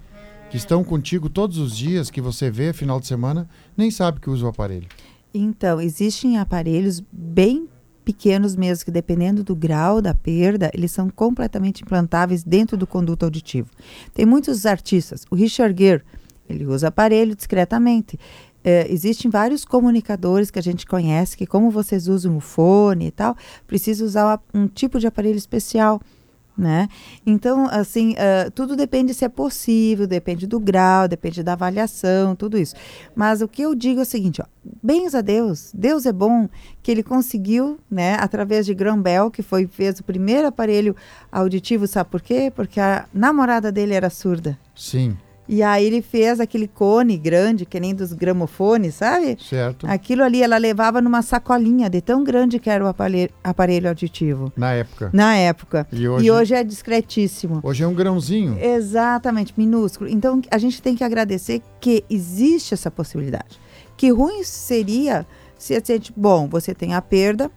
que 0.50 0.58
estão 0.58 0.84
contigo 0.84 1.30
todos 1.30 1.58
os 1.58 1.76
dias, 1.76 2.10
que 2.10 2.22
você 2.22 2.52
vê 2.52 2.74
final 2.74 3.00
de 3.00 3.08
semana, 3.08 3.50
nem 3.76 3.90
sabe 3.90 4.20
que 4.20 4.30
usa 4.30 4.46
o 4.46 4.50
aparelho. 4.50 4.88
Então, 5.34 5.80
existem 5.80 6.38
aparelhos 6.38 7.02
bem 7.12 7.68
pequenos 8.04 8.56
mesmo, 8.56 8.86
que 8.86 8.92
dependendo 8.92 9.44
do 9.44 9.56
grau 9.56 10.02
da 10.02 10.14
perda, 10.14 10.70
eles 10.74 10.92
são 10.92 11.10
completamente 11.10 11.84
implantáveis 11.84 12.44
dentro 12.44 12.76
do 12.76 12.86
conduto 12.86 13.24
auditivo. 13.24 13.70
Tem 14.14 14.26
muitos 14.26 14.66
artistas, 14.66 15.26
o 15.30 15.36
Richard 15.36 15.76
Gere, 15.82 16.04
ele 16.50 16.66
usa 16.66 16.90
aparelho 16.90 17.36
discretamente 17.36 18.20
é, 18.64 18.92
existem 18.92 19.30
vários 19.30 19.66
comunicadores 19.66 20.52
que 20.52 20.60
a 20.60 20.64
gente 20.64 20.86
conhece 20.86 21.36
que, 21.36 21.46
como 21.46 21.72
vocês 21.72 22.08
usam 22.08 22.38
o 22.38 22.40
fone 22.40 23.08
e 23.08 23.12
tal, 23.12 23.36
precisa 23.66 24.06
usar 24.06 24.42
um 24.54 24.68
tipo 24.68 25.00
de 25.00 25.08
aparelho 25.08 25.38
especial. 25.38 26.02
Né? 26.58 26.90
Então, 27.26 27.66
assim, 27.72 28.12
uh, 28.12 28.52
tudo 28.52 28.76
depende 28.76 29.14
se 29.14 29.24
é 29.24 29.30
possível, 29.30 30.06
depende 30.06 30.46
do 30.46 30.60
grau, 30.60 31.08
depende 31.08 31.42
da 31.42 31.54
avaliação, 31.54 32.36
tudo 32.36 32.58
isso. 32.58 32.76
Mas 33.16 33.42
o 33.42 33.48
que 33.48 33.62
eu 33.62 33.74
digo 33.74 34.02
é 34.02 34.04
o 34.04 34.06
seguinte, 34.06 34.42
ó, 34.42 34.46
bens 34.84 35.16
a 35.16 35.22
Deus, 35.22 35.72
Deus 35.74 36.06
é 36.06 36.12
bom 36.12 36.48
que 36.84 36.92
ele 36.92 37.04
conseguiu, 37.04 37.80
né, 37.90 38.16
através 38.20 38.66
de 38.66 38.76
Graham 38.76 39.02
Bell, 39.02 39.32
que 39.32 39.42
foi 39.42 39.66
fez 39.66 40.02
o 40.02 40.04
primeiro 40.04 40.46
aparelho 40.46 40.96
auditivo, 41.32 41.88
sabe 41.88 42.10
por 42.12 42.22
quê? 42.22 42.52
Porque 42.54 42.82
a 42.82 43.06
namorada 43.14 43.72
dele 43.72 43.94
era 43.94 44.10
surda. 44.10 44.60
Sim. 44.76 45.18
E 45.52 45.62
aí 45.62 45.86
ele 45.86 46.02
fez 46.02 46.40
aquele 46.40 46.66
cone 46.66 47.18
grande, 47.18 47.66
que 47.66 47.78
nem 47.78 47.94
dos 47.94 48.14
gramofones, 48.14 48.96
sabe? 48.96 49.38
Certo. 49.38 49.86
Aquilo 49.86 50.24
ali 50.24 50.42
ela 50.42 50.58
levava 50.58 51.02
numa 51.02 51.22
sacolinha 51.22 51.90
de 51.90 52.00
tão 52.00 52.24
grande 52.24 52.58
que 52.58 52.70
era 52.70 52.82
o 52.82 52.88
aparelho, 52.88 53.30
aparelho 53.44 53.90
auditivo. 53.90 54.50
Na 54.56 54.72
época. 54.72 55.10
Na 55.12 55.36
época. 55.36 55.86
E 55.92 56.08
hoje, 56.08 56.26
e 56.26 56.32
hoje 56.32 56.54
é 56.56 56.64
discretíssimo. 56.64 57.60
Hoje 57.64 57.84
é 57.84 57.88
um 57.88 57.94
grãozinho. 57.94 58.58
Exatamente, 58.64 59.54
minúsculo. 59.58 60.10
Então 60.10 60.42
a 60.50 60.58
gente 60.58 60.82
tem 60.82 60.96
que 60.96 61.04
agradecer 61.04 61.62
que 61.82 62.06
existe 62.10 62.74
essa 62.74 62.90
possibilidade. 62.90 63.60
Que 63.98 64.10
ruim 64.10 64.46
seria 64.46 65.28
se 65.58 65.76
a 65.76 65.82
gente, 65.86 66.14
bom, 66.16 66.48
você 66.48 66.74
tem 66.74 66.94
a 66.94 67.02
perda, 67.02 67.52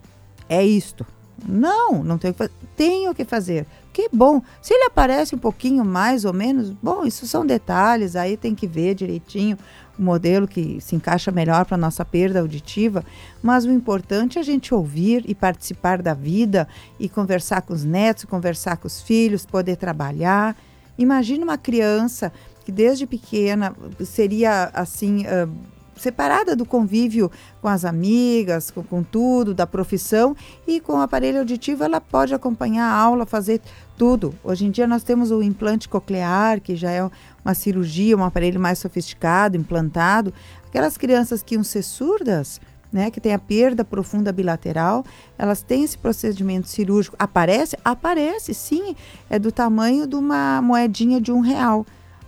é 0.49 0.61
isto. 0.65 1.05
Não, 1.47 2.03
não 2.03 2.17
tenho 2.17 2.33
que 2.33 2.37
fazer. 2.37 2.53
Tenho 2.75 3.15
que 3.15 3.25
fazer 3.25 3.65
que 3.95 4.09
bom. 4.11 4.41
Se 4.61 4.73
ele 4.73 4.83
aparece 4.83 5.33
um 5.33 5.37
pouquinho 5.37 5.85
mais 5.85 6.25
ou 6.25 6.33
menos, 6.33 6.69
bom, 6.83 7.05
isso 7.05 7.25
são 7.25 7.45
detalhes, 7.45 8.17
aí 8.17 8.35
tem 8.35 8.53
que 8.53 8.67
ver 8.67 8.93
direitinho 8.93 9.57
o 9.97 10.03
modelo 10.03 10.45
que 10.45 10.81
se 10.81 10.97
encaixa 10.97 11.31
melhor 11.31 11.63
para 11.63 11.75
a 11.75 11.77
nossa 11.77 12.03
perda 12.03 12.41
auditiva, 12.41 13.05
mas 13.41 13.63
o 13.63 13.71
importante 13.71 14.37
é 14.37 14.41
a 14.41 14.43
gente 14.43 14.73
ouvir 14.73 15.23
e 15.25 15.33
participar 15.33 16.01
da 16.01 16.13
vida 16.13 16.67
e 16.99 17.07
conversar 17.07 17.61
com 17.61 17.73
os 17.73 17.85
netos, 17.85 18.25
conversar 18.25 18.75
com 18.75 18.85
os 18.85 19.01
filhos, 19.01 19.45
poder 19.45 19.77
trabalhar. 19.77 20.57
Imagina 20.97 21.45
uma 21.45 21.57
criança 21.57 22.33
que 22.65 22.73
desde 22.73 23.07
pequena 23.07 23.73
seria 24.03 24.71
assim. 24.73 25.21
Uh, 25.21 25.74
separada 25.95 26.55
do 26.55 26.65
convívio 26.65 27.31
com 27.61 27.67
as 27.67 27.85
amigas, 27.85 28.69
com, 28.71 28.83
com, 28.83 29.03
tudo, 29.03 29.53
da 29.53 29.65
profissão, 29.65 30.35
e 30.67 30.79
com 30.79 30.93
o 30.93 31.01
aparelho 31.01 31.39
auditivo 31.39 31.83
ela 31.83 32.01
pode 32.01 32.33
acompanhar 32.33 32.85
a 32.85 32.95
aula, 32.95 33.25
fazer 33.25 33.61
tudo. 33.97 34.33
Hoje 34.43 34.65
em 34.65 34.71
dia 34.71 34.87
nós 34.87 35.03
temos 35.03 35.31
o 35.31 35.41
implante 35.41 35.87
coclear, 35.87 36.59
que 36.59 36.75
já 36.75 36.91
é 36.91 37.09
uma 37.43 37.53
cirurgia, 37.53 38.17
um 38.17 38.23
aparelho 38.23 38.59
mais 38.59 38.79
sofisticado, 38.79 39.57
implantado. 39.57 40.33
Aquelas 40.67 40.97
crianças 40.97 41.41
que 41.41 41.55
iam 41.55 41.63
ser 41.63 41.83
surdas, 41.83 42.59
né, 42.91 43.11
que 43.11 43.19
tem 43.19 43.33
a 43.33 43.39
perda 43.39 43.83
profunda 43.83 44.31
bilateral, 44.31 45.03
elas 45.37 45.61
têm 45.61 45.83
esse 45.83 45.97
procedimento 45.97 46.67
cirúrgico. 46.67 47.15
Aparece? 47.19 47.77
Aparece, 47.83 48.53
sim. 48.53 48.95
É 49.29 49.37
do 49.37 49.51
tamanho 49.51 50.07
de 50.07 50.15
uma 50.15 50.61
moedinha 50.61 51.19
de 51.19 51.31
um 51.31 51.39
real. 51.39 51.85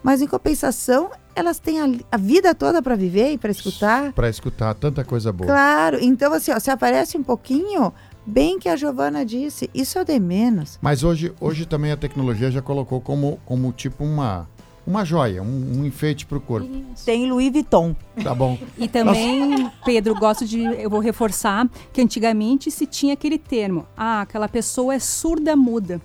Mas 0.08 0.22
em 0.22 0.26
compensação, 0.26 1.10
elas 1.36 1.60
têm 1.60 1.82
a, 1.82 1.86
a 2.14 2.16
vida 2.16 2.56
toda 2.56 2.82
para 2.82 2.96
viver 2.96 3.34
e 3.34 3.38
para 3.38 3.52
escutar. 3.52 4.14
Para 4.14 4.30
escutar 4.30 4.74
tanta 4.74 5.04
coisa 5.04 5.34
boa. 5.34 5.46
Claro. 5.46 5.98
Então, 6.02 6.32
assim, 6.32 6.50
ó, 6.50 6.60
se 6.62 6.72
aparece 6.72 7.18
um 7.18 7.24
pouquinho, 7.24 7.92
bem 8.26 8.58
que 8.58 8.70
a 8.70 8.78
Giovana 8.78 9.26
disse, 9.26 9.70
isso 9.74 10.00
é 10.00 10.06
de 10.06 10.18
menos. 10.18 10.80
Mas 10.82 11.04
hoje, 11.04 11.34
hoje 11.42 11.66
também 11.66 11.92
a 11.92 11.98
tecnologia 11.98 12.50
já 12.50 12.62
colocou 12.62 13.02
como, 13.02 13.38
como 13.46 13.70
tipo 13.74 14.06
uma 14.06 14.48
uma 14.88 15.04
joia, 15.04 15.44
um, 15.44 15.80
um 15.80 15.86
enfeite 15.86 16.26
para 16.26 16.38
o 16.38 16.42
corpo. 16.42 16.70
Tem 17.04 17.30
Louis 17.30 17.52
Vuitton. 17.52 17.94
Tá 18.24 18.34
bom. 18.34 18.58
E 18.78 18.88
também, 18.88 19.70
Pedro, 19.84 20.16
gosto 20.16 20.46
de, 20.46 20.62
eu 20.62 20.90
vou 20.90 21.02
reforçar 21.02 21.70
que 21.92 22.00
antigamente 22.00 22.72
se 22.72 22.86
tinha 22.86 23.14
aquele 23.14 23.38
termo, 23.38 23.86
ah, 23.98 24.22
aquela 24.22 24.48
pessoa 24.48 24.96
é 24.96 25.00
surda 25.00 25.58
muda. 25.58 26.02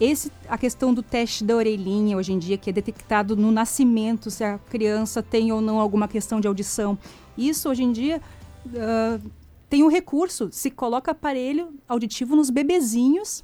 Esse, 0.00 0.30
a 0.48 0.58
questão 0.58 0.92
do 0.92 1.02
teste 1.02 1.44
da 1.44 1.54
orelhinha 1.54 2.16
hoje 2.16 2.32
em 2.32 2.38
dia, 2.38 2.58
que 2.58 2.70
é 2.70 2.72
detectado 2.72 3.36
no 3.36 3.52
nascimento 3.52 4.30
se 4.30 4.42
a 4.42 4.58
criança 4.58 5.22
tem 5.22 5.52
ou 5.52 5.60
não 5.60 5.78
alguma 5.78 6.08
questão 6.08 6.40
de 6.40 6.48
audição. 6.48 6.98
Isso 7.38 7.68
hoje 7.68 7.84
em 7.84 7.92
dia 7.92 8.20
uh, 8.66 9.30
tem 9.70 9.82
um 9.84 9.88
recurso, 9.88 10.48
se 10.50 10.70
coloca 10.70 11.12
aparelho 11.12 11.72
auditivo 11.88 12.34
nos 12.34 12.50
bebezinhos 12.50 13.40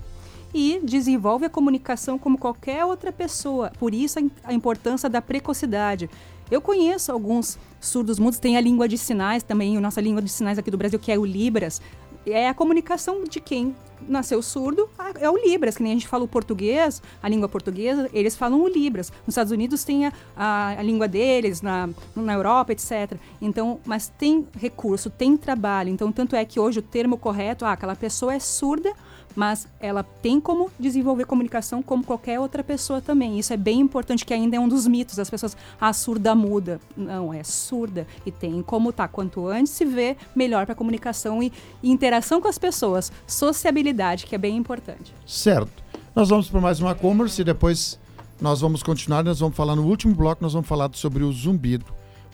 e 0.52 0.80
desenvolve 0.82 1.46
a 1.46 1.50
comunicação 1.50 2.18
como 2.18 2.36
qualquer 2.36 2.84
outra 2.84 3.12
pessoa. 3.12 3.70
Por 3.78 3.94
isso 3.94 4.18
a, 4.18 4.50
a 4.50 4.52
importância 4.52 5.08
da 5.08 5.22
precocidade. 5.22 6.10
Eu 6.50 6.60
conheço 6.60 7.12
alguns 7.12 7.56
surdos 7.80 8.18
mudos, 8.18 8.40
tem 8.40 8.56
a 8.56 8.60
língua 8.60 8.88
de 8.88 8.98
sinais 8.98 9.44
também, 9.44 9.76
a 9.76 9.80
nossa 9.80 10.00
língua 10.00 10.20
de 10.20 10.28
sinais 10.28 10.58
aqui 10.58 10.68
do 10.70 10.76
Brasil, 10.76 10.98
que 10.98 11.12
é 11.12 11.18
o 11.18 11.24
Libras. 11.24 11.80
É 12.26 12.48
a 12.48 12.54
comunicação 12.54 13.24
de 13.24 13.40
quem 13.40 13.74
nasceu 14.08 14.42
surdo, 14.42 14.88
é 15.18 15.28
o 15.28 15.36
Libras, 15.36 15.76
que 15.76 15.82
nem 15.82 15.92
a 15.92 15.94
gente 15.94 16.08
fala 16.08 16.24
o 16.24 16.28
português, 16.28 17.02
a 17.22 17.28
língua 17.28 17.48
portuguesa, 17.48 18.08
eles 18.12 18.36
falam 18.36 18.60
o 18.62 18.68
Libras. 18.68 19.10
Nos 19.26 19.28
Estados 19.28 19.52
Unidos 19.52 19.84
tem 19.84 20.06
a, 20.06 20.12
a, 20.36 20.68
a 20.78 20.82
língua 20.82 21.06
deles, 21.06 21.60
na, 21.62 21.88
na 22.14 22.32
Europa, 22.32 22.72
etc. 22.72 23.18
Então, 23.40 23.80
mas 23.84 24.08
tem 24.08 24.46
recurso, 24.58 25.10
tem 25.10 25.36
trabalho. 25.36 25.90
Então, 25.90 26.10
tanto 26.10 26.34
é 26.36 26.44
que 26.44 26.58
hoje 26.58 26.78
o 26.78 26.82
termo 26.82 27.16
correto, 27.18 27.64
ah, 27.64 27.72
aquela 27.72 27.96
pessoa 27.96 28.34
é 28.34 28.38
surda, 28.38 28.92
mas 29.34 29.66
ela 29.80 30.02
tem 30.02 30.40
como 30.40 30.70
desenvolver 30.78 31.24
comunicação 31.24 31.82
como 31.82 32.04
qualquer 32.04 32.40
outra 32.40 32.62
pessoa 32.62 33.00
também. 33.00 33.38
Isso 33.38 33.52
é 33.52 33.56
bem 33.56 33.80
importante, 33.80 34.24
que 34.24 34.34
ainda 34.34 34.56
é 34.56 34.60
um 34.60 34.68
dos 34.68 34.86
mitos 34.86 35.16
das 35.16 35.30
pessoas. 35.30 35.56
A 35.80 35.92
surda 35.92 36.34
muda. 36.34 36.80
Não, 36.96 37.32
é 37.32 37.42
surda. 37.42 38.06
E 38.24 38.30
tem 38.30 38.62
como 38.62 38.92
tá. 38.92 39.08
Quanto 39.08 39.46
antes 39.46 39.72
se 39.72 39.84
vê, 39.84 40.16
melhor 40.34 40.66
para 40.66 40.74
comunicação 40.74 41.42
e, 41.42 41.52
e 41.82 41.90
interação 41.90 42.40
com 42.40 42.48
as 42.48 42.58
pessoas. 42.58 43.12
Sociabilidade, 43.26 44.26
que 44.26 44.34
é 44.34 44.38
bem 44.38 44.56
importante. 44.56 45.14
Certo. 45.26 45.82
Nós 46.14 46.28
vamos 46.28 46.48
para 46.48 46.60
mais 46.60 46.80
uma 46.80 46.94
commerce 46.94 47.40
e 47.40 47.44
depois 47.44 47.98
nós 48.40 48.60
vamos 48.60 48.82
continuar. 48.82 49.22
Nós 49.22 49.40
vamos 49.40 49.56
falar 49.56 49.76
no 49.76 49.86
último 49.86 50.14
bloco, 50.14 50.42
nós 50.42 50.52
vamos 50.52 50.68
falar 50.68 50.90
sobre 50.94 51.22
o 51.22 51.32
zumbido. 51.32 51.86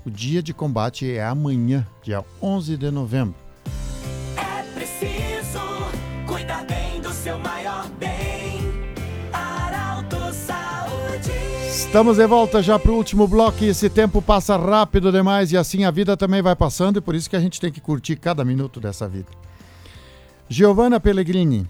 O 0.04 0.10
dia 0.10 0.42
de 0.42 0.54
combate 0.54 1.10
é 1.10 1.24
amanhã, 1.24 1.86
dia 2.02 2.24
11 2.40 2.76
de 2.76 2.90
novembro. 2.90 3.45
Seu 7.26 7.38
maior 7.40 7.88
bem. 7.98 8.60
Arauto 9.32 10.32
Saúde. 10.32 11.32
Estamos 11.68 12.18
de 12.18 12.26
volta 12.26 12.62
já 12.62 12.78
para 12.78 12.92
o 12.92 12.94
último 12.94 13.26
bloco 13.26 13.64
e 13.64 13.66
esse 13.66 13.90
tempo 13.90 14.22
passa 14.22 14.56
rápido 14.56 15.10
demais 15.10 15.50
e 15.50 15.56
assim 15.56 15.84
a 15.84 15.90
vida 15.90 16.16
também 16.16 16.40
vai 16.40 16.54
passando 16.54 16.98
e 16.98 17.00
por 17.00 17.16
isso 17.16 17.28
que 17.28 17.34
a 17.34 17.40
gente 17.40 17.60
tem 17.60 17.72
que 17.72 17.80
curtir 17.80 18.14
cada 18.14 18.44
minuto 18.44 18.78
dessa 18.78 19.08
vida. 19.08 19.26
Giovanna 20.48 21.00
Pellegrini, 21.00 21.68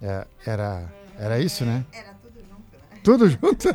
É, 0.01 0.25
era, 0.45 0.89
era 1.19 1.41
isso, 1.41 1.65
né? 1.65 1.85
Era 1.91 2.13
tudo 2.13 2.39
junto, 2.39 2.71
né? 2.71 2.79
Tudo 3.03 3.29
junto? 3.29 3.67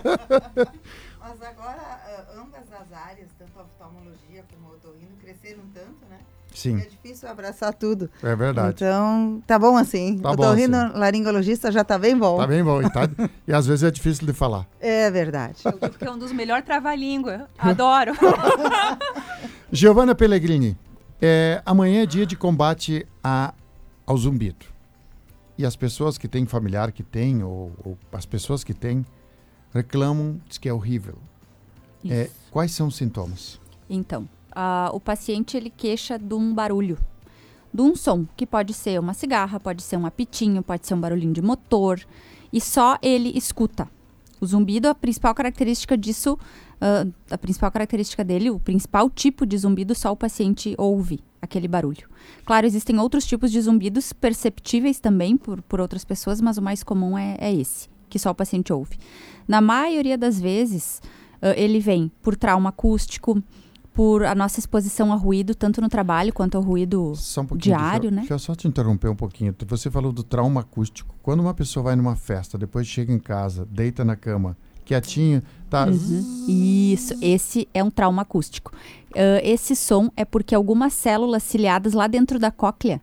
Mas 1.32 1.48
agora, 1.48 1.80
ah, 1.80 2.24
ambas 2.36 2.64
as 2.78 2.92
áreas, 2.92 3.28
tanto 3.38 3.58
a 3.58 3.62
oftalmologia 3.62 4.44
como 4.52 4.68
o 4.70 4.74
otorrino, 4.74 5.12
cresceram 5.18 5.62
tanto, 5.72 6.04
né? 6.10 6.18
Sim, 6.54 6.78
É 6.78 6.84
difícil 6.84 7.26
abraçar 7.26 7.72
tudo. 7.72 8.10
é 8.22 8.36
verdade. 8.36 8.74
Então, 8.84 9.42
tá 9.46 9.58
bom 9.58 9.74
assim. 9.78 10.18
Tá 10.18 10.30
o 10.32 10.36
bom 10.36 10.42
otorrino 10.42 10.76
assim. 10.76 10.98
laringologista 10.98 11.72
já 11.72 11.82
tá 11.82 11.98
bem 11.98 12.18
bom. 12.18 12.36
Tá 12.36 12.46
bem 12.46 12.62
bom. 12.62 12.82
E, 12.82 12.90
tá- 12.90 13.08
e 13.48 13.52
às 13.54 13.66
vezes 13.66 13.82
é 13.82 13.90
difícil 13.90 14.26
de 14.26 14.34
falar. 14.34 14.66
É 14.78 15.10
verdade. 15.10 15.56
Eu 15.64 15.72
digo 15.72 15.96
que 15.96 16.04
é 16.04 16.10
um 16.10 16.18
dos 16.18 16.32
melhores 16.32 16.66
trava-língua. 16.66 17.48
Adoro. 17.56 18.12
Giovanna 19.72 20.14
Pellegrini, 20.14 20.76
é, 21.18 21.62
amanhã 21.64 22.02
é 22.02 22.06
dia 22.06 22.26
de 22.26 22.36
combate 22.36 23.06
a, 23.24 23.54
ao 24.06 24.18
zumbido. 24.18 24.66
E 25.56 25.64
as 25.64 25.76
pessoas 25.76 26.18
que 26.18 26.28
têm 26.28 26.44
familiar 26.44 26.92
que 26.92 27.02
tem, 27.02 27.42
ou, 27.42 27.72
ou 27.82 27.98
as 28.12 28.26
pessoas 28.26 28.62
que 28.62 28.74
têm, 28.74 29.02
reclamam, 29.72 30.40
diz 30.48 30.58
que 30.58 30.68
é 30.68 30.72
horrível. 30.72 31.16
É, 32.08 32.28
quais 32.50 32.72
são 32.72 32.88
os 32.88 32.96
sintomas? 32.96 33.60
Então, 33.88 34.28
o 34.92 35.00
paciente 35.00 35.56
ele 35.56 35.70
queixa 35.70 36.18
de 36.18 36.34
um 36.34 36.52
barulho, 36.54 36.98
de 37.72 37.80
um 37.80 37.94
som, 37.94 38.26
que 38.36 38.46
pode 38.46 38.74
ser 38.74 38.98
uma 38.98 39.14
cigarra, 39.14 39.58
pode 39.58 39.82
ser 39.82 39.96
um 39.96 40.06
apitinho, 40.06 40.62
pode 40.62 40.86
ser 40.86 40.94
um 40.94 41.00
barulhinho 41.00 41.32
de 41.32 41.42
motor, 41.42 42.00
e 42.52 42.60
só 42.60 42.98
ele 43.00 43.36
escuta. 43.36 43.88
O 44.40 44.46
zumbido, 44.46 44.88
a 44.88 44.94
principal 44.94 45.34
característica 45.34 45.96
disso, 45.96 46.36
ah, 46.80 47.06
a 47.30 47.38
principal 47.38 47.70
característica 47.70 48.24
dele, 48.24 48.50
o 48.50 48.58
principal 48.58 49.08
tipo 49.08 49.46
de 49.46 49.56
zumbido, 49.56 49.94
só 49.94 50.10
o 50.10 50.16
paciente 50.16 50.74
ouve 50.76 51.20
aquele 51.40 51.68
barulho. 51.68 52.08
Claro, 52.44 52.66
existem 52.66 52.98
outros 52.98 53.24
tipos 53.24 53.52
de 53.52 53.60
zumbidos 53.60 54.12
perceptíveis 54.12 54.98
também 54.98 55.36
por, 55.36 55.62
por 55.62 55.80
outras 55.80 56.04
pessoas, 56.04 56.40
mas 56.40 56.58
o 56.58 56.62
mais 56.62 56.82
comum 56.82 57.16
é, 57.16 57.36
é 57.38 57.54
esse, 57.54 57.88
que 58.12 58.18
só 58.18 58.30
o 58.30 58.34
paciente 58.34 58.70
ouve. 58.74 58.98
Na 59.48 59.62
maioria 59.62 60.18
das 60.18 60.38
vezes, 60.38 61.00
ah, 61.40 61.54
ele 61.56 61.80
vem 61.80 62.12
por 62.20 62.36
trauma 62.36 62.68
acústico, 62.68 63.42
por 63.94 64.22
a 64.24 64.34
nossa 64.34 64.60
exposição 64.60 65.10
a 65.12 65.16
ruído, 65.16 65.54
tanto 65.54 65.80
no 65.80 65.88
trabalho 65.88 66.30
quanto 66.32 66.56
ao 66.58 66.62
ruído 66.62 67.14
um 67.52 67.56
diário, 67.56 68.02
deixa, 68.02 68.06
eu- 68.06 68.10
né? 68.12 68.20
Deixa 68.20 68.34
eu 68.34 68.38
só 68.38 68.54
te 68.54 68.68
interromper 68.68 69.08
um 69.08 69.16
pouquinho. 69.16 69.54
Você 69.66 69.90
falou 69.90 70.12
do 70.12 70.22
trauma 70.22 70.60
acústico. 70.60 71.14
Quando 71.22 71.40
uma 71.40 71.54
pessoa 71.54 71.84
vai 71.84 71.96
numa 71.96 72.14
festa, 72.16 72.58
depois 72.58 72.86
chega 72.86 73.10
em 73.12 73.18
casa, 73.18 73.66
deita 73.70 74.04
na 74.04 74.14
cama, 74.16 74.56
quietinho, 74.84 75.42
tá... 75.70 75.86
Uhum. 75.86 76.46
Isso, 76.48 77.14
esse 77.22 77.66
é 77.72 77.82
um 77.82 77.90
trauma 77.90 78.22
acústico. 78.22 78.72
Ah, 79.14 79.40
esse 79.42 79.74
som 79.74 80.10
é 80.16 80.24
porque 80.24 80.54
algumas 80.54 80.92
células 80.92 81.42
ciliadas 81.42 81.92
lá 81.94 82.06
dentro 82.06 82.38
da 82.38 82.50
cóclea 82.50 83.00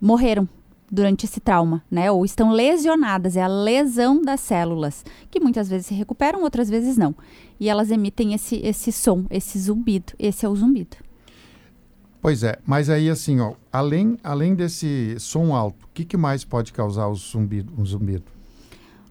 morreram 0.00 0.48
durante 0.90 1.24
esse 1.24 1.38
trauma, 1.40 1.82
né? 1.90 2.10
Ou 2.10 2.24
estão 2.24 2.50
lesionadas, 2.50 3.36
é 3.36 3.42
a 3.42 3.46
lesão 3.48 4.20
das 4.22 4.40
células, 4.40 5.04
que 5.30 5.38
muitas 5.38 5.68
vezes 5.68 5.86
se 5.86 5.94
recuperam, 5.94 6.42
outras 6.42 6.68
vezes 6.68 6.96
não. 6.96 7.14
E 7.60 7.68
elas 7.68 7.90
emitem 7.90 8.34
esse, 8.34 8.56
esse 8.56 8.90
som, 8.90 9.24
esse 9.30 9.58
zumbido. 9.58 10.12
Esse 10.18 10.44
é 10.44 10.48
o 10.48 10.56
zumbido. 10.56 10.96
Pois 12.22 12.42
é, 12.42 12.58
mas 12.66 12.90
aí 12.90 13.08
assim, 13.08 13.40
ó, 13.40 13.54
além, 13.72 14.18
além 14.22 14.54
desse 14.54 15.16
som 15.18 15.54
alto, 15.54 15.84
o 15.84 15.88
que, 15.94 16.04
que 16.04 16.16
mais 16.18 16.44
pode 16.44 16.72
causar 16.72 17.06
o 17.08 17.14
zumbido, 17.14 17.72
um 17.78 17.84
zumbido? 17.86 18.24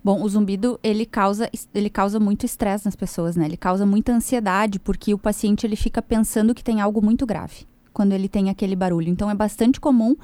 Bom, 0.04 0.22
o 0.24 0.30
zumbido, 0.30 0.80
ele 0.84 1.06
causa, 1.06 1.50
ele 1.74 1.90
causa 1.90 2.20
muito 2.20 2.46
estresse 2.46 2.86
nas 2.86 2.96
pessoas, 2.96 3.36
né? 3.36 3.46
Ele 3.46 3.58
causa 3.58 3.86
muita 3.86 4.14
ansiedade, 4.14 4.80
porque 4.80 5.14
o 5.14 5.18
paciente, 5.18 5.66
ele 5.66 5.76
fica 5.76 6.02
pensando 6.02 6.54
que 6.54 6.64
tem 6.64 6.82
algo 6.82 7.04
muito 7.04 7.26
grave 7.26 7.68
quando 7.92 8.14
ele 8.14 8.30
tem 8.30 8.50
aquele 8.50 8.76
barulho. 8.76 9.10
Então, 9.10 9.30
é 9.30 9.36
bastante 9.36 9.80
comum, 9.80 10.16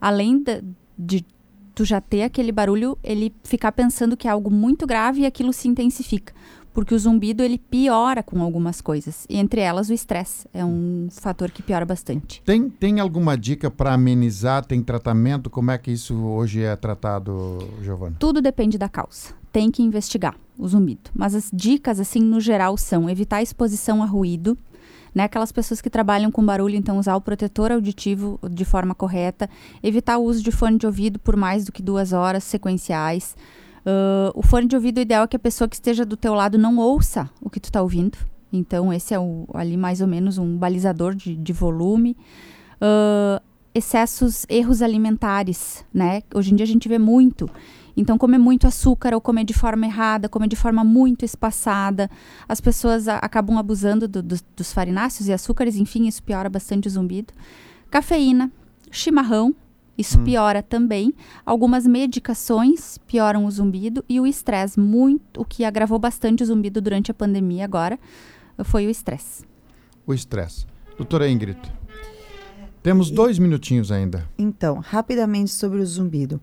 além 0.00 0.42
da- 0.42 0.60
de 1.00 1.24
tu 1.74 1.84
já 1.84 2.00
ter 2.00 2.22
aquele 2.22 2.52
barulho, 2.52 2.98
ele 3.02 3.32
ficar 3.42 3.72
pensando 3.72 4.16
que 4.16 4.28
é 4.28 4.30
algo 4.30 4.50
muito 4.50 4.86
grave 4.86 5.22
e 5.22 5.26
aquilo 5.26 5.52
se 5.52 5.66
intensifica. 5.66 6.34
Porque 6.72 6.94
o 6.94 6.98
zumbido, 6.98 7.42
ele 7.42 7.58
piora 7.58 8.22
com 8.22 8.40
algumas 8.42 8.80
coisas. 8.80 9.26
E 9.28 9.38
entre 9.38 9.60
elas, 9.60 9.88
o 9.88 9.92
estresse 9.92 10.46
é 10.54 10.64
um 10.64 11.08
fator 11.10 11.50
que 11.50 11.62
piora 11.62 11.84
bastante. 11.84 12.40
Tem, 12.44 12.68
tem 12.68 13.00
alguma 13.00 13.36
dica 13.36 13.70
para 13.70 13.92
amenizar? 13.92 14.64
Tem 14.64 14.80
tratamento? 14.80 15.50
Como 15.50 15.70
é 15.72 15.78
que 15.78 15.90
isso 15.90 16.14
hoje 16.16 16.62
é 16.62 16.76
tratado, 16.76 17.58
Giovana? 17.82 18.14
Tudo 18.20 18.40
depende 18.40 18.78
da 18.78 18.88
causa. 18.88 19.34
Tem 19.52 19.68
que 19.68 19.82
investigar 19.82 20.36
o 20.56 20.68
zumbido. 20.68 21.10
Mas 21.12 21.34
as 21.34 21.50
dicas, 21.52 21.98
assim, 21.98 22.20
no 22.20 22.40
geral, 22.40 22.76
são 22.76 23.10
evitar 23.10 23.42
exposição 23.42 24.00
a 24.00 24.06
ruído, 24.06 24.56
né? 25.14 25.24
Aquelas 25.24 25.52
pessoas 25.52 25.80
que 25.80 25.90
trabalham 25.90 26.30
com 26.30 26.44
barulho, 26.44 26.76
então 26.76 26.98
usar 26.98 27.16
o 27.16 27.20
protetor 27.20 27.72
auditivo 27.72 28.38
de 28.50 28.64
forma 28.64 28.94
correta, 28.94 29.48
evitar 29.82 30.18
o 30.18 30.24
uso 30.24 30.42
de 30.42 30.50
fone 30.50 30.78
de 30.78 30.86
ouvido 30.86 31.18
por 31.18 31.36
mais 31.36 31.64
do 31.64 31.72
que 31.72 31.82
duas 31.82 32.12
horas 32.12 32.44
sequenciais. 32.44 33.36
Ah, 33.84 34.30
o 34.34 34.42
fone 34.42 34.66
de 34.66 34.76
ouvido 34.76 35.00
ideal 35.00 35.24
é 35.24 35.26
que 35.26 35.36
a 35.36 35.40
pessoa 35.40 35.68
que 35.68 35.76
esteja 35.76 36.04
do 36.04 36.16
teu 36.16 36.34
lado 36.34 36.58
não 36.58 36.78
ouça 36.78 37.28
o 37.40 37.50
que 37.50 37.60
tu 37.60 37.66
está 37.66 37.82
ouvindo. 37.82 38.18
Então, 38.52 38.92
esse 38.92 39.14
é 39.14 39.18
o, 39.18 39.46
ali 39.54 39.76
mais 39.76 40.00
ou 40.00 40.08
menos 40.08 40.36
um 40.36 40.56
balizador 40.56 41.14
de, 41.14 41.36
de 41.36 41.52
volume. 41.52 42.16
Ah, 42.80 43.40
excessos, 43.74 44.44
erros 44.48 44.82
alimentares, 44.82 45.84
né? 45.94 46.22
Hoje 46.34 46.52
em 46.52 46.56
dia 46.56 46.64
a 46.64 46.68
gente 46.68 46.88
vê 46.88 46.98
muito. 46.98 47.48
Então, 47.96 48.16
comer 48.18 48.38
muito 48.38 48.66
açúcar 48.66 49.12
ou 49.14 49.20
comer 49.20 49.44
de 49.44 49.52
forma 49.54 49.86
errada, 49.86 50.28
comer 50.28 50.48
de 50.48 50.56
forma 50.56 50.82
muito 50.84 51.24
espaçada. 51.24 52.10
As 52.48 52.60
pessoas 52.60 53.08
a- 53.08 53.18
acabam 53.18 53.58
abusando 53.58 54.06
do- 54.06 54.22
dos- 54.22 54.44
dos 54.56 54.72
farináceos 54.72 55.28
e 55.28 55.32
açúcares, 55.32 55.76
enfim, 55.76 56.06
isso 56.06 56.22
piora 56.22 56.48
bastante 56.48 56.88
o 56.88 56.90
zumbido. 56.90 57.32
Cafeína, 57.90 58.50
chimarrão, 58.90 59.54
isso 59.98 60.18
piora 60.20 60.62
também. 60.62 61.12
Algumas 61.44 61.86
medicações 61.86 62.96
pioram 63.06 63.44
o 63.44 63.50
zumbido 63.50 64.04
e 64.08 64.18
o 64.20 64.26
estresse, 64.26 64.78
muito, 64.80 65.40
o 65.40 65.44
que 65.44 65.64
agravou 65.64 65.98
bastante 65.98 66.42
o 66.42 66.46
zumbido 66.46 66.80
durante 66.80 67.10
a 67.10 67.14
pandemia 67.14 67.64
agora 67.64 67.98
foi 68.64 68.86
o 68.86 68.90
estresse. 68.90 69.44
O 70.06 70.14
estresse. 70.14 70.64
Doutora 70.96 71.28
Ingrid, 71.28 71.58
temos 72.82 73.10
dois 73.10 73.38
minutinhos 73.38 73.92
ainda. 73.92 74.26
Então, 74.38 74.78
rapidamente 74.78 75.50
sobre 75.50 75.80
o 75.80 75.86
zumbido. 75.86 76.40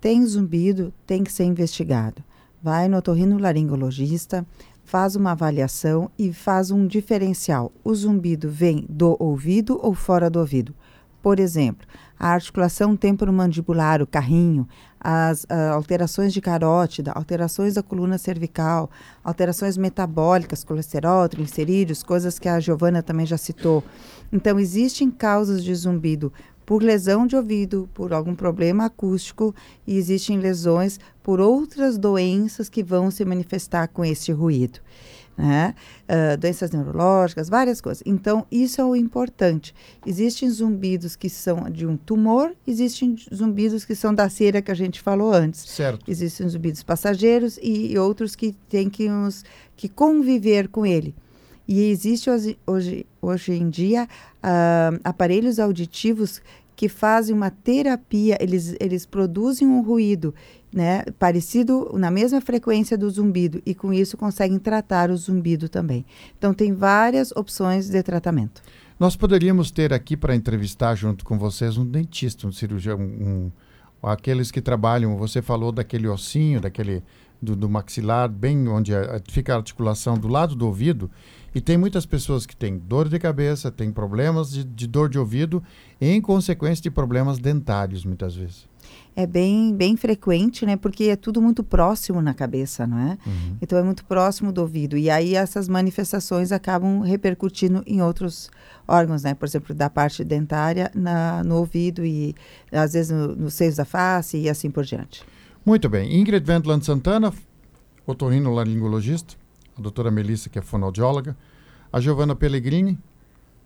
Tem 0.00 0.24
zumbido, 0.24 0.92
tem 1.06 1.22
que 1.22 1.32
ser 1.32 1.44
investigado. 1.44 2.24
Vai 2.62 2.88
no 2.88 2.96
otorrinolaringologista, 2.96 4.46
faz 4.82 5.14
uma 5.14 5.32
avaliação 5.32 6.10
e 6.18 6.32
faz 6.32 6.70
um 6.70 6.86
diferencial. 6.86 7.70
O 7.84 7.94
zumbido 7.94 8.48
vem 8.48 8.86
do 8.88 9.14
ouvido 9.18 9.78
ou 9.82 9.94
fora 9.94 10.30
do 10.30 10.38
ouvido? 10.38 10.74
Por 11.22 11.38
exemplo, 11.38 11.86
a 12.18 12.28
articulação 12.28 12.96
temporomandibular, 12.96 14.00
o 14.00 14.06
carrinho, 14.06 14.66
as 14.98 15.44
uh, 15.44 15.74
alterações 15.74 16.32
de 16.32 16.40
carótida, 16.40 17.12
alterações 17.12 17.74
da 17.74 17.82
coluna 17.82 18.16
cervical, 18.16 18.90
alterações 19.22 19.76
metabólicas, 19.76 20.64
colesterol, 20.64 21.28
triglicerídeos, 21.28 22.02
coisas 22.02 22.38
que 22.38 22.48
a 22.48 22.58
Giovana 22.58 23.02
também 23.02 23.26
já 23.26 23.36
citou. 23.36 23.84
Então, 24.32 24.58
existem 24.58 25.10
causas 25.10 25.62
de 25.62 25.74
zumbido 25.74 26.32
por 26.70 26.84
lesão 26.84 27.26
de 27.26 27.34
ouvido, 27.34 27.90
por 27.92 28.12
algum 28.12 28.32
problema 28.32 28.84
acústico, 28.84 29.52
e 29.84 29.98
existem 29.98 30.38
lesões 30.38 31.00
por 31.20 31.40
outras 31.40 31.98
doenças 31.98 32.68
que 32.68 32.80
vão 32.80 33.10
se 33.10 33.24
manifestar 33.24 33.88
com 33.88 34.04
esse 34.04 34.30
ruído 34.30 34.78
né? 35.36 35.74
Uh, 36.04 36.36
doenças 36.36 36.70
neurológicas, 36.70 37.48
várias 37.48 37.80
coisas. 37.80 38.02
Então, 38.06 38.46
isso 38.52 38.80
é 38.80 38.84
o 38.84 38.94
importante. 38.94 39.74
Existem 40.06 40.48
zumbidos 40.48 41.16
que 41.16 41.28
são 41.28 41.68
de 41.68 41.86
um 41.86 41.96
tumor, 41.96 42.54
existem 42.64 43.16
zumbidos 43.34 43.84
que 43.84 43.96
são 43.96 44.14
da 44.14 44.28
cera 44.28 44.62
que 44.62 44.70
a 44.70 44.74
gente 44.74 45.00
falou 45.00 45.32
antes. 45.32 45.60
Certo. 45.62 46.08
Existem 46.08 46.48
zumbidos 46.48 46.84
passageiros 46.84 47.58
e, 47.62 47.92
e 47.92 47.98
outros 47.98 48.36
que 48.36 48.54
têm 48.68 48.88
que, 48.88 49.10
uns, 49.10 49.44
que 49.76 49.88
conviver 49.88 50.68
com 50.68 50.86
ele. 50.86 51.14
E 51.66 51.90
existe 51.90 52.28
hoje, 52.28 52.58
hoje, 52.66 53.06
hoje 53.20 53.52
em 53.52 53.70
dia 53.70 54.04
uh, 54.04 55.00
aparelhos 55.04 55.58
auditivos 55.58 56.40
que 56.80 56.88
fazem 56.88 57.34
uma 57.34 57.50
terapia, 57.50 58.38
eles, 58.40 58.74
eles 58.80 59.04
produzem 59.04 59.68
um 59.68 59.82
ruído 59.82 60.34
né, 60.72 61.04
parecido 61.18 61.90
na 61.94 62.10
mesma 62.10 62.40
frequência 62.40 62.96
do 62.96 63.10
zumbido 63.10 63.60
e 63.66 63.74
com 63.74 63.92
isso 63.92 64.16
conseguem 64.16 64.58
tratar 64.58 65.10
o 65.10 65.16
zumbido 65.16 65.68
também. 65.68 66.06
Então 66.38 66.54
tem 66.54 66.72
várias 66.72 67.32
opções 67.32 67.90
de 67.90 68.02
tratamento. 68.02 68.62
Nós 68.98 69.14
poderíamos 69.14 69.70
ter 69.70 69.92
aqui 69.92 70.16
para 70.16 70.34
entrevistar 70.34 70.94
junto 70.94 71.24
com 71.24 71.38
vocês 71.38 71.76
um 71.76 71.86
dentista, 71.86 72.46
um 72.46 72.52
cirurgião, 72.52 72.98
um, 72.98 73.50
aqueles 74.02 74.50
que 74.50 74.60
trabalham. 74.60 75.16
Você 75.18 75.42
falou 75.42 75.72
daquele 75.72 76.08
ossinho, 76.08 76.60
daquele 76.60 77.02
do, 77.40 77.56
do 77.56 77.68
maxilar, 77.68 78.28
bem 78.28 78.68
onde 78.68 78.94
a, 78.94 79.20
fica 79.28 79.54
a 79.54 79.56
articulação 79.56 80.16
do 80.18 80.28
lado 80.28 80.54
do 80.54 80.66
ouvido. 80.66 81.10
E 81.54 81.60
tem 81.60 81.76
muitas 81.76 82.06
pessoas 82.06 82.46
que 82.46 82.56
têm 82.56 82.78
dor 82.78 83.08
de 83.08 83.18
cabeça, 83.18 83.70
têm 83.70 83.90
problemas 83.90 84.52
de, 84.52 84.64
de 84.64 84.86
dor 84.86 85.08
de 85.08 85.18
ouvido, 85.18 85.62
em 86.00 86.20
consequência 86.20 86.82
de 86.82 86.90
problemas 86.90 87.38
dentários, 87.38 88.04
muitas 88.04 88.34
vezes 88.34 88.70
é 89.14 89.26
bem, 89.26 89.74
bem 89.74 89.96
frequente, 89.96 90.64
né? 90.64 90.76
Porque 90.76 91.04
é 91.04 91.16
tudo 91.16 91.42
muito 91.42 91.62
próximo 91.62 92.22
na 92.22 92.32
cabeça, 92.32 92.86
não 92.86 92.98
é? 92.98 93.18
Uhum. 93.26 93.56
Então 93.60 93.78
é 93.78 93.82
muito 93.82 94.04
próximo 94.04 94.52
do 94.52 94.60
ouvido. 94.60 94.96
E 94.96 95.10
aí 95.10 95.34
essas 95.34 95.68
manifestações 95.68 96.52
acabam 96.52 97.00
repercutindo 97.00 97.82
em 97.86 98.00
outros 98.00 98.50
órgãos, 98.86 99.22
né? 99.22 99.34
Por 99.34 99.46
exemplo, 99.46 99.74
da 99.74 99.90
parte 99.90 100.24
dentária 100.24 100.90
na, 100.94 101.42
no 101.44 101.56
ouvido 101.56 102.04
e 102.04 102.34
às 102.72 102.92
vezes 102.92 103.10
nos 103.10 103.36
no 103.36 103.50
seios 103.50 103.76
da 103.76 103.84
face 103.84 104.38
e 104.38 104.48
assim 104.48 104.70
por 104.70 104.84
diante. 104.84 105.22
Muito 105.64 105.88
bem. 105.88 106.18
Ingrid 106.18 106.48
Wendland 106.48 106.84
Santana, 106.84 107.32
otorrinolaringologista, 108.06 109.34
a 109.80 109.82
doutora 109.82 110.10
Melissa, 110.10 110.48
que 110.48 110.58
é 110.58 110.62
fonoaudióloga, 110.62 111.36
a 111.92 112.00
Giovana 112.00 112.36
Pellegrini, 112.36 112.98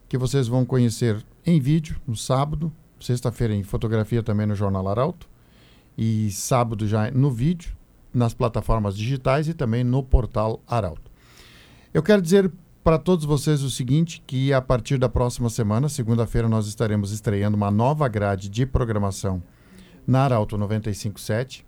que 0.08 0.16
vocês 0.16 0.48
vão 0.48 0.64
conhecer 0.64 1.24
em 1.44 1.60
vídeo 1.60 2.00
no 2.06 2.16
sábado, 2.16 2.72
sexta-feira 3.00 3.54
em 3.54 3.62
fotografia 3.62 4.22
também 4.22 4.46
no 4.46 4.54
Jornal 4.54 4.88
Arauto 4.88 5.28
e 5.98 6.30
sábado 6.30 6.86
já 6.86 7.10
no 7.10 7.30
vídeo, 7.30 7.76
nas 8.12 8.32
plataformas 8.32 8.96
digitais 8.96 9.48
e 9.48 9.54
também 9.54 9.82
no 9.82 10.02
portal 10.02 10.62
Arauto. 10.66 11.10
Eu 11.92 12.02
quero 12.02 12.22
dizer 12.22 12.50
para 12.84 12.98
todos 12.98 13.24
vocês 13.24 13.62
o 13.62 13.70
seguinte, 13.70 14.22
que 14.26 14.52
a 14.52 14.60
partir 14.60 14.98
da 14.98 15.08
próxima 15.08 15.48
semana, 15.48 15.88
segunda-feira, 15.88 16.50
nós 16.50 16.66
estaremos 16.66 17.12
estreando 17.12 17.56
uma 17.56 17.70
nova 17.70 18.06
grade 18.08 18.50
de 18.50 18.66
programação 18.66 19.42
na 20.06 20.24
Arauto 20.24 20.58
957. 20.58 21.64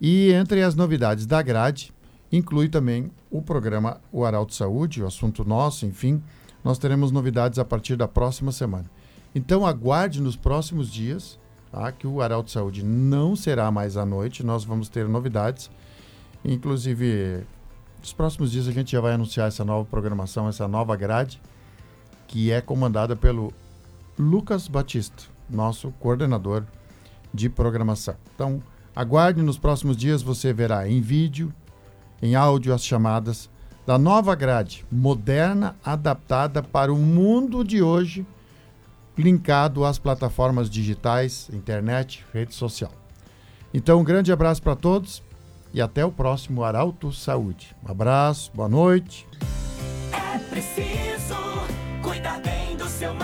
E 0.00 0.32
entre 0.32 0.62
as 0.62 0.74
novidades 0.74 1.26
da 1.26 1.42
grade, 1.42 1.92
inclui 2.32 2.68
também 2.68 3.10
o 3.30 3.42
programa 3.42 4.00
O 4.10 4.24
Arauto 4.24 4.54
Saúde, 4.54 5.02
o 5.02 5.06
assunto 5.06 5.44
nosso, 5.44 5.84
enfim. 5.84 6.22
Nós 6.64 6.78
teremos 6.78 7.12
novidades 7.12 7.58
a 7.58 7.64
partir 7.64 7.96
da 7.96 8.08
próxima 8.08 8.50
semana. 8.50 8.90
Então 9.34 9.66
aguarde 9.66 10.20
nos 10.20 10.36
próximos 10.36 10.90
dias 10.90 11.38
tá? 11.70 11.90
que 11.90 12.06
o 12.06 12.20
Arauto 12.20 12.50
Saúde 12.50 12.84
não 12.84 13.34
será 13.34 13.70
mais 13.70 13.96
à 13.96 14.04
noite, 14.04 14.44
nós 14.44 14.64
vamos 14.64 14.88
ter 14.88 15.08
novidades. 15.08 15.70
Inclusive, 16.44 17.44
nos 18.00 18.12
próximos 18.12 18.52
dias 18.52 18.68
a 18.68 18.72
gente 18.72 18.92
já 18.92 19.00
vai 19.00 19.12
anunciar 19.12 19.48
essa 19.48 19.64
nova 19.64 19.84
programação, 19.88 20.48
essa 20.48 20.68
nova 20.68 20.94
grade, 20.96 21.40
que 22.28 22.50
é 22.50 22.60
comandada 22.60 23.16
pelo 23.16 23.52
Lucas 24.18 24.68
Batista, 24.68 25.24
nosso 25.48 25.90
coordenador 25.98 26.64
de 27.32 27.48
programação. 27.48 28.14
Então, 28.34 28.62
aguarde 28.94 29.42
nos 29.42 29.58
próximos 29.58 29.96
dias, 29.96 30.22
você 30.22 30.52
verá 30.52 30.88
em 30.88 31.00
vídeo, 31.00 31.52
em 32.22 32.36
áudio 32.36 32.72
as 32.72 32.84
chamadas 32.84 33.50
da 33.84 33.98
nova 33.98 34.34
grade, 34.36 34.86
moderna, 34.90 35.76
adaptada 35.84 36.62
para 36.62 36.92
o 36.92 36.96
mundo 36.96 37.64
de 37.64 37.82
hoje 37.82 38.24
linkado 39.18 39.84
às 39.84 39.98
plataformas 39.98 40.70
digitais, 40.70 41.50
internet, 41.52 42.24
rede 42.32 42.54
social. 42.54 42.92
Então, 43.74 44.00
um 44.00 44.04
grande 44.04 44.32
abraço 44.32 44.62
para 44.62 44.76
todos 44.76 45.22
e 45.74 45.80
até 45.80 46.04
o 46.04 46.12
próximo 46.12 46.62
Arauto 46.62 47.12
Saúde. 47.12 47.74
Um 47.86 47.90
abraço, 47.90 48.50
boa 48.54 48.68
noite. 48.68 49.26
É 50.12 50.38
preciso 50.38 51.34
cuidar 52.02 52.40
bem 52.40 52.76
do 52.76 52.88
seu 52.88 53.14